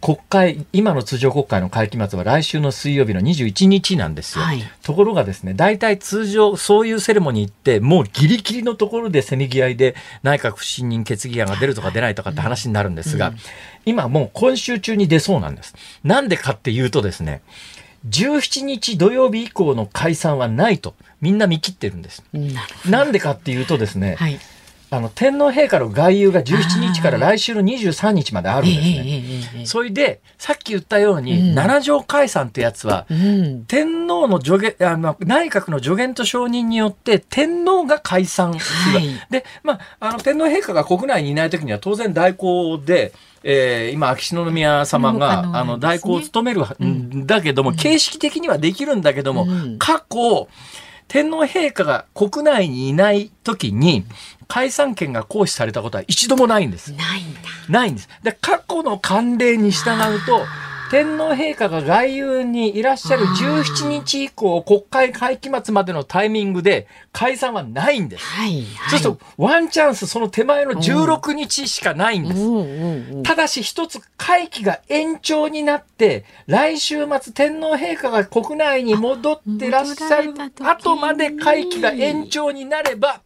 [0.00, 4.44] 国会、今の通常国会の会期末は来週の水曜日の21日なんですよ。
[4.44, 13.36] はい、ところがですね、大体通常、そういうセレモニーって、もうギリギリのところでせめぎ合いで内閣不信任決議案が出るとか出ないとかって話になるんですが、うん、
[13.84, 15.74] 今もう今週中に出そうなんです。
[16.02, 17.42] なんでかっていうとですね、
[18.08, 22.24] 17日土曜日以降の解散はないと、みんな見切ってるんです。
[22.88, 24.38] なんでかっていうとですね、はい
[24.92, 29.66] あの天皇陛下の外遊が17日から来週の23日まであるんですね。
[29.66, 33.06] それで、さっき言ったように、七条解散ってやつは、
[33.68, 38.98] 天皇の助言、あの、内閣の助言と承認によって、天皇が解散する。
[38.98, 43.12] はい、で、まあ、あの、天皇陛下が国内にいない時には当然代行で、
[43.44, 47.26] えー、今、秋篠宮様が、あの、代行を務めるん。
[47.28, 49.46] だけども、形式的にはできるんだけども、
[49.78, 50.48] 過去、
[51.06, 54.04] 天皇陛下が国内にいない時に、
[54.50, 56.92] 解散権が行使されたことは一度もないんです。
[56.92, 57.40] ないんだ。
[57.68, 58.08] ないんです。
[58.24, 60.44] で、過去の慣例に従うと、
[60.90, 68.24] 天皇陛下が外遊にいらっしゃる17日以降、国会会期末までのタイミングで解散はないんです。
[68.24, 68.64] はい、はい。
[68.90, 73.22] そうすると、ワンチャンス、その手前の16日しかないんです。
[73.22, 83.20] ただし一つ会期が延長になって、来週末天皇陛下が国内に戻ってらっしゃる後まで会期が延長になれば、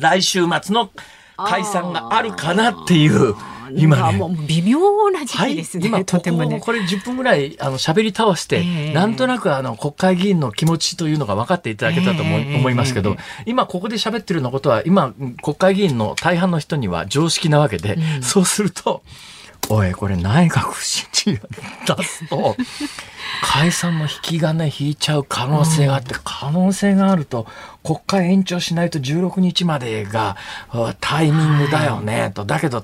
[0.00, 0.90] 来週末の
[1.36, 3.34] 解散があるかなっていう、
[3.74, 4.02] 今ね。
[4.02, 5.86] あもう微妙な時期ですね。
[5.86, 6.60] 今ことてもね。
[6.60, 13.16] これ10分ぐらいあの喋り倒して、ええなんとなくあの国会議員の気持ちというのが分かっていただけたと思い,、ええ思いますけど、
[13.46, 15.12] 今ここで喋ってるようなことは今
[15.42, 19.02] 国会議員の大半の人には常識なわけで、そうすると
[19.68, 21.40] おいこれ内閣不信任
[21.86, 22.56] 案出すと
[23.42, 27.46] 解散の引き金引いちゃう可能性があって、可能性があると
[27.82, 30.36] 国会延長しないと16日までが
[30.68, 32.44] あタイミングだよねと。
[32.44, 32.82] だけど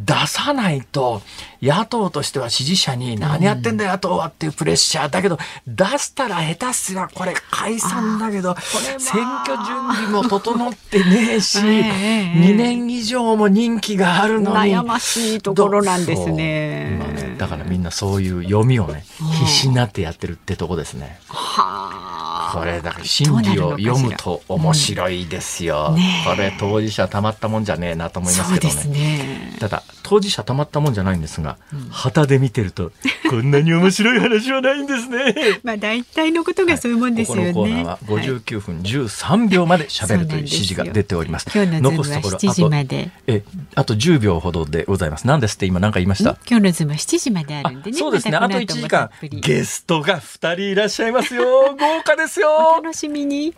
[0.00, 1.22] 出さないと
[1.62, 5.10] 野党としては支持者に何やってんだ野党はっていうプレッシャー。
[5.10, 8.56] だけど出したら下手すらこれ解散だけど
[8.98, 14.74] 選挙準備も整ってねえしええ2年以上も任期があるのに。
[14.74, 17.36] 悩ましいところなんですね。
[17.38, 19.04] だからみんなそういう読みをね
[19.38, 21.18] 必死になってやってるってとこですね。
[21.28, 22.58] はあ。
[22.58, 25.88] これだから真理を読むと面白いですよ。
[25.90, 28.84] うんねえこれ当事者たまったもんじゃねえなと思いますけどね。
[28.84, 29.56] ね。
[29.58, 31.56] ただ当事者たまったもんじゃないんですが、
[31.90, 32.92] 端で見てると
[33.30, 35.58] こんなに面白い話はないんですね。
[35.64, 37.52] まあ大体のことがそういうもんですよね。
[37.52, 41.46] ここのコーナーは59分13秒まで喋るという指示が出ております。
[41.52, 43.10] 今日のズームは7時まで。
[43.10, 43.42] あとえ
[43.74, 45.26] あと10秒ほどでございます。
[45.26, 46.36] 何ですって今何か言いました？
[46.48, 47.96] 今日のズームは7時までああるんでね。
[47.98, 48.36] そうですね。
[48.36, 51.44] あと1またこの後時間ゲストが2人いらっしゃいますよ。
[51.80, 52.48] 豪華ですよ。
[52.78, 53.54] お楽しみに。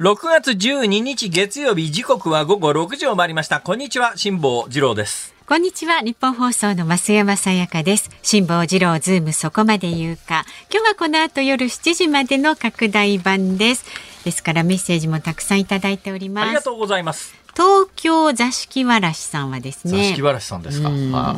[0.00, 3.60] 6月12日月曜日時刻は午後6時を回りました。
[3.60, 5.34] こんにちは、辛坊治郎です。
[5.44, 6.02] こんにちは。
[6.02, 8.08] 日本放送の増山さやかです。
[8.22, 10.44] 辛坊治郎ズームそこまで言うか。
[10.72, 13.84] 今日はこの後夜7時までの拡大版です。
[14.24, 16.44] ですからメッセージもたくさんいただいております。
[16.44, 17.34] ありがとうございます。
[17.54, 20.10] 東京座敷わらしさんはですね。
[20.10, 20.90] 座敷わらしさんですか？
[20.90, 21.34] うんあ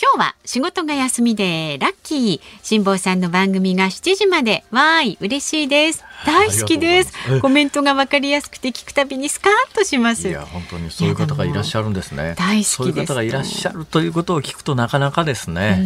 [0.00, 12.34] 今日は仕事が休みでラッキー辛坊さんの番組が7時までわーい嬉しいです大好きですコメントがわかりやすくて聞くたびにスカッとしますいや本当にそういう方がいらっしゃるんですね。
[12.36, 15.78] 大好きですそういう方がいらっしゃるということを聞くとなかなかですね。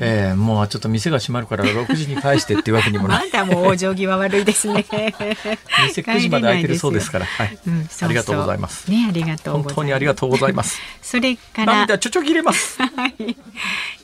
[0.00, 3.30] えーもうちょっと店が閉まるから6時に返してっていうわけにもなまい。
[3.30, 7.26] だもう往生際悪いですね店9時まで開いてるそうですから。
[7.26, 8.90] はいうんそうそうありがとうございます。
[8.90, 10.78] ねありがとうございます本当にありがとうございます。
[11.02, 12.78] それから涙ちょちょ切れます。
[12.82, 12.88] は
[13.18, 13.36] い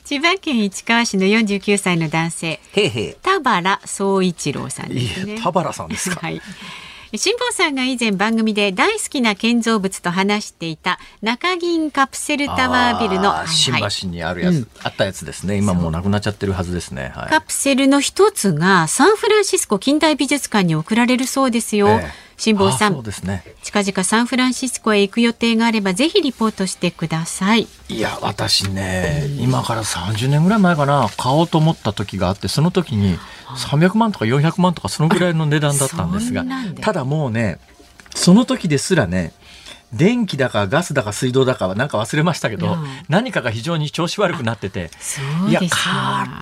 [0.05, 3.13] 千葉県市川市の49歳の男性へいへい。
[3.15, 6.19] 田原総一郎さんいですねい田原さんですか。
[6.21, 6.39] はい。
[7.13, 13.73] 辛坊さんが以前番組で大好きな建造物と話していた中銀カプセルタワービルの、あー新
[14.03, 15.57] 橋にあるやつ、うんあったやつですね。
[15.57, 17.11] 今もうなくなっちゃってるはずですね。
[17.15, 17.29] はい。
[17.29, 21.87] カプセルの一つがサンフランシスコ近代美術館に送られるそうですよ。
[21.89, 23.43] ええ辛坊さあーそうんですね。
[23.63, 27.67] 近々サンフランシスコへ行く予定があればぜひリポートしてください。
[27.87, 33.17] いや、私ね、今から30年ぐらい前かな、買おうと思った時があって、その時に
[33.55, 36.45] 300万とか400万とかそのぐらいの値段だったんですが
[36.81, 37.59] ただもうね、
[38.13, 39.33] その時ですらね、
[39.93, 42.85] 電気だかガスだか水道だかはなんか忘れましたけど、うん。
[43.07, 44.89] 何かが非常に調子悪くなってて、
[45.47, 45.69] いや、買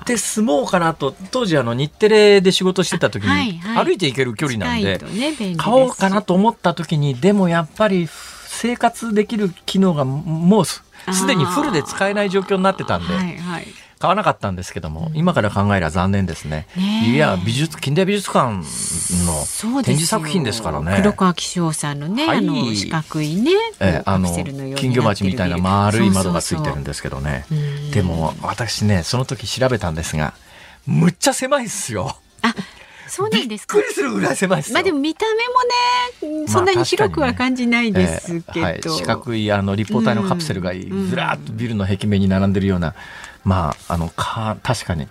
[0.02, 3.85] って住もうかなと、当時あの日テレで仕事してた時に、はいはい。
[3.85, 8.07] 歩いて行ける距離なんで、ね買おうかなと思った時にでもやっぱり
[8.48, 13.68] 生活できる機能がもうすすでにフルで使えない状況になってたんで、はいはい。
[14.04, 16.68] 買わなかったんですけども、今から考えれば残念ですね。
[16.76, 17.10] ねえ。
[17.12, 20.98] いや美術近代美術館の展示作品ですからね。
[20.98, 22.40] 黒川紀章さんのね、はい。
[22.40, 24.30] あの四角いね、えーあの
[24.76, 27.46] 金魚鉢みたいな丸い窓がついてるんでですけどね。
[27.48, 27.80] そうそうそうう。
[27.88, 30.34] んでも私ねその時調べたんですが
[30.86, 32.18] むっちゃ狭いっすよ。
[32.42, 32.54] あ
[33.08, 33.78] そうなんですか？
[33.78, 34.74] びっくりするぐらい狭いっすよ。
[34.74, 35.26] まあでも見た
[36.22, 41.10] 目もね、そんなに広くは感じないですけど、えーはい、四角いあの立方体のカプセルがうん。
[41.10, 42.96] ずらーっとビルの壁面に並んでるような、
[43.44, 45.07] まああのか確かに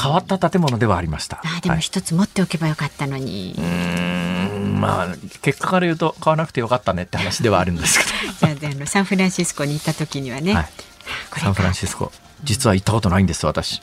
[0.00, 1.40] 変わった建物ではありました。
[1.44, 1.80] あでもはい。
[1.80, 5.08] 一つ持っておけばよかったのに、うーんまあ
[5.42, 8.04] 結果から言うと買わなくてよかったねって話ではあるんですけ
[8.58, 10.70] じゃああのサンフランシスコに行った時にはね、ど、はい、
[11.40, 12.12] サンフランシスコ
[12.44, 13.80] 実は行ったことないんです私。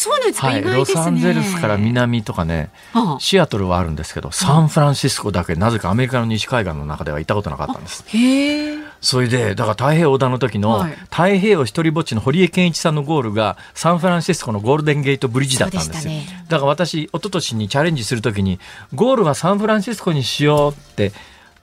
[0.00, 8.04] そうなんですか、はい、ロサンゼルスから南とかねあシアトルはあるんですけどサンフランシスコだけなぜかアメリカの西海岸の中では行ったことなかったんです。
[8.08, 8.78] へえ。
[9.00, 10.92] それで、だから太平洋横断の時の、はい。
[10.92, 16.12] 太平洋一人ぼっちの堀江謙一さんのゴールがサンフランシスコのゴールデンゲートブリッジだったんですよ。
[16.12, 16.26] ね。
[16.48, 18.60] だから私、一昨年にチャレンジするときに、
[18.94, 21.12] ゴールはサンフランシスコにしようって、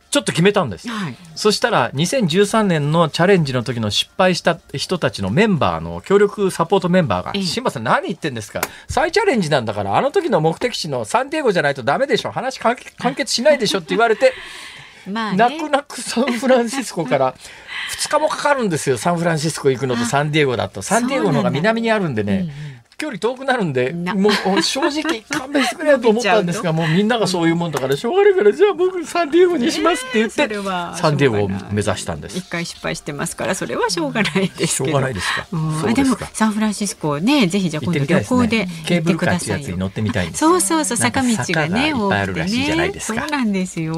[0.10, 0.88] ちょっと決めたんです。
[0.90, 1.16] はい。
[1.36, 8.62] そしたら2013年のチャレンジの時の失敗した人たちのメンバーの協力サポートメンバーがええ「新馬さん何言ってんですか？
[8.88, 14.34] 再チャレンジなんだからあの時の目的地のサンディエゴじゃないとダメでしょ話完結完結しないでしょ」って言われて
[15.12, 15.38] まあね。
[15.38, 17.34] 泣く泣くサンフランシスコから
[18.00, 22.50] 2日もかかるんですよサンフランシスコ行くのとサンディエゴだとサンディエゴの方が南にあるんでね
[22.98, 32.50] 距離遠くなるんでなもう正直勘弁してくれよと思ったんですが もうみんながそういうもんだからしょうがないからじゃあ僕サンディエゴにしますって言って、サンディエゴを目指したんです一。
[32.50, 34.68] 回失敗してますからそれはしょうがないですけど。
[34.68, 35.46] しょうがないですか？
[35.88, 38.70] うでもサンフランシスコねぜひじゃあ行今度旅行でね。
[38.88, 39.66] ケーブ行ってくださいよ。
[39.66, 40.40] つに乗ってみたいんです。
[40.40, 43.94] そうそうそう坂道がねいっぱいあるらしいじゃないですかそうなんですよ。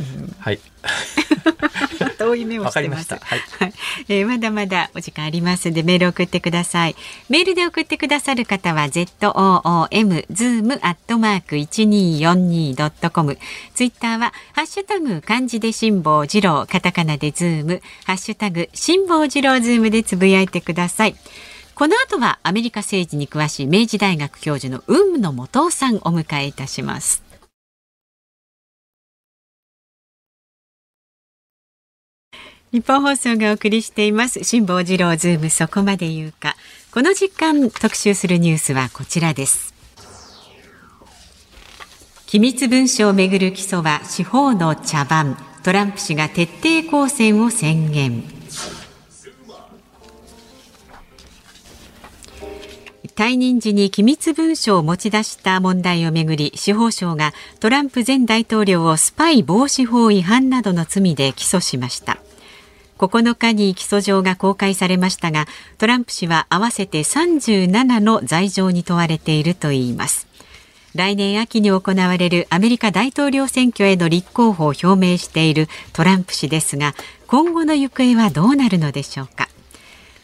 [0.00, 0.60] あはい。
[2.18, 3.08] 遠い目をしてます。
[3.08, 3.26] かりました。
[3.26, 3.40] はい。
[3.58, 3.72] はい、
[4.08, 6.96] えーまだまだお時間ありますのでメール送ってください。
[7.28, 13.38] メールで送ってくださる方は z o o m zoom アットマーク一二四二ドットコム。
[13.74, 21.16] ツイッターはハッシュタグ漢字で辛坊治郎カタカナでズームハッシュタグ辛坊治郎ズームでつぶやいてください。
[21.74, 27.29] この後はアメリカ政治に詳しい明治大学教授の雲野元夫さんをお迎えいたします。
[32.72, 34.44] 日本放送がお送りしています。
[34.44, 36.54] 辛坊治郎ズームそこまで言うか。
[36.92, 39.74] この時間特集するニュースはこちらです。
[42.26, 48.22] 機密文書をめぐる起訴は司法の茶番トランプ氏が徹底抗戦を宣言。
[53.16, 62.18] 退任時に機密文書を持ち出した問題をめぐり司法省がトランプ前大統領をスパイ防止法違反などの罪で起訴しました。
[63.08, 65.46] 9日に起訴状が公開されましたが
[65.78, 70.28] トランプ氏は合わせて37の罪状に問われているといいます。
[70.94, 76.94] 来年秋に行われるアメリカ大統領選挙への立候補を表明しているトランプ氏ですが
[77.28, 79.48] 今後の行方はどうなるのでしょうか。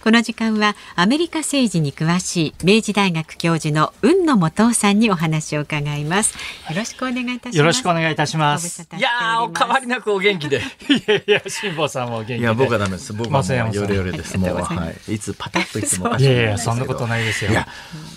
[0.07, 6.37] この時間はアメリカ政治に詳しい明治大学教授の雲野元夫さんにお話を伺います
[6.71, 8.89] よろしくお願いいたしますよろしくお願いいたします。
[8.97, 10.59] いやー、お変わりなくお元気で。
[10.59, 10.61] い
[11.09, 12.39] やいや、辛坊さんも元気で。
[12.39, 13.15] いや、僕はダメです。
[13.15, 14.39] 僕はもうヨレヨレです。
[14.39, 15.15] もう、はい。
[15.15, 17.51] いつパタッといつもいいやいや、そんなことないですよ。
[17.51, 17.67] いや、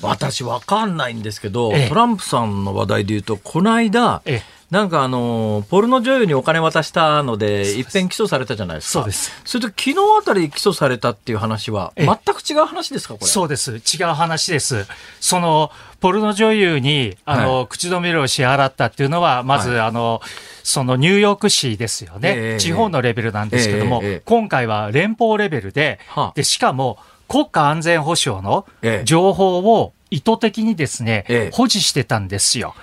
[0.03, 8.99] 私わかんないんですけど、ええトランプさんの話題で言うと、この間、ええなんかあの、ポルノ女優にお金渡したので、一遍起訴されたじゃないですか。
[8.99, 9.31] そうです。
[9.43, 13.27] それと昨日あたり起訴されたっていう話は、ええ全く違う話ですか、これ？
[13.27, 13.77] そうです。
[13.77, 14.85] 違う話です。
[15.19, 15.71] その、
[16.01, 20.21] ポルノ女優に、あの、は口止め料を支払ったっていうのは、まず、はいあの、
[20.61, 22.33] そのニューヨーク市ですよね。
[22.37, 32.75] ええ地方のレベルなんですけども、ええええ今回は連邦レベルで、はあで、しかも、国家安全保障のええ情報を意図的にですね、ええ保持してたんですよ。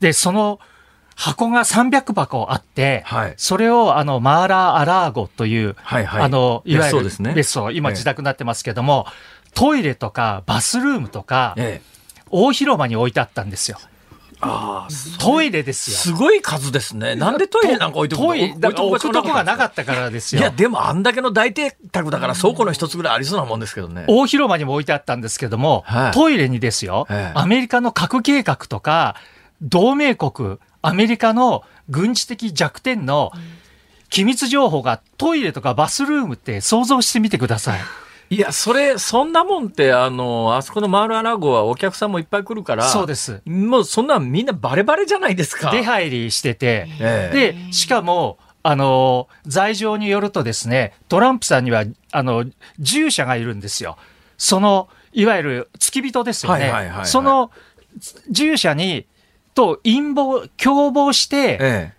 [0.00, 0.58] で、その
[1.18, 9.06] 箱が300箱あって、はいそれをあのマーラー・アラーゴという、はいはいあの、いわゆる別荘ですね別荘、今ええ自宅になってますけども、
[9.52, 11.98] トイレとかバスルームとか、ええ。
[12.30, 13.78] 大広間に置いてあったんですよ。
[14.40, 15.96] ああ、トイレですよ。
[15.96, 17.16] すごい数ですね。
[17.16, 20.52] なんでトイレなんか置いておくトイレ、だから置くとこがなかっったからですいや、よ。
[20.54, 24.04] でもあんだけの大邸宅だから倉庫の一つぐらいありそうなもんですけどね。
[24.06, 29.16] 大広間にも置いてあったんですけども、はいトイレにですよ、ええアメリカの核計画とか、
[29.60, 33.32] 同盟国、アメリカの軍事的弱点の
[34.10, 37.80] 機密情報がトイレとかバスルームって想像してみてください。
[38.30, 43.40] いや、それ、そんなもんって、あの、あそこのマールアラゴはお客さんもいっぱい来るから、そうです。
[43.46, 45.70] もうそんなんみんなバレバレじゃないですか。
[45.70, 52.44] 出入りしてて、ええで、しかも、あの、罪状によるとですね、トランプさんには、あの、
[52.78, 53.96] 従者がいるんですよ。
[54.36, 56.64] その、いわゆる付き人ですよね。
[56.64, 57.50] はいはいはいはいその
[58.30, 59.06] 従者に、
[59.58, 61.92] と陰謀、共謀して、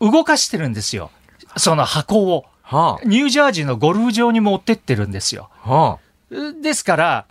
[0.00, 1.10] 動かしてるんですよ。
[1.56, 2.44] その箱を。
[2.62, 5.50] はニュージャージーのゴルフ場に持ってってるんですよ。
[6.62, 7.26] ですから、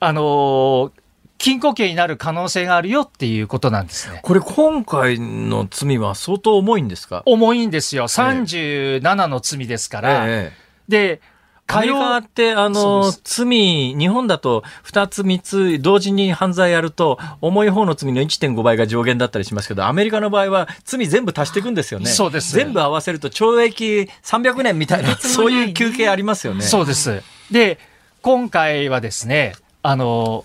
[0.00, 0.90] あのー
[1.36, 4.20] 禁錮刑になる可能性があるよっていうことなんですねあ。。
[4.22, 7.22] これ今回の罪は相当重いんですか？
[7.26, 8.06] 重いんですよ。
[8.08, 10.26] 37の罪ですから。
[10.28, 11.20] ええで、
[11.66, 22.06] アメリカって、あその罪、日本だと2つ3つ同時に犯罪やると、重い方の罪の1.5倍が上限だったりしますけど、アメリカの場合は罪全部足していくんですよね。
[22.06, 26.62] そうです全部合わせると懲役300年みたいな、そういう休憩ありますよね。
[26.62, 27.22] そうです。
[27.50, 27.78] で、
[28.20, 30.44] 今回はですね、あの、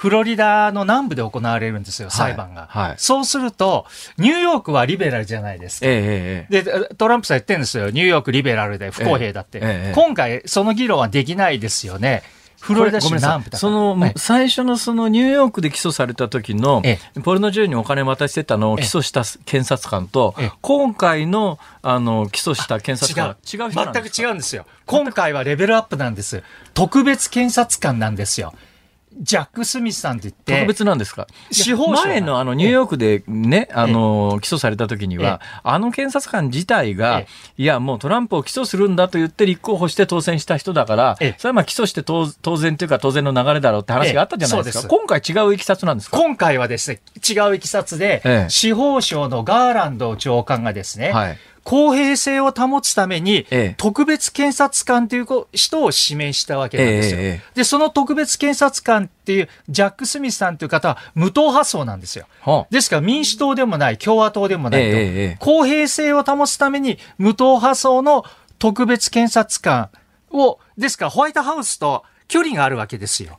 [0.00, 2.68] フロリダの南部で行われるんですよ、裁判が。
[2.70, 3.84] はいはい、そうすると、
[4.16, 5.86] ニューヨークはリベラルじゃないですか。
[5.86, 7.90] ええ、で、トランプさん言ってるんですよ。
[7.90, 9.58] ニューヨークリベラルで不公平だって。
[9.62, 12.22] え、今回、その議論はできないですよね。
[12.60, 16.82] フロリダ州南部その、はい、最初のそのニューヨークで起訴された時の、
[17.22, 24.64] ポルノ女優にお金渡してたのを起訴した検察官と、今回のあの起訴した検察官違う違う全く違うんですよ。
[24.86, 26.42] 今回はレベルアップなんです。
[26.72, 28.54] 特別検察官なんですよ。
[29.18, 30.54] ジャック・スミスさんって言って。
[30.54, 31.26] 特別なんですか？
[31.50, 37.24] 司法前のあのニューヨークでね、あの、起訴された時には、あの検察官自体が、
[37.58, 42.26] いや、もうトランプを起訴するんだと言って立候補して当選した人だから、それはまあ起訴して当
[42.56, 44.88] 然というか当然の流れだろうって話があったじゃないですか。
[44.88, 46.16] 今回違ういきさつなんですか？
[46.16, 53.46] 今回はですね、違ういきさつで、司法省のガーランド長官がですね、はい公平性を保つために、
[53.76, 57.40] 特別検察官という人を指名したわけなんですよ。
[57.54, 62.26] で、その特別検察官っていう、ジャック・スミスさんという方は無党派層なんですよ。
[62.70, 65.44] ですから民主党でもない、共和党でもないと。
[65.44, 68.24] 公平性を保つために無党派層の
[68.58, 69.90] 特別検察官
[70.30, 73.38] を、ですからホワイトハウスと距離があるわけですよ。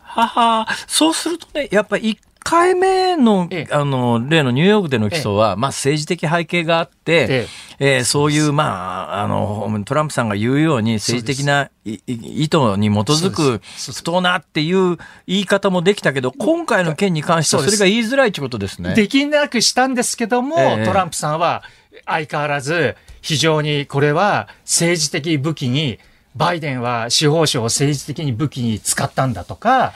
[0.00, 7.46] はは、そうするとね、やっぱり回目の、ええ、あの、例のニューヨークでの起訴は、え、まあ政治的背景があって、
[7.78, 8.04] ええ。
[8.04, 13.60] そういう、まあ、あの、トランプさんが言うように政治的な意図に基づく
[13.92, 18.94] 不当なっていう言い方もできたけど、今回の件に関してはそれが言いづらいということですね。
[18.94, 21.62] できなくしたんですけども、トランプさんは
[22.06, 25.98] 相変わらず非常にこれは政治的武器に、
[26.34, 29.92] バイデンは司法省を政治的に武器に使ったんだとか、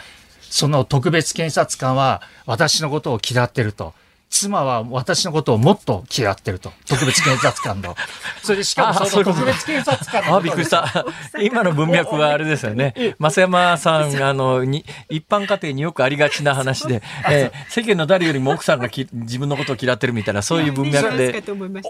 [0.51, 3.95] その特別検察官は私のことを嫌ってると。
[4.29, 6.73] 妻は私のことをもっと嫌ってると。
[6.87, 7.97] 特別検察官の。
[8.43, 10.37] それでしかもその特別検察官の。
[10.37, 11.07] あ、びっくりした。
[11.41, 12.95] 今の文脈はあれですよね。
[13.19, 21.43] 増山さん、あの、に、一般家庭によくありがちな話で、えー、世間の誰よりも奥さんがき自分のことを嫌ってるみたいな、そういう文脈で。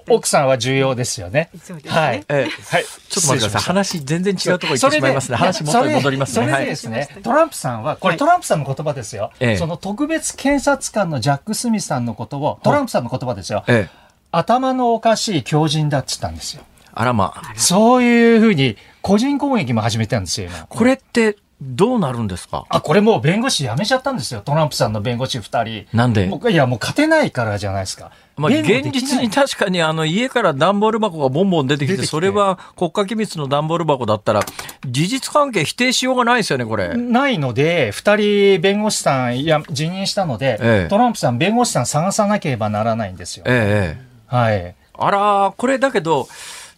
[0.09, 1.51] 奥さんは重要ですよね。
[1.87, 2.25] はい。
[2.29, 2.85] えー、はい。
[3.09, 3.63] ちょっと待ってください。
[3.63, 5.37] 話全然違うところ行ってしまいますね。
[5.37, 6.47] 話もっと戻りますね。
[6.47, 9.33] それでですね、トランプさんは、これトランプさんの言葉ですよ。
[9.59, 13.65] その特別検察官のジャック・スミスさんのことことを、トランプさんの言葉ですよ。
[13.69, 13.97] ええ、
[14.33, 16.63] 頭のおかしい狂人だっつったんですよ。
[16.93, 17.55] あらまあ。
[17.57, 22.67] そういうふうに、個人攻撃も始めたんですよ、これって、どうなるんですか？
[22.69, 24.43] あ、これもう弁護士辞めちゃったんですよ。
[24.43, 25.87] トランプさんの弁護士二人。
[25.95, 26.31] なんで？
[26.51, 28.11] いや、もう勝てないからじゃないですか。
[28.37, 34.41] まあ、現実に確かにあの家から段ボール箱がボンボン出てきて、それは国家機密の段ボール箱だったら、
[34.87, 36.95] 事実関係否定しようがないですよね、これ。
[36.97, 43.45] ないので、二人弁護士さんや辞任したので、ええ、トランプさん弁護士さん探さなければならないんですよ。
[43.47, 44.07] ええ。
[44.27, 44.75] はい。
[44.99, 46.29] あら、これだけど、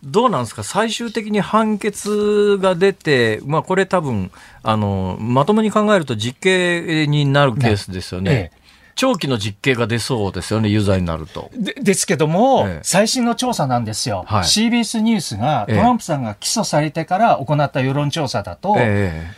[0.05, 4.31] どうなんですか、最終的に判決が出て、まあ、これ多分
[4.63, 8.31] あのまともに考えると実刑になるケースですよね。
[8.31, 8.58] ねええ
[8.99, 11.53] 長期の実刑が出そうですよね、有罪になると。
[11.55, 19.31] でですけども、ええ、最新の調査なんですよ、はい、CBS ニュースがトランプさんが起訴されてから行った世論調査だと、え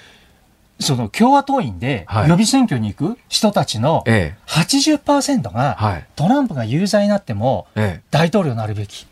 [0.80, 4.02] え、その共和党員で予備選挙に行く人たちの
[4.46, 7.66] 80%が、トランプが有罪になっても
[8.10, 9.06] 大統領になるべき。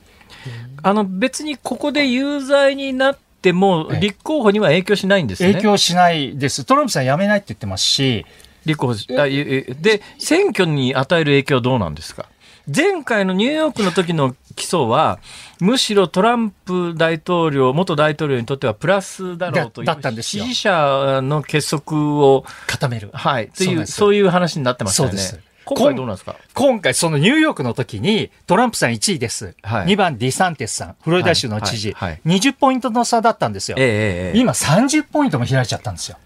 [0.83, 5.53] あの別にここで有罪になっても、立候補には影響しないんですね。
[5.53, 6.65] 影響しないです。
[6.65, 8.25] トランプさん辞めないって言ってますし、
[8.69, 12.27] 立候補で、選挙に与える影響はどうなんですか？
[12.73, 15.21] 前回のニューヨークの時の起訴は、
[15.59, 23.09] むしろトランプ大統領、元大統領にとってはプラスだろうという支持者の結束を固める。
[23.15, 23.49] はい。
[23.49, 25.13] という、そういう話になってますよね。
[25.13, 25.41] そうです。
[25.65, 26.37] 今回どうなんですか？
[26.53, 29.55] 今回、そのニューヨークの時に、トランプさん1位です。
[29.63, 33.77] はい、2番ディサンテスさん、フロリダ州の知事、はいはいはい、20ポイントの差だったんですよ。
[33.79, 36.19] えー、今30ポイントも開いちゃったんですよ。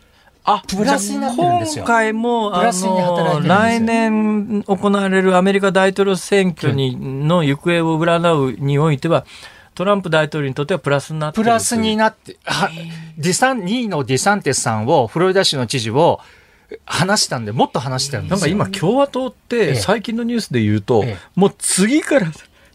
[0.44, 1.84] あ、プラスになってるんですよ。
[1.84, 9.24] 今回も、あの、来年行われるアメリカ大統領選挙に、の行方を占うにおいては、
[9.74, 12.68] トランプ大統領にとってはプラスになってプラスになって、は
[13.16, 16.20] ディサン、2位のディサンテスさんを、フロリダ州の知事を、
[16.86, 18.56] 話したんで、もっと話してるんですよ。
[18.56, 22.26] なんか今、共和党って、最近のニュースで言うと、ええ、もう次から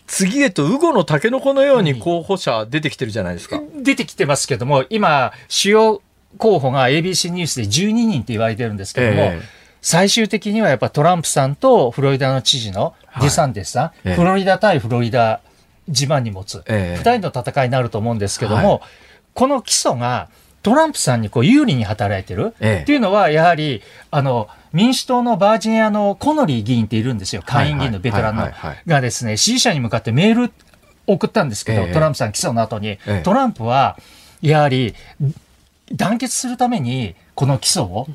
[0.08, 3.62] 次へと、ウゴのタケノコのように候補者出てきてるじゃないですか。
[3.76, 6.02] 出てきてますけども、今、主要
[6.38, 9.42] 候補が ABC ニュースで12人って言われてるんですけども、えー、
[9.82, 15.42] 最終的にはやっぱトランプさんとフロリダの知事のディサンテスさん、はいフロリダ対フロリダ
[15.90, 18.82] 地盤に持つ、えー、2人の戦いになると思うんですけども、はい、
[19.34, 20.30] この起訴が
[20.64, 23.82] トランプさんにこう有利に働いてる、っていうのは、やはり、
[24.12, 27.42] あの、民主党のバージニアのコノリー議員っているんですよ。
[27.46, 28.50] 下院議員のベテランの。
[28.86, 30.52] がですね、支持者に向かってメール
[31.06, 33.98] 送ったんですけど、えー、トランプさん起訴の後に、えー、トランプは、
[34.42, 34.94] やはり、
[35.94, 38.08] 団結するために、この起訴を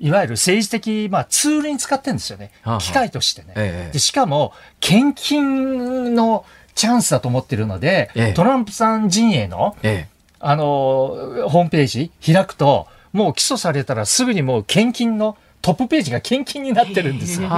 [0.00, 2.52] いわゆる政治的、まあ、ツールに使ってるんですよね。
[2.62, 3.48] はあ機械としてね。
[3.56, 6.44] ええでしかも、献金の
[6.74, 10.06] チャンスだと思ってるので、ええトランプさん陣営の、え
[10.38, 17.44] あの、ホームページ開くと、もう起訴されたらすぐにもう献金のトップページが献金になってるんですえ。
[17.44, 17.50] よ。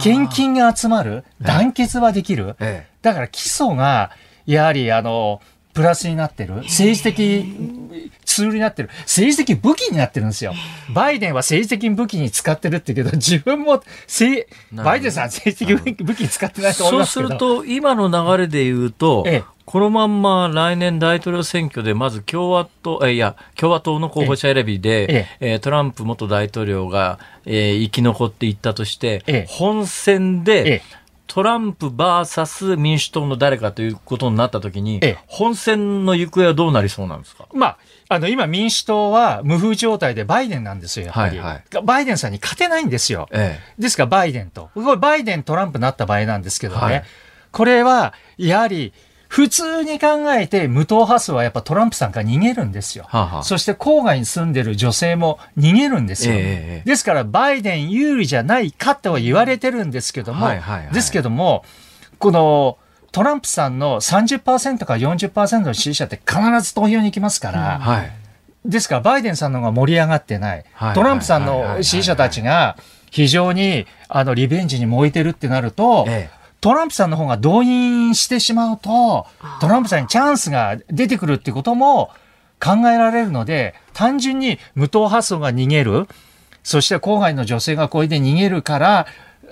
[0.00, 2.54] 献金が集まる、団結はできる。
[2.60, 4.12] えだから基礎が、
[4.46, 5.40] やはりあの、
[5.74, 6.54] プラスになってる。
[6.56, 7.44] 政治的
[8.38, 8.90] ツールになってる。
[9.00, 10.54] 政治的武器になってるんですよ。
[10.94, 13.82] バイデンは政治的武器に使ってるって言うけど、自分も
[14.72, 17.28] バイデンさん政治的武器に使ってないと思いそうますけど。
[17.28, 19.42] すると、今の流れで言うと、ええ。
[19.64, 25.54] このまんま来年大統領選挙で、まず共和党、えいや、共和党の候補者選びで、ええ。
[25.56, 29.46] ートランプ元大統領が、えー生き残っていったとして、ええ。
[29.48, 30.82] 本選で、ええ。
[31.26, 35.18] トランプ VS 民主党の誰かということになったときに、ええ。
[35.26, 37.44] 本選の行方はどうなりそうなんですか？
[37.52, 37.78] まあ、
[38.10, 41.38] あの、今民主党は無風状態でバイデンなんですよ、やっぱり。
[41.38, 43.28] はいバイデンさんに勝てないんですよ。
[43.30, 44.70] えですからバイデンと。
[44.74, 46.80] これバイデン、トランプなった場合なんですけどね。
[46.80, 47.04] はい
[47.50, 48.92] これは、やはり、
[49.28, 53.04] 普通に考えて無党派層はやっぱトランプさんから逃げるんですよ。
[53.08, 56.34] はあはあそして郊外に住んでる女性も逃げるんですよ。
[56.34, 61.62] ええええですからバイデン有利じゃないかとは言われてるんですけども、はいはいはいですけども、
[62.18, 62.78] この
[63.12, 68.10] トランプさんの30%から40%の支持者って必ず投票に行きますから、えはい。
[68.64, 70.64] ですから、バイデンさんの方が盛り上がってない。
[70.74, 70.94] はい。
[70.94, 72.76] トランプさんの支持者たちが
[73.10, 76.30] 非常にあのリベンジに燃えてるってなると、え
[76.60, 79.26] トランプさんの方が動員してしまうと、
[79.60, 82.10] トランプさんにチャンスが出てくるってことも
[82.60, 86.08] 考えられるので、単純に無党派層が逃げる、
[86.64, 89.06] そして郊外の女性がこれで逃げるから、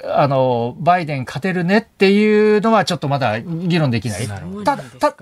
[0.05, 4.29] あの、バイデン勝てるねっていうのはちょっとまだ議論できない。
[4.65, 5.15] ただ、た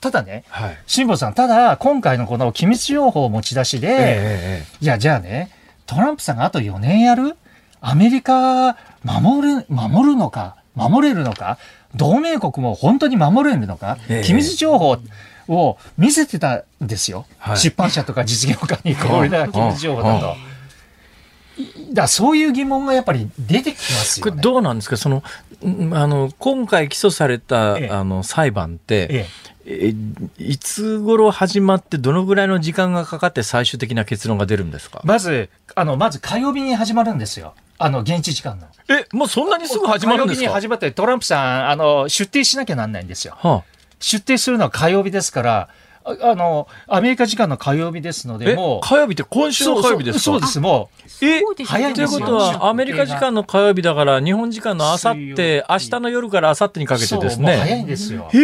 [0.00, 0.78] ただね、はい。
[0.86, 5.50] 辛坊さん、ただ、今回のこの機密情報持ち出しで、えええいや、じゃあね、
[5.86, 7.36] トランプさんがあと4年やる？
[7.80, 11.58] アメリカ守る、守るのか守れるのか
[11.94, 14.98] 同盟国も本当に守れるのか、ええ機密情報
[15.48, 17.24] を見せてたんですよ。
[17.38, 20.36] はい出版社とか実業家に、これが機密情報だと。
[21.92, 24.30] だそういう疑問がやっぱり出てきますよね。
[24.32, 24.96] これどうなんですか？
[24.96, 25.22] その、
[25.64, 29.26] んあの、今回起訴された、ええあの、裁判って、え
[29.66, 29.94] え
[30.38, 35.02] いつ頃始まって、どのぐらいの時間がかかって最終的な結論が出るんですか？
[35.04, 37.54] まず、あの、まず火曜日に始まるんですよ。
[37.76, 38.66] あの、現地時間の。
[38.88, 43.36] え、もうそんなにすぐ始まるんです火曜日にか始まって、トランプさん、あの、出廷しなきゃなんないんですよ。
[43.38, 43.62] は
[44.00, 45.68] 出廷するのは火曜日ですから、
[46.22, 50.24] ああの、アメリカ時間の火曜日ですのあ、で、えもう、火曜日って今週の火曜日ですか？
[50.24, 51.02] そうそうです、もう。
[51.02, 51.64] ですよね。
[51.66, 52.18] 早いんですよ。
[52.18, 53.82] ということは、アメリカ時間の火曜日。
[53.82, 57.82] だから、日本時間のあさって、明日の夜からあさってにかう、けてですもう早いね。
[57.82, 58.28] んですよ。
[58.32, 58.38] へ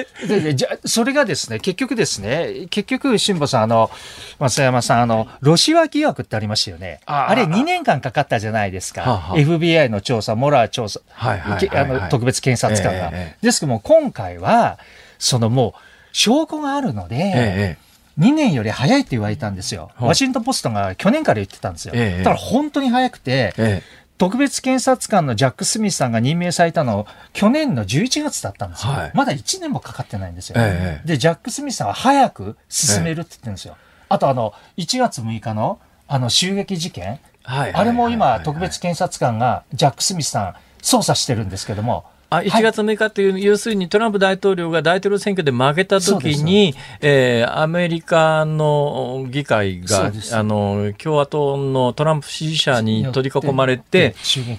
[0.00, 0.06] え。
[0.26, 3.90] ででじゃそれがですね、結局ですね、結局、辛坊さん、あの、
[4.38, 7.00] 増山さん、あの、ロシア疑惑ってありましたよね。
[7.06, 9.30] ああれ2年間かかったじゃないですか。
[9.34, 13.06] FBI の調査、モラー調査、はいはいはいけあの特別検察官が。
[13.08, 13.46] えええ。
[13.46, 14.78] ですけども、今回は、
[15.18, 15.80] そのもう、
[16.12, 19.92] 証拠があるので、ええ2年より早いって言われたんですよ。
[19.94, 21.92] はいワシントンポストが去年から言ってたんですよ。
[21.94, 28.92] ええだから本当に早くて、ええ特別検察官のジャック・スミスさんが任命されたの、去年の11月だったんですよ。
[28.92, 30.56] はいまだ1年もかかってないんですよ。
[30.58, 33.76] ええで、ジャック・スミスさんは早く進めるって言ってるんですよ。
[34.08, 35.78] あとあの、1月6日の
[36.08, 54.14] あの襲撃事件、はいあれも今、特別検察官がジャック・スミスさん捜査してるんですけども、あ1月6日っていう、要するにトランプ大統領が大統領選挙で負けた時に、えーアメリカの議会があの共和党のトランプ支持者に取り囲まれて。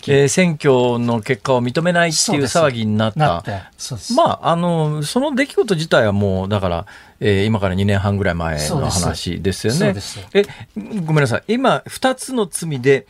[0.07, 3.43] えー選挙の結果を認めないっていう騒ぎになった。
[4.15, 6.85] まあ、あの、その出来事自体はもう、だから、
[7.19, 9.93] えー今から2年半ぐらい前の話ですよね。
[11.05, 11.43] ごめんなさい。
[11.47, 13.05] 今、2つの罪で、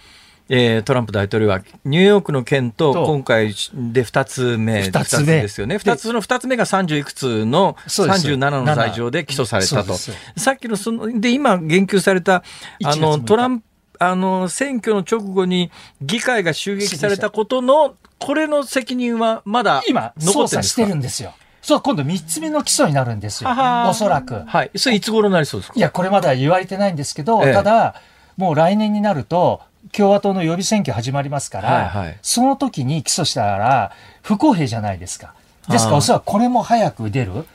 [0.52, 5.76] えートランプ大統領はニューヨークの件とと今回で2つ目二つ目ですよね。
[5.76, 9.94] 2つの2つ目が30いくつのそうです37の罪状で起訴されたと。
[10.38, 12.42] さっきのその、で、今言及された、あ
[12.82, 13.66] 1月6の、日トランプ、
[14.00, 15.70] あの、選挙の直後に
[16.02, 20.64] 議会が襲撃されたことの、これの責任はまだ今、残ってるんですか？
[20.64, 21.34] してるんですよ。
[21.62, 23.50] そう、今度3つ目の起訴になるんですよ。
[23.88, 24.44] おそらく。
[24.48, 24.72] はい。
[24.76, 25.78] それいつ頃になりそうですか？
[25.78, 27.96] いや、これまだ言われてないんですけど、ええただ、
[28.38, 29.62] もう来年になると、
[29.96, 33.92] 共和党の予備選挙始まりますから、はいはいその時に起訴したら、
[34.22, 35.34] 不公平じゃないですか。
[35.70, 37.46] ですから、おそらくこれも早く出る。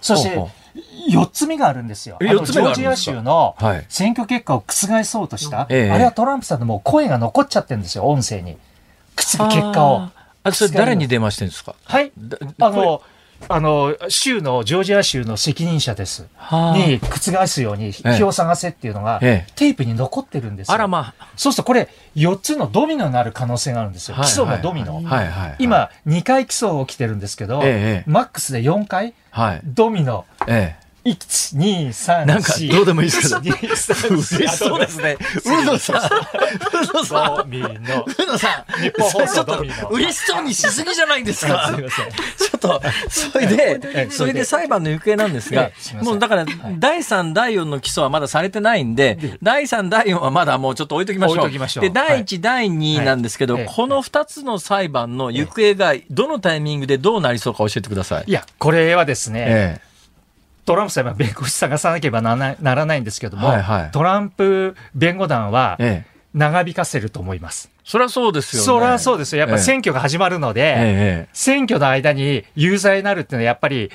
[0.00, 0.50] そしてほうほ、
[1.10, 2.18] 4つ目があるんですよ。
[2.20, 8.56] えあのジョージア州のはい選挙結果を覆そうとした、ええあれはトランプさんのもう声が残っちゃってるんですよ、音声に。
[9.16, 10.08] 結果を。
[10.42, 11.74] あそれ誰に電話してるんですか？
[11.84, 12.12] はい。
[12.18, 13.02] だあの、
[13.48, 16.26] あの、州の、ジョージア州の責任者です。
[16.74, 20.74] に覆すように、日を探せっていうのが、テープに残ってるんですよ。
[20.74, 21.28] あらまあ。
[21.36, 24.16] そうするとこれ、4つのドミノになる可能性があるんですよ。
[24.16, 25.02] 基礎のドミノ。
[25.58, 27.60] 今、2回基礎起きてるんですけど、
[28.06, 29.14] マックスで4回、
[29.64, 30.24] ドミノ。
[30.46, 33.56] ええ一二三なんかどうでもいいですけど。
[33.60, 35.16] 嬉しそうですね。
[35.44, 35.96] うのさん。
[35.96, 37.50] うのさん。
[37.50, 38.82] うのさん。
[38.82, 39.88] 日本放送ドミノ。
[39.88, 41.72] 嬉しそうにしすぎじゃないんですか。
[42.38, 45.70] ちょっと、それで、それで裁判の行方なんですが、
[46.02, 46.44] もうだから、
[46.78, 51.80] 第3、第4の起訴はまだされてないんで、第3、第4はまだもうちょっと置いときましょう。
[51.80, 58.24] で、第1、第2なんですけど、この2つの裁判の行方がどのタイミングでどうなりそうか教えてください。
[58.26, 59.80] いや、これはですね、
[60.64, 65.78] トランプさんは弁護士探さなければならないんですけども、はいはい、トランプ弁護団は
[66.34, 67.70] 長引かせると思います。
[67.84, 69.40] そりゃそうですよ、ね、そりゃそうですよ。
[69.40, 70.74] やっぱ選挙が始まるので、え
[71.26, 73.90] え、選挙の間に有罪になるっていうのはやっぱり、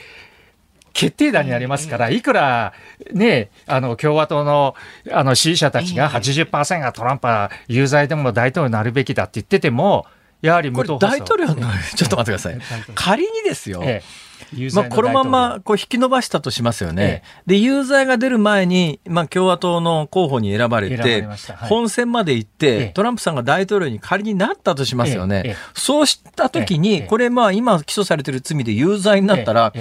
[0.91, 2.73] 決定打になりますから、いくら
[3.11, 4.75] ね、あの、共和党の
[5.11, 10.05] あの支持者たちが80%がトランプは有罪でも大統領になるべきだって言ってても、
[10.41, 11.55] やはり無党大統領の、
[11.95, 12.57] ちょっと待ってください。
[12.95, 14.24] 仮にですよ、ええ
[14.73, 17.03] まあ、このままこう引き伸ばしたとしますよね。
[17.03, 21.37] ええ、で、有罪が出る前に、まあ、共和党の候補に選ばれて、はい、
[21.67, 25.55] 本選まで行って、え、トランプさんが大統領に仮になったとしますよね。
[25.73, 29.73] そうしたときに、これ、まあ、今起訴されてる罪で有罪になったら、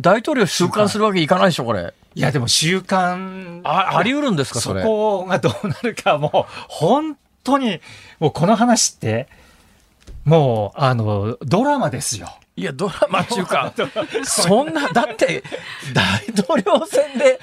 [0.00, 1.92] 大統領収監するわけいかないでしょ、これ。
[2.14, 4.82] いや、でも収監あ、あり得るんですか、それ？
[4.82, 7.80] そこがどうなるか、もう、本当に、
[8.18, 9.28] もうこの話って、
[10.24, 12.28] もう、あの、ドラマですよ。
[12.60, 13.72] いや、ドラマっていうか、
[14.24, 15.42] そんな、だって、
[15.94, 17.38] 大統領選で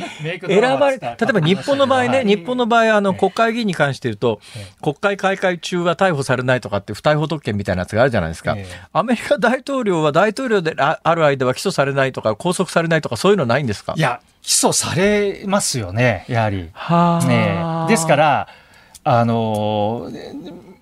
[0.47, 4.39] 選ばれ、例えば日本の場合ね、日本の場合、あの、国会議員に関して言うと、
[4.81, 8.55] 国会開会中は逮捕されないとかって不逮捕特権みたいなやつがあるじゃないですか。
[8.93, 13.93] アメリカ大統領は大統領である間は起訴されないとか、拘束されないとか、そういうのないんですか？
[13.97, 16.69] いや、起訴されますよね、やはり。
[16.73, 18.47] はね、ですから、
[19.03, 20.09] あの、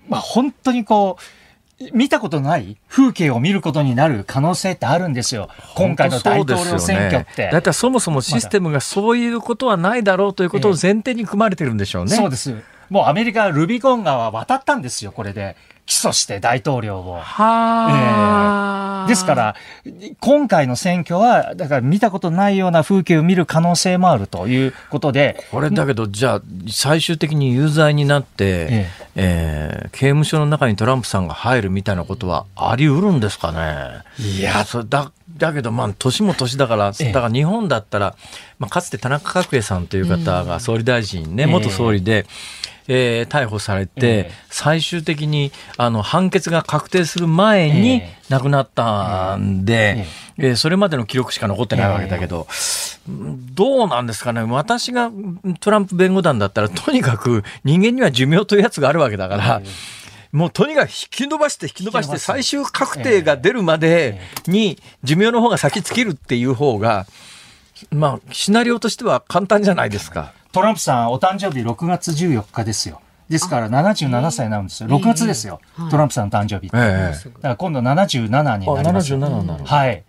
[0.08, 1.22] まあ、本当にこう、
[1.92, 2.78] 見たことない？
[2.88, 5.50] 風景を見ることになる可能性ってあるんですよ。
[5.74, 7.50] 今回の大統領選挙って。
[7.50, 12.16] だいたいそもそもシステムがそういうことはないだろうということを前提に組まれてるんでしょうね。
[12.16, 12.54] そうです。
[12.88, 15.56] もうアメリカルビコン川渡ったんですよ、これで。
[15.86, 17.20] 起訴して大統領を。
[17.20, 19.54] はえー、ですから、
[20.20, 25.44] 今回の選挙は、だから見たことないような風景を見る可能性もあるということで。
[25.52, 29.06] これだけど、じゃあ、最終的に有罪になって、ええ。
[29.18, 34.02] えー、刑務所の中にトランプさんが入るみたいなことはあり得るんですかね？
[34.18, 38.14] いや、そだだけど、まあ、年も年だから、だから日本だったら、
[38.58, 42.26] まあ、かつて田中角栄さんという方が総理大臣ね、元総理で、えー、
[42.86, 50.06] 逮捕されて、最終的にあの判決が確定する前に亡くなったんで、
[50.38, 52.46] えー、それまでの記録しか残ってないわけだけど、
[53.08, 55.10] どうなんですかね、私が
[55.60, 59.62] トランプ弁護団だったら、とにかく人間には寿命というやつがあるわけだから。
[60.32, 67.06] もうとにかく引き伸ばして引き伸ばして最終確定が出るまでに寿命の方が先尽きるっていう方が、
[67.90, 70.34] まあ、シナリオとしては簡単じゃないですか。
[70.56, 73.02] トランプさん、お誕生日6月14日ですよ。
[73.28, 74.88] ですから77歳なんですよ。
[74.88, 75.60] 6月ですよ。
[75.90, 76.76] トランプさんの誕生日って。
[76.78, 78.26] だから今度77
[78.56, 79.14] になります。
[79.14, 80.02] 77なのはい。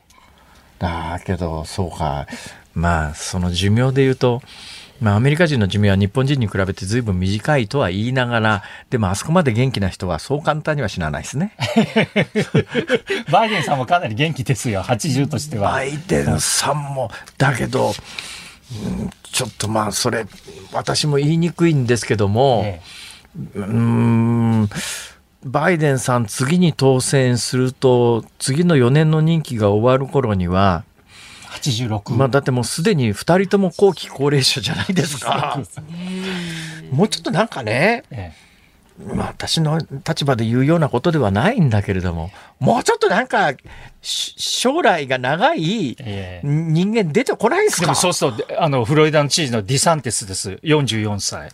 [0.80, 2.28] だけど、そうか。
[2.74, 4.42] まあ、その寿命で言うと、
[5.02, 11.58] まあ、アメリカ人の寿命は日本人に比べてずいぶん短いとは言いながら、でもあそこまで元気な人はそう簡単には死なないですね。
[13.34, 15.74] バイデンさんもかなり元気ですよ、80としては。
[15.74, 17.94] バイデンさんも、だけど、
[19.24, 20.26] ちょっとまあそれ
[20.74, 22.82] 私も言いにくいんですけども、え
[23.56, 24.70] え、うん
[25.44, 30.84] バイデンさん次に当選すると次の4年の任期が終わる頃には
[31.52, 35.62] 86まあだってもうすでに2人とも後期高齢者じゃないですか。
[36.92, 38.47] もうちょっとなんかね、ええ
[39.00, 43.54] まあ、私の立場で言うようなことではないんだけれども、もうちょっとなんか、
[44.02, 45.96] 将来が長い
[46.44, 50.54] 人間出てこないですか、でもそうすると、あの、フロリダの知事のディサンティスです。
[50.64, 51.52] 44歳。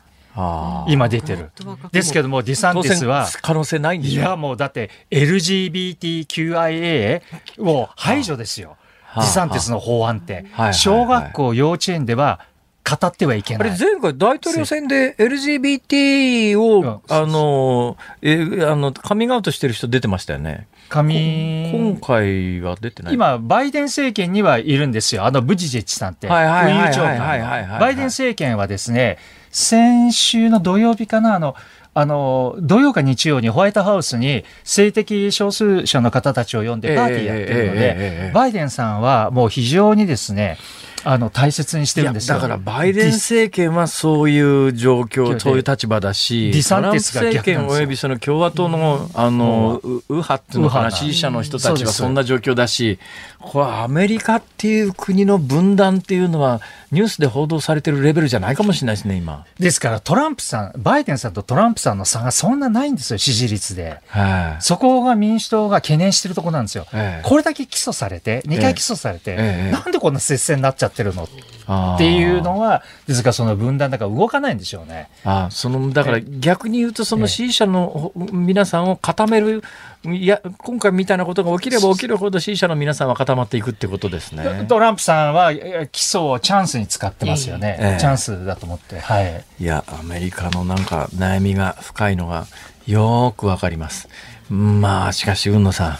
[0.88, 1.52] 今出てる。
[1.92, 3.28] ですけども、ディサンティスは。
[3.42, 4.22] 可能性ないんでしょ？
[4.22, 7.22] いや、もうだって、LGBTQIA
[7.60, 8.78] を排除ですよ。
[9.16, 10.46] ディサンティスの法案って。
[10.72, 12.40] 小学校、幼稚園では、
[12.84, 13.70] 語ってはいけない。
[13.70, 20.68] あれ前回大統領選で LGBT を、あの、え、あの、カミングアウトしてる人出てましたよね。
[20.92, 25.26] 今回は出てない今、バイデン政権にはいるんですよ。
[25.26, 26.28] あの、ブジジェッチさんって。
[26.28, 29.18] はいはいはいはいはい、バイデン政権はですね、
[29.50, 31.56] 先週の土曜日かな、あの、
[31.96, 40.58] あの、土曜か日曜にホワイトハウスに性的少数者の方たちを呼んでパーティーやってるので、バイデンさんはもう非常にですね、
[41.04, 42.36] あの大切にしてるんですよ。
[42.36, 53.00] だからバイデン政権はそういう状況、そういう立場だし、ディサンティスが政権およびその共和党のあの右派っていうのかな、支持者の人たちはそんな状況だし、
[53.40, 56.62] これアメリカっていう国の分断っていうのは、
[56.92, 59.46] ニュースで報道されてるレベルじゃないかもしれないですね、今。
[59.60, 63.98] ですから、トランプさん、バイデンさんとトランプさんの差がそんなないんですよ、支持率で。
[64.08, 66.86] はい、そこが民主党が懸念してるところなんですよ。
[67.24, 69.36] これだけ起訴されて、2回起訴されて、
[69.72, 75.10] なんでこんな接戦になっちゃってるのっていうのは、ですからその分断だから動かないんでしょうね。
[75.24, 79.64] あそのだから逆に言うと、その支持者の皆さんを固める、
[80.06, 84.66] いや、今回みたいなことが起きれば起きるほど支持者の皆さんは固まっていくってことですね。
[84.68, 87.78] トランプさんは起訴をチャンスに使ってますよね。
[87.80, 89.00] ええ、チャンスだと思って。
[89.00, 89.44] はい。
[89.60, 92.46] いや、アメリカのなんか悩みが深いのが
[92.86, 94.10] よくわかります。
[94.50, 95.98] まあ、しかし、海野さん。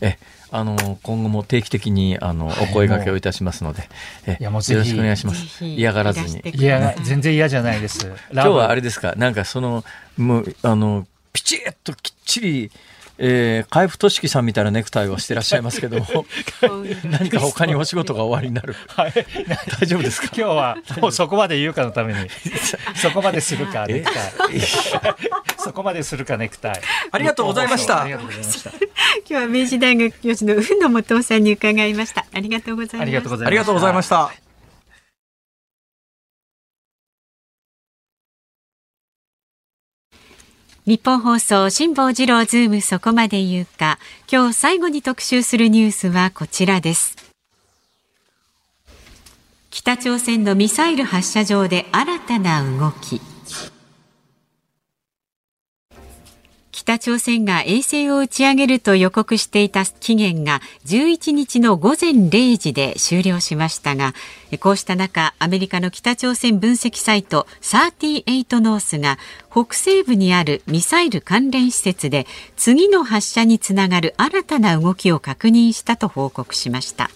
[0.00, 0.18] え
[0.50, 3.88] あの今後も定期的にあのお声掛けをいたしますので、
[4.26, 5.64] えよろしくお願いします。
[5.64, 6.40] 嫌がらずに。
[6.50, 8.06] いや全然嫌じゃないです。
[8.32, 9.84] 今日はあれですか、なんかその
[10.16, 12.70] もうあのピチッときっちり。
[13.18, 16.06] えー、海部俊樹さんみたいなネクタイをしてらっしゃいますけども
[17.04, 19.12] 何か他にお仕事が終わりになる、はい、
[19.80, 20.28] 大丈夫ですか？
[20.36, 22.20] 今日はもうそこまで言うかのために
[22.94, 24.20] そこまでするかネクタ
[24.50, 24.60] イ。
[25.58, 26.80] そこまでするかネクタイ。
[27.12, 28.06] ありがとうございました。
[28.08, 28.18] 今
[29.26, 32.24] 日は明治大学教授の運野元さんに伺いました。
[32.32, 33.46] ありがとうございました。
[33.46, 34.47] ありがとうございました
[40.88, 43.98] ニッポン放送辛坊治郎ズームそこまで言うか。
[44.26, 47.14] 今日最後に特集するニュースはこちらです。
[49.68, 53.20] 北朝鮮のミサイル発射場で新たな動き。
[56.88, 64.14] 北朝鮮が衛星を打ち上げると予告していた期限が11日の午前0時で終了しましたが
[64.58, 69.18] こうした中アメリカの北朝鮮分析サイト38ノースが
[69.50, 77.10] 北西部にあるミサイル関連施設で次の発射につながる新たな動きを確認したと報告しました。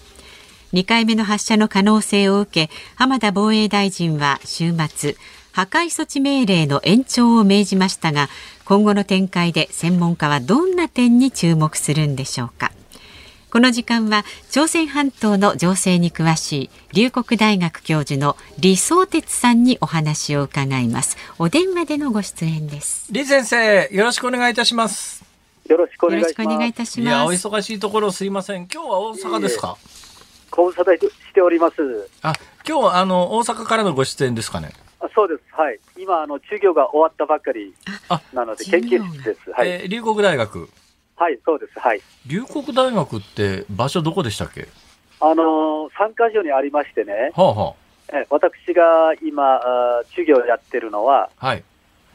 [0.73, 5.15] 2回目の発射の可能性を受け浜田防衛大臣は週末
[5.53, 8.27] 破壊措置命令の延長を命じましたが
[8.65, 12.71] 今後の展開で専門家はどんな点に注目するんでしょうか。
[13.51, 21.17] この時間は朝鮮半島の情勢に詳しい龍谷大学教授の李相哲さんにお話を伺います。
[21.37, 23.05] お電話でのご出演です。
[23.07, 25.23] 李先生よろしくお願いいたします。
[25.69, 27.01] よろしくお願いいたします。
[27.01, 28.67] いやお忙しいところすいません。
[28.73, 29.77] 今日は大阪ですか、
[30.49, 32.09] ご無沙汰しております。
[32.23, 32.33] あ
[32.67, 34.71] 今日はあの大阪からのご出演ですかね？
[35.13, 35.41] そうです。
[35.51, 35.79] はい。
[35.97, 37.73] 今、あの、授業が終わったばかり
[38.33, 39.51] なので、研究室です。
[39.51, 39.69] はい。
[39.69, 40.69] えー、龍谷大学。
[41.15, 41.79] はい、そうです。
[41.79, 42.01] はい。
[42.25, 44.67] 龍谷大学って場所どこでしたっけ？
[45.19, 47.31] あのー、3カ所にありましてね。
[47.35, 47.73] はあは
[48.11, 51.63] あ、え私が今あ、授業やってるのは、はい。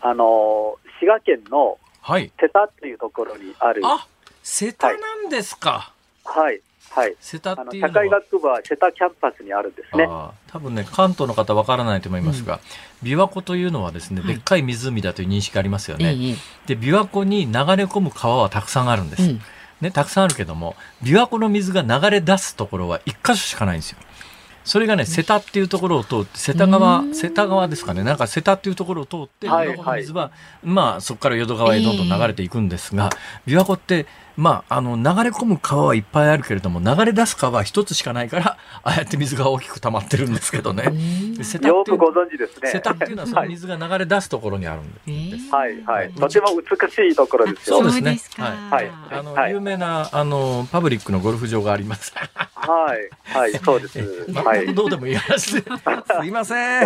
[0.00, 2.30] あのー、滋賀県の、はい。
[2.40, 3.82] 瀬田っていうところにある。
[3.84, 4.06] あ、
[4.42, 5.92] 瀬田なんですか。
[6.24, 6.60] はい、はい
[6.90, 10.08] はい、瀬田っていう社会学部は瀬田キャンパスにあるんですね。
[10.48, 12.60] 多分ね、関東の方わからないと思いますが、
[13.02, 16.06] うん、琵琶湖というのはですね、でっかい湖だという認識ありますよね。
[16.06, 16.36] はい、
[16.66, 19.22] で、琵琶湖に流れ込む川はたくさんあるんです。
[19.22, 19.40] うん、
[19.80, 23.98] ね、たくさんあるけども、琵琶湖の水が流れ出すところは一箇所しかないんですよ。
[24.68, 30.30] それがね、瀬田っていうところを通って、瀬田川、瀬田川ですかね、なんか瀬田っていうところを通って、琵琶湖の水は、
[30.62, 33.08] まあ、そこから淀川へどんどん流れていくんですが、
[33.46, 34.04] 琵琶湖って、
[34.38, 40.84] まあ、あの、流れ込む川はいっぱいあるけれども、流れ出す川は一つしかないから、 ああやって水が大きく溜まってるんですけどね。
[41.42, 42.70] 瀬田よくご存知ですね。
[42.70, 45.52] 瀬田っていうのはその水が流れ出すところにあるんです。
[45.52, 46.12] はい、はい。
[46.12, 47.78] とても美しいところですよ。
[47.78, 48.20] そうですね。
[48.36, 48.90] はい。
[49.10, 52.14] あの、有名な、あの、パブリックのゴルフ場があります。
[52.54, 53.36] はい。
[53.36, 53.98] はい、 そうです。
[54.34, 54.72] はい。
[54.72, 55.62] どうでもいい話で。
[56.20, 56.84] すいません。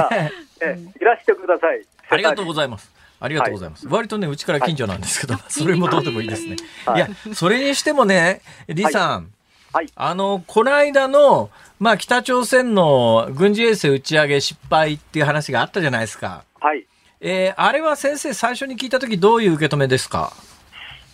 [0.63, 1.83] え、いらしてください。
[2.09, 3.02] ありがとうございます。
[3.23, 3.87] ありがとうございます。
[3.87, 6.57] はい、割とね、うちから近所なんですけど、はい、それもどうでもいいですね。
[6.85, 9.33] はい、いや、それにしてもね、李さん、
[9.73, 16.45] はい、あの、この間の、まあ、北朝鮮の軍事衛星打ち上げ失敗っていう話があったじゃないですか。
[16.61, 16.85] はい。
[17.21, 20.33] えー、あれは先生、最初に聞いたとき、どういう受け止めですか？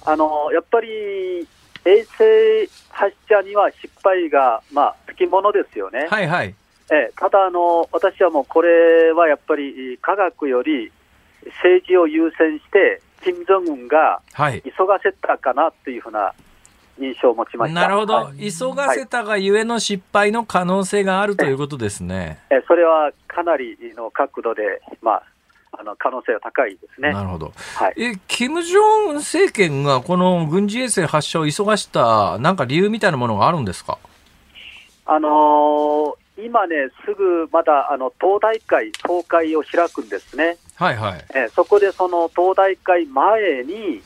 [0.04, 1.46] あの、やっぱり、
[1.84, 6.06] 衛星発射には失敗が、まあ、つきものですよね。
[6.10, 6.54] はいはい。
[6.90, 10.90] えただあの、私はもうこれはやっぱり科学より
[11.46, 16.32] 政治を優先して、金正恩が急がせたかなっていうふうな
[17.00, 22.38] 印象を持ちました、なるほど、はい、急がせたがゆえの失敗の可能性があるということですね。
[22.50, 25.22] えそれはかなりの角度で、まあ、
[25.72, 27.12] あの可能性は高いですね。
[27.12, 27.52] なるほど。
[27.76, 28.78] はい、え、金正
[29.08, 33.98] 恩政権がこの軍事衛星発射を急がした、なんか理由みたいなものがあるんですか？
[35.06, 40.56] あのー、今ね、すぐまだあの党大会、総会を開くんですね。
[40.76, 41.24] はいはい。
[41.34, 44.00] えそこでその党大会前に、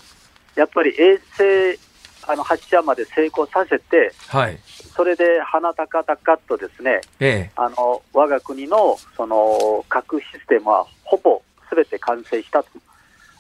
[0.57, 1.79] やっぱり衛星
[2.27, 4.59] あの発射まで成功させて、はい、
[4.97, 12.69] それで鼻高々とですね、ええ、あの我が国のその核システムはほぼすべて完成したと。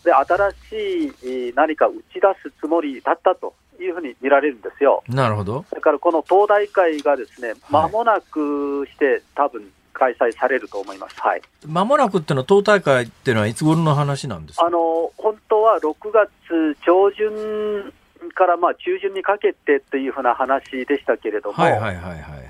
[0.04, 5.02] で、新しい何か打ち出すつもりだったというふうに見られるんですよ。
[5.08, 5.64] なるほど。
[5.68, 11.20] それからこの党大会がですね、まもなくして、多分開催されると思います。
[11.20, 11.42] はい。
[11.66, 14.66] まもなくっていうのは、党大会っていうのはいつ頃の話なんですか？
[14.66, 17.92] あの、本当は6月上旬
[18.34, 21.64] からまあ中旬にかけてというふうな話でしたけれども、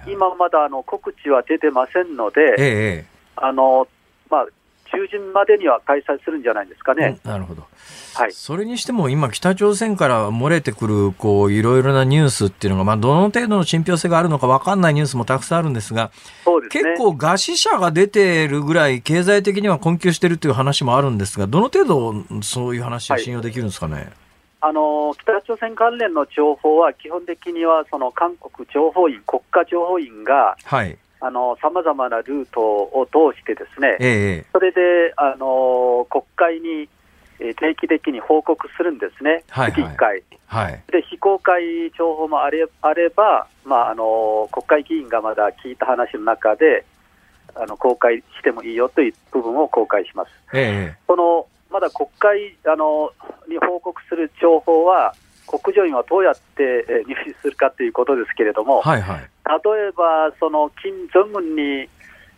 [0.07, 3.07] 今まだあの告知は出てませんので、ええ、
[3.37, 3.89] あの
[4.31, 4.47] まあ、
[4.93, 7.19] 中旬までには開催するんじゃないですかね。
[7.25, 7.67] なるほど。
[8.15, 8.33] はい。
[8.33, 16.11] それにしても今北朝鮮から漏れてくる、こう、いろいろなニュースっていうのが、まあ、どの程度の信憑性があるのか分かんないニュースもたくさんあるんですが、
[16.45, 23.95] そうですね、結構餓死者が出てるぐらい経済的には困窮してるという話もあるんですが、どの程度そういう話は信用できるんですかね？
[23.95, 24.13] はい
[24.65, 30.97] あの北朝鮮関連の情報は基本的にはその韓国情報院、国家情報院が、はい、
[31.61, 36.89] さまざまなルートを通してですね、えそれであの国会に
[37.39, 46.85] 定期的に報告するんですね、はいはい、月1回、はい、で非公開情報もあれあれば、まああの、国会議員がまだ聞いた話の中で、
[47.55, 50.31] あの公開してもいいよという部分を公開します。
[50.55, 53.13] えそのまだ国会あの
[53.49, 55.15] に報告する情報は、
[55.47, 61.89] 国情院はどうやって入手するかということですけれども、はいはい、例えば、その金正恩に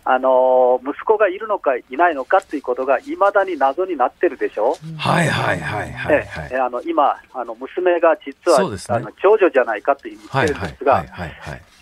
[0.07, 4.77] あの息子がいるのかいないのかということがいまだに謎になってるでしょ？
[4.99, 11.05] はいはいはいはい、はい、えあの今あの娘が実は、ね、あの長女じゃないかというふうに言ってるんですが、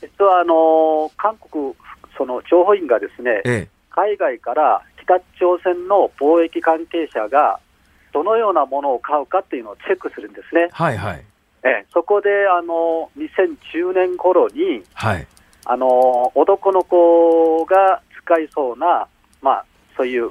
[0.00, 1.74] 実はあの韓国
[2.16, 7.58] その情報院がですね、ええ、海外から北朝鮮の貿易関係者が
[8.12, 10.68] どのようなものを買うかっていうのをチェックするんですね。
[10.70, 11.24] はいはい。
[11.64, 15.26] えそこであの2010年頃に、はい、
[15.64, 19.06] あの男の子が使いそうな、
[19.40, 19.64] まあ、
[19.96, 20.28] そういう、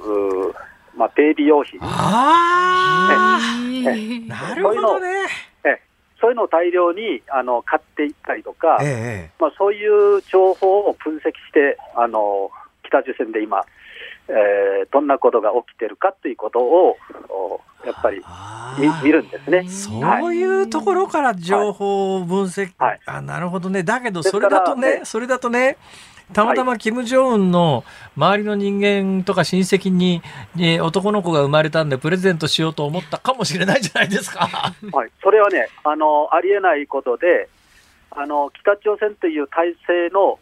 [0.96, 1.78] まあ、ベイビー用品。
[1.82, 2.68] あ
[3.10, 3.60] あ、
[4.28, 5.26] なるほどね。
[6.22, 12.48] そういうのを大量にあの買っていったりとか、ええ、まあ、そういう情報を分析してあの
[12.84, 13.64] 北朝鮮で今、
[14.28, 16.96] えー、どんなことが起きてるかということを、
[17.84, 18.22] やっぱり
[19.02, 19.68] 見るんですね。
[19.68, 20.62] そうい。
[20.62, 23.82] うところから情報を分析、はい、あなるほどね。
[23.82, 25.04] だけど、それだとね、ね。
[25.04, 25.76] それだとね、
[26.32, 27.84] たまたま金正恩の
[28.16, 30.22] 周りの人間とか親戚に、
[30.54, 34.46] に男の子が生まれたんで、プレゼントしようと思ったかもしれないじゃないですか。
[34.92, 37.48] はい、それはね、あのありえないことで、
[38.10, 40.38] あの北朝鮮という体制の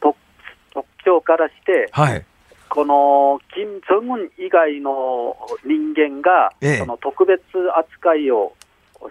[0.00, 0.16] 特
[0.72, 2.24] 特徴からして、はい、
[2.74, 7.40] この金正恩以外の人間が、ええ、その特別
[7.78, 8.52] 扱いを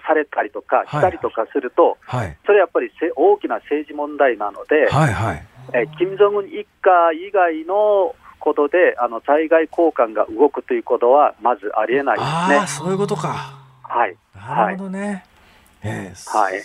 [0.06, 12.56] されたりとか、したりとかすると、はい、それやっぱり大きな政治問題なので、はいはい、え金正恩一家以外のことで、あの在外交換が動くということは、まずありえないですね。
[12.58, 13.64] あそういうことか。
[13.84, 14.18] はい。
[14.36, 15.24] なるほどね。
[15.84, 16.62] えー、はい。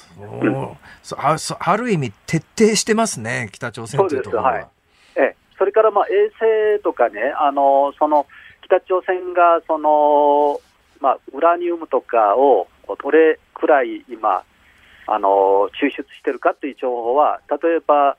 [1.02, 4.50] そうあある意味、徹底してますね、北朝鮮というところは。
[4.50, 4.66] はい、
[5.16, 8.26] えそれからまあ衛星とかね、あのその
[8.62, 10.60] 北朝鮮がその、
[11.00, 12.68] まあ、ウラニウムとかを
[13.02, 14.42] どれくらい今、
[15.06, 18.16] あの抽出してるかという情報は、例えば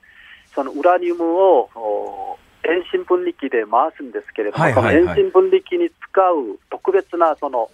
[0.54, 7.70] そのウラニウムを遠心分離機で回すんですけれども、はいはいはい、その遠心分離機に使う特別なその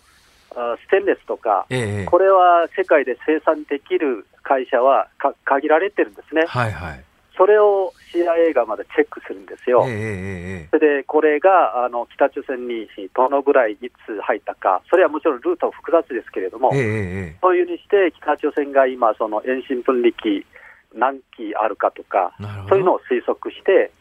[0.51, 5.07] ステンレスとか、ええ、これは世界で生産できる会社は
[5.43, 6.45] 限られてるんですね。
[6.47, 7.03] はいはい、
[7.38, 9.86] それを CIA がまだチェックするんですよ。
[9.88, 20.45] え、それで、これがあの北朝鮮にどのぐらいいつ入ったか、それはもちろんルート複雑ですけれども、そういうふうにして、北朝鮮が今、その遠心分離機、
[20.94, 22.34] 何機あるかとか、
[22.70, 23.91] そういうのを推測して、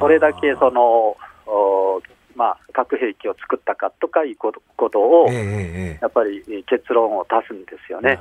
[0.00, 1.16] どれだけその、
[2.34, 4.52] まあ、核兵器を作ったかとかいうこ
[4.90, 8.18] とを、やっぱり結論を出すんですよね。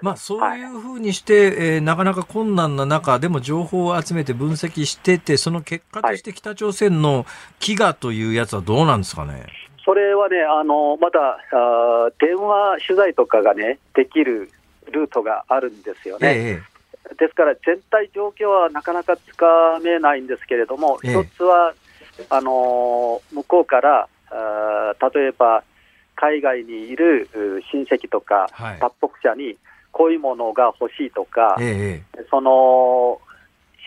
[0.00, 0.64] まあ、そうい。
[0.64, 7.24] うふうにして、はい、えー、なかなか困難な中でも情報を集めて分析してて、その結果として北朝鮮の
[7.60, 9.46] 飢餓というやつはどうなんですかね？
[9.84, 14.50] それはね、あのまだあ電話取材とかがね、できる
[14.92, 16.28] ルートがあるんですよね。
[16.28, 16.78] ええ
[17.18, 21.72] ですから、全体状況はなかなかつかめないんですけれども、一つは、
[22.28, 25.62] あの向こうからあ例えば
[26.16, 27.30] 海外にいる
[27.72, 28.48] 親戚とか、
[28.78, 29.56] 脱北者に
[29.98, 33.20] こういうものが欲しいとか、ええ、その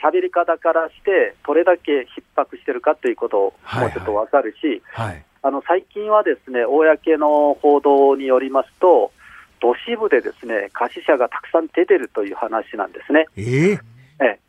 [0.03, 2.05] 喋り方からして、どれだけ逼
[2.35, 5.07] 迫してるかということをもうちょっと分かるし、はい。
[5.07, 9.13] はい、あの最近はですね公の報道によりますと、
[9.61, 13.27] 都市部でですね貸し者がたくさん出てるという話なんですね。
[13.37, 13.79] えー、
[14.19, 14.39] え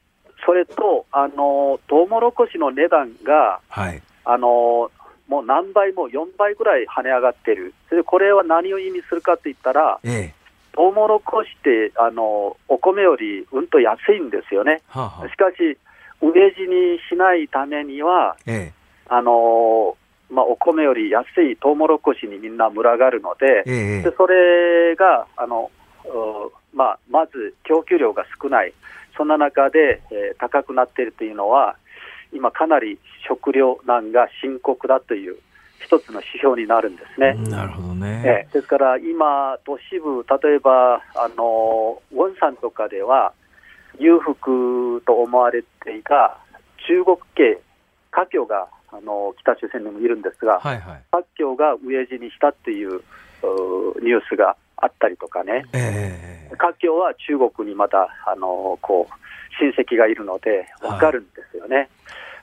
[0.44, 4.90] それと、あのトウモロコシの値段が、はい、あの
[5.28, 10.41] もう何倍も4倍ぐらい跳ね上がってる、それでこれは何を意味するかといったら、ええ
[10.72, 14.82] トウモロコシってあのお米よりうんと安いんですよね。
[14.88, 15.78] はあはあ、しかし、
[16.20, 18.72] 飢え死にしないためには、ええ、
[19.08, 19.96] あの
[20.30, 25.70] まあ、お米より安いトウモロコシにみんな群がるので、え、でそれがあの、
[26.72, 28.72] まあ、まず供給量が少ない、
[29.16, 31.76] そんな中で、えー、高くなっているというのは、
[32.32, 35.36] 今、かなり食糧難が深刻だという
[35.84, 37.34] 一つの指標になるんですね。
[37.50, 38.22] なるほどね。
[38.24, 43.32] えー、ですから今、都市部、例えば、あの、ウォンサンとかでは、
[43.98, 46.38] 裕福と思われていた
[46.86, 47.60] 中国系
[48.10, 59.14] 華僑があの北朝鮮にもいるんですが、はいはい、華僑が飢え死にしたっていうニュースがあったりとかね、えー、華僑は中国にまたあのこう
[59.62, 61.88] 親戚がいるので分かるんですよね、はい、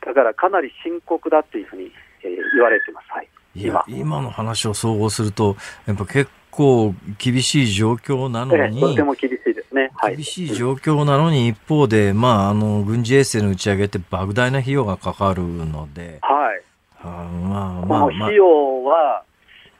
[0.08, 1.92] だからかなり深刻だというふうに、
[2.24, 3.12] えー、言われてます。
[3.12, 9.92] はい今今の話を総合すると、やっぱ結構厳しい状況なのに、とても厳しいですね。
[10.16, 16.62] 厳しい状況なのに、一方で、まあ、あの、軍事衛星の打ち上げって莫大な費用がかかるので、はい。
[17.02, 17.06] あ
[17.48, 19.24] まあまあ、費用は、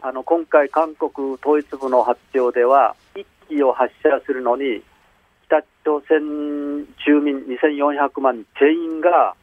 [0.02, 4.82] あの、今回韓国統一部の発表では、1機を発射するのに、
[5.48, 6.20] 北朝鮮
[7.06, 9.36] 住民2400万全員が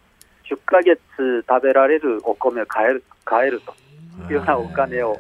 [0.51, 1.01] 10ヶ月
[1.49, 3.75] 食べられるお米を買える買えると。
[4.29, 5.19] いうようなお金を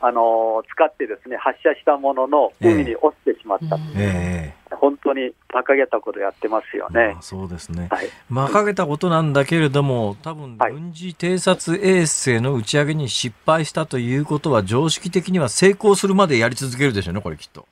[0.00, 7.16] あの使ってですね発射したものの海に落ちてしまった、えー、本当に馬鹿げたことやってますよね。
[7.20, 17.66] そうですね、はい、馬鹿げたことなんだけれども、多分軍事偵察衛星の打ち上げに失敗したということは、常識的には成功するまでやり続けるでしょうね、これ、きっと。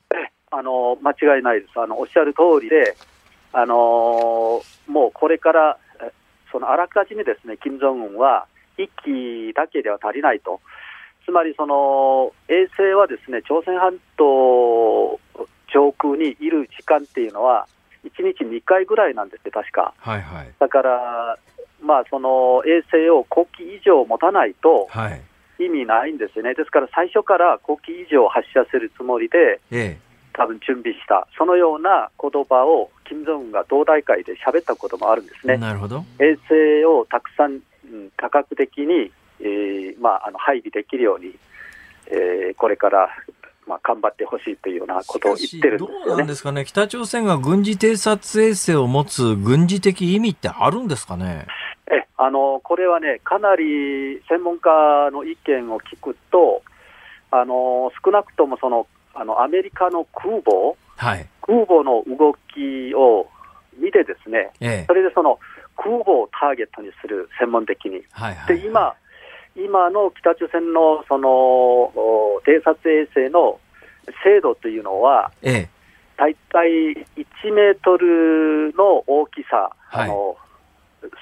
[0.51, 2.97] あの間違いないです、あのおっしゃる通りで、
[3.53, 5.77] あのもうこれから、
[6.57, 8.47] そのあらかじめですね、金正恩は、
[8.79, 8.89] 1
[9.51, 10.59] 機だけでは足りないと。
[11.23, 15.19] つまりその衛星はですね朝鮮半島
[15.71, 17.67] 上空にいる時間っていうのは、
[18.05, 19.93] 1日2回ぐらいなんですね、確か。
[19.99, 21.37] はいはい、だから、
[21.79, 24.89] まあ、その衛星を5機以上持たないと
[25.59, 30.06] 意味ないんですよね、ですから最初から5機以上発射するつもりで、ええ、
[30.37, 35.57] 多分準備した、そのような言葉を金正恩が同大会で喋ったこともあるんですね。
[35.57, 36.05] なるほど。
[36.19, 37.59] 衛星をたくさん、
[38.15, 41.35] 多角的にえーまあ、あの配備できるように、
[42.07, 43.07] えー、これから
[43.67, 51.45] まあ、頑張ってほしいというようなことを言ってるんですよ、ね、どうなんですかね、北朝鮮が軍事偵察衛星を持つ軍事的意味ってあるんですかね？
[51.91, 54.69] えあのこれはね、かなり専門家
[55.11, 56.63] の意見を聞くと、
[57.29, 58.87] あの少なくともその
[59.19, 63.27] あのアメリカの空母、はい、空母の動きを
[63.77, 65.39] 見て、ですね、ええ、それでその
[65.75, 68.03] 空母をターゲットにする、専門的に。
[68.11, 68.95] はいはい、で今
[69.55, 71.91] 今の北朝鮮のその
[72.45, 73.59] 偵察衛星の
[74.23, 75.69] 精度というのは、ええ、
[76.17, 76.69] 大体
[77.15, 80.37] 1メートルの大きさ、はい、あの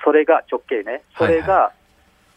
[0.04, 1.72] それが直径ね、それが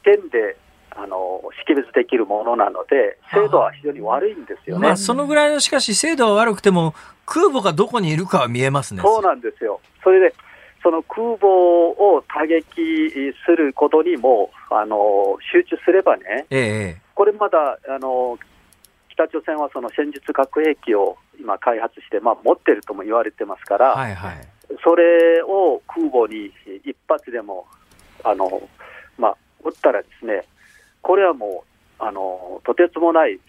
[0.05, 0.57] 点で、
[0.97, 4.89] あの識別できるものなので、精度は非常に悪いんですよね。
[4.89, 6.95] まあ、そのぐらいの、しかし精度は悪くても、
[7.27, 9.03] 空母がどこにいるかは見えますね。
[9.03, 9.81] そうなんですよ。
[10.03, 10.35] それで、
[10.83, 12.65] その空母を打撃
[13.45, 18.39] することにもあの集中すればね、ええ、これまだあの
[19.09, 24.49] 北朝鮮はその戦術核兵器を今、開発して、まあ、持ってるとも言われてますから、はいはい、
[24.83, 26.53] それを空母に
[26.85, 27.67] 一発でも
[28.25, 28.63] あの、
[29.17, 30.45] まあ、撃ったらですね、
[31.09, 31.65] これはも
[31.99, 33.41] うあのとてつもない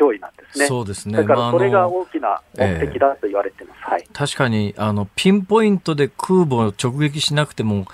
[0.00, 0.66] 脅威なんですね。
[0.66, 1.18] そうですね。
[1.18, 3.80] だからそれが大きな目的だと言われてます。
[3.82, 4.08] まあ、はい。
[4.14, 7.84] 確かに、あの、ピンポイントで空母を直撃しなくても、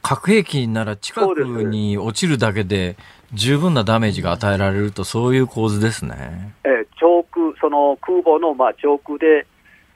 [0.00, 2.96] 核兵器なら近くに落ちるだけで
[3.34, 6.54] 十分なダメージが与えられると、そういう構図ですね。
[6.64, 9.46] えー、上空、その空母のまあ上空で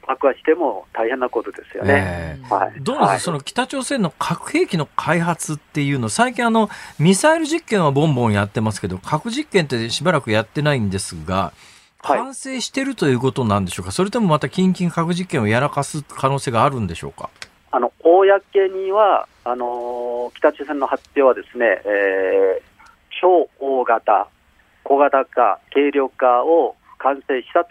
[0.06, 2.38] 爆破しても大変なことですよね。
[2.40, 6.68] えー、はい、どうですか、はい、その北朝鮮の核兵器の開発っていうの、最近あの、
[6.98, 11.52] ミサイル実験はボンボンやってますけど、核実験ってしばらくやってないんですが、
[12.02, 17.30] 完成してるということなんでしょうか、はい、それともまた近々核実験をやらかす可能性があるんでしょうか？
[17.72, 22.62] あの公にはあの北朝鮮の発表はですね、えー、
[23.20, 24.28] 超大型、
[24.84, 27.70] 小型化、軽量化を完成したと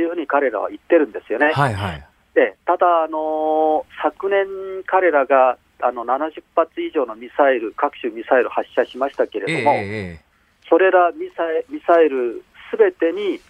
[0.00, 1.52] いうふうに彼らは言ってるんですよね。
[1.52, 4.46] はいはい、でただ、あの昨年、
[4.86, 13.40] 彼らがあの70発以上のミサイル、各種ミサイル発射しましたけれども、えー、それらミサイミサイルすべてに、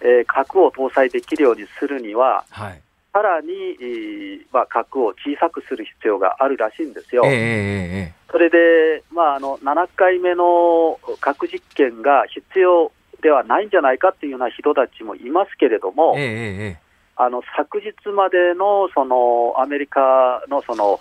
[0.00, 2.80] えー、核を搭載できるようにするには、はい、
[3.12, 3.48] さらに、
[3.80, 7.22] えー、まあ、核を小さくする必要があるらしいんですよ。
[7.26, 12.90] えー、それで、まあ、あの7回目の核実験が必要
[13.22, 20.98] ではないんじゃないかっていうような人たちもいますけれども、えー、あの昨日までのそのアメリカのその、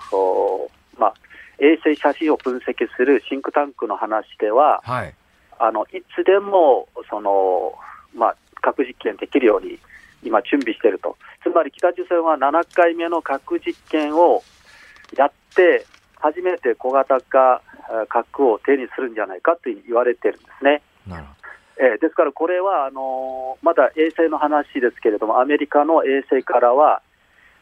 [0.98, 1.14] まあ、
[1.60, 5.14] 衛星写真を分析するシンクタンクの話では、はい、
[5.60, 7.74] あのいつでもその、
[8.16, 9.80] まあ、核実験できるように
[10.24, 14.44] 今、準備していると、つまり北朝鮮は7回目の核実験を
[15.18, 15.86] やって、
[16.20, 17.62] 初めて小型化
[18.08, 20.82] 核を手にするんじゃないかと言われてるんですね。
[21.08, 21.41] なるほど
[21.78, 27.02] えー、ですから、これはあのー、まだ衛星の話ですけれども、アメリカの衛星からは、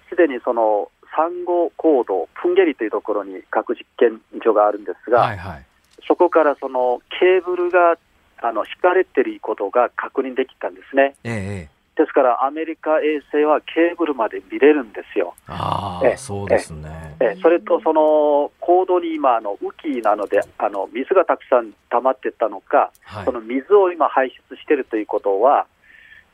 [0.10, 5.66] すでにその産後高度、プンゲリというところに核実験所があるんですが、はいはい、
[6.08, 7.98] そこからそのケーブルが
[8.42, 11.16] あの引かれていることが確認できたんですね。
[11.24, 15.36] ええですから、アメリカ衛星はケーブルまで見れるんですよ。
[15.48, 17.18] ああ、そうですね。
[17.20, 25.68] えそれと、その高度に今、あの雨季なのであの、水がたくさん溜まってたのか、はい、その水を今、排出しているということは、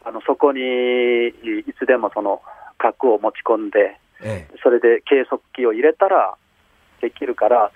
[0.03, 0.59] あのそこに
[1.29, 1.33] い
[1.79, 2.43] つでもその
[2.77, 6.35] 核を持ち込んで、ええ、それで計測器を入れたら
[7.01, 7.71] できるから、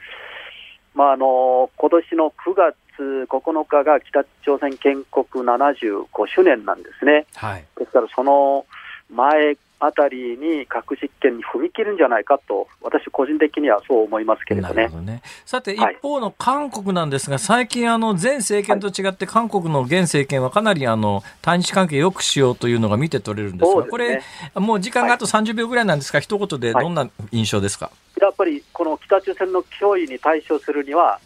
[0.94, 7.26] まあ、あの今年の9月9日が北朝鮮建国75周年なんですね。
[7.36, 8.66] はい、ですから、その
[9.10, 14.90] 前あたりに核実験に踏み切るんじゃないかと、私、個人的にはそう思いますけれどね。
[14.90, 15.22] どね。
[15.46, 24.22] さて、一方の韓国なんですが、はい、最近、あの前政権と違って、韓国の現政権はかなりあの対日関係よくしようというのが見て取れるんですが、すね、これ、
[24.56, 27.90] もう時間があと30秒ぐらいなんですが、はい、一言でどんな印象ですか、
[28.22, 31.20] やっぱりこの北朝鮮の脅威に対処するには、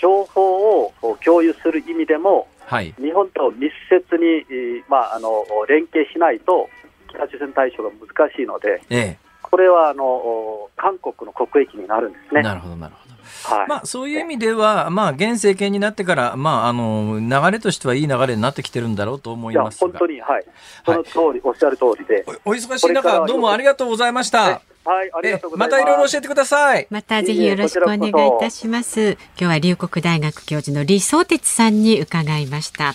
[0.00, 0.92] 情報を
[1.24, 4.44] 共有する意味でも、はい、日本と密接に、
[4.88, 6.68] まあ、あの連携しないと
[7.08, 12.42] 北朝鮮対処が難しいので、ええ、これはあの韓国の国益になるんですね。
[12.42, 13.08] なるほどなるほど。
[13.44, 20.44] はい、まあ、そういう意味では、まあ、現政権になってから、まあ、あの流れとしてはいい流れになってきてるんだろうと思います本当に、はい、
[20.84, 22.24] その通り、はい、おっしゃる通りで。
[22.44, 22.50] お。
[22.50, 24.42] お忙しい中、どうもありがとうございました。
[24.42, 25.70] はい、ありがとうございます。
[25.70, 26.86] またいろいろ教えてください。
[26.90, 29.12] またぜひよろしくお願いいたします。
[29.12, 32.94] 今日は龍谷大学教授の李相哲さんに伺いました。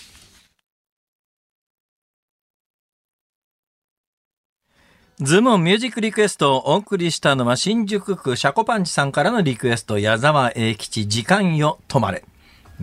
[5.19, 12.23] ズームミュージックリクエストをお送りしたのは新宿区シャコパンチさんからのリクエスト矢沢永吉時間よ止まれ。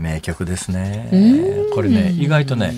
[0.01, 1.09] 名曲ですね。
[1.75, 2.75] これね、意外とね、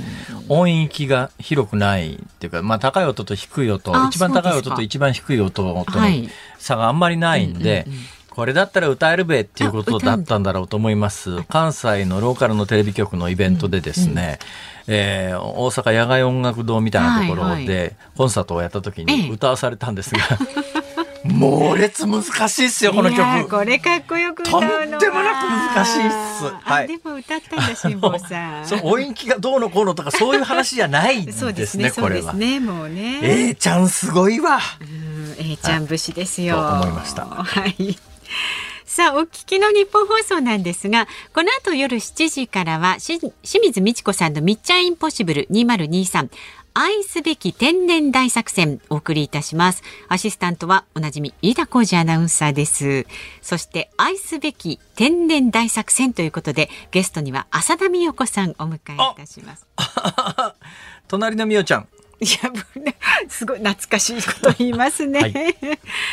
[0.49, 5.86] 音域が広くないっていうか、まあ高い音と低い音、一番高い音と一番低い音との
[6.59, 7.86] 差があんまりないんで、
[8.31, 11.43] これだったら歌えるべっていうことだったんだろうと思います。
[11.44, 14.39] 関西のローカルのテレビ局のイベントでですね、
[14.86, 20.20] えー、大阪野外音楽堂みたいなところでコンサートをやった時に歌わされたんですが、
[21.32, 23.48] 猛烈難しいっすよ、この曲。
[23.48, 26.44] これかっこよくとんでもなく難しいっす。
[26.62, 26.88] はい。
[26.88, 28.66] でも歌ったんだ、辛坊さん。
[28.66, 32.34] そう、音域がどうのこうのとか、そういう話じゃないんですね、 そうですねこれは。
[32.34, 33.20] ね、もうね。
[33.22, 34.60] えー、ちゃんすごいわ。
[34.80, 36.56] うん、えー、ちゃん節ですよ。
[36.56, 37.24] と思いました。
[37.24, 37.98] はい。
[38.84, 46.28] さあ、お聞きの日本放送なんですが、この後夜7時からは、清水美智子さんのミッチャーインポッシブル2023。
[46.74, 49.82] 愛すべき天然大作戦お送りいたします。
[50.09, 53.07] アシスタントはおなじみ飯田浩二アナウンサーです。
[53.43, 59.66] そして愛すべき天然大作戦ということでゲストには浅田美代子さんお迎えいたします。
[61.09, 61.89] 隣の美代ちゃん。
[62.23, 62.53] いや、
[63.28, 65.57] すごい懐かしいこと言いますね。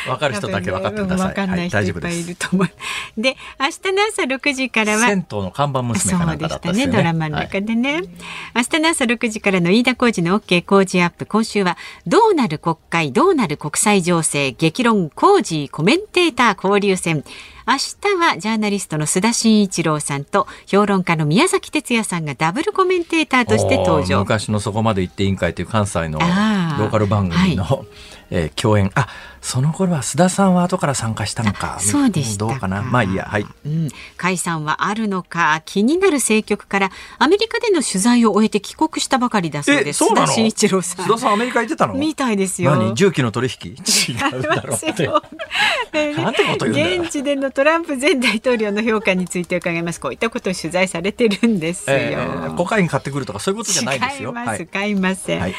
[0.08, 1.28] わ、はい、かる人だけ分かってください。
[1.28, 2.68] わ、かんない人いっぱいいると思う。
[3.16, 5.06] で、明日の朝六時からは。
[5.06, 6.86] 銭湯の看板娘かなんかだったね。
[6.86, 7.92] ねドラマの中でね。
[7.94, 8.08] はい、
[8.56, 11.26] 明日の朝六時からの飯田浩二の OK 工事アップ。
[11.26, 11.78] 今週は、
[12.08, 17.22] どうなる国会、どうなる国際情勢、激論工事コメンテーター交流戦。
[17.66, 24.20] 明日はジャーナリストの須田慎一郎さんと評論家の宮崎哲也さんがダブルコメンテーターとして登場。
[24.20, 27.86] 昔のそこまで行って委員会という関西のローカル番組の、はい、
[28.30, 29.08] えー、共演あ
[29.40, 31.78] その頃は須田さんは後から参加したのか。
[31.80, 32.82] そうでしたどうかな。
[32.82, 33.46] まあいいや、はい。
[33.64, 33.88] うん。
[34.16, 40.04] 解散はあるのか、気になる政局から、アメリカでの取材を終えて帰国したばかりだそうです。
[40.04, 41.06] 須田慎一郎さん。
[41.06, 41.94] 須田さんアメリカ行ってたの？
[41.94, 42.76] みたいですよ。
[42.76, 42.94] 何？
[42.94, 43.72] 重機の取引？
[43.80, 45.08] 違うだろうって。
[46.22, 50.00] なんてこと言うん現地でのトランプ前大統領の評価について伺います。
[50.00, 51.96] こういったことを取材されてるんですよ。
[51.96, 54.32] えー、コカイン買ってくるとかそういうことじゃないですよ。
[54.34, 55.40] 買います、買いません。
[55.40, 55.54] はい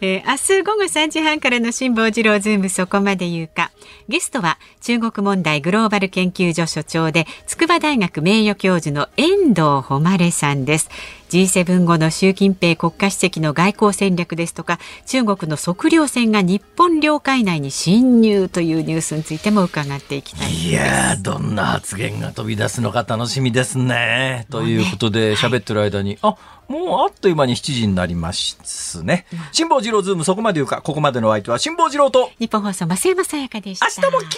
[0.00, 3.70] えー、明日午後3時半からの辛坊治郎ズームそこまで言うか。
[4.08, 10.90] ゲストは中国問題グローバル研究所所長で筑波大学名誉教授の遠藤誉さんです。
[11.30, 24.46] G7 後の習近平国家主席の外交戦略ですとか中国の測量船が日本領海内に侵入というニュースについても伺っていきたいいやどんな発言が飛び出すのか楽しみですね。
[24.50, 26.36] ということで喋、ってる間に、あ
[26.68, 29.26] もうあっという間に7時になりますね。
[29.52, 32.30] 辛坊治郎ズームそこまで言うか、ここまでの相手は辛坊治郎と。
[32.38, 33.86] 日本放送、増山さやかでした。
[33.86, 34.36] 明日も聞いて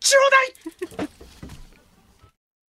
[0.00, 0.30] ちょう
[0.98, 1.08] だい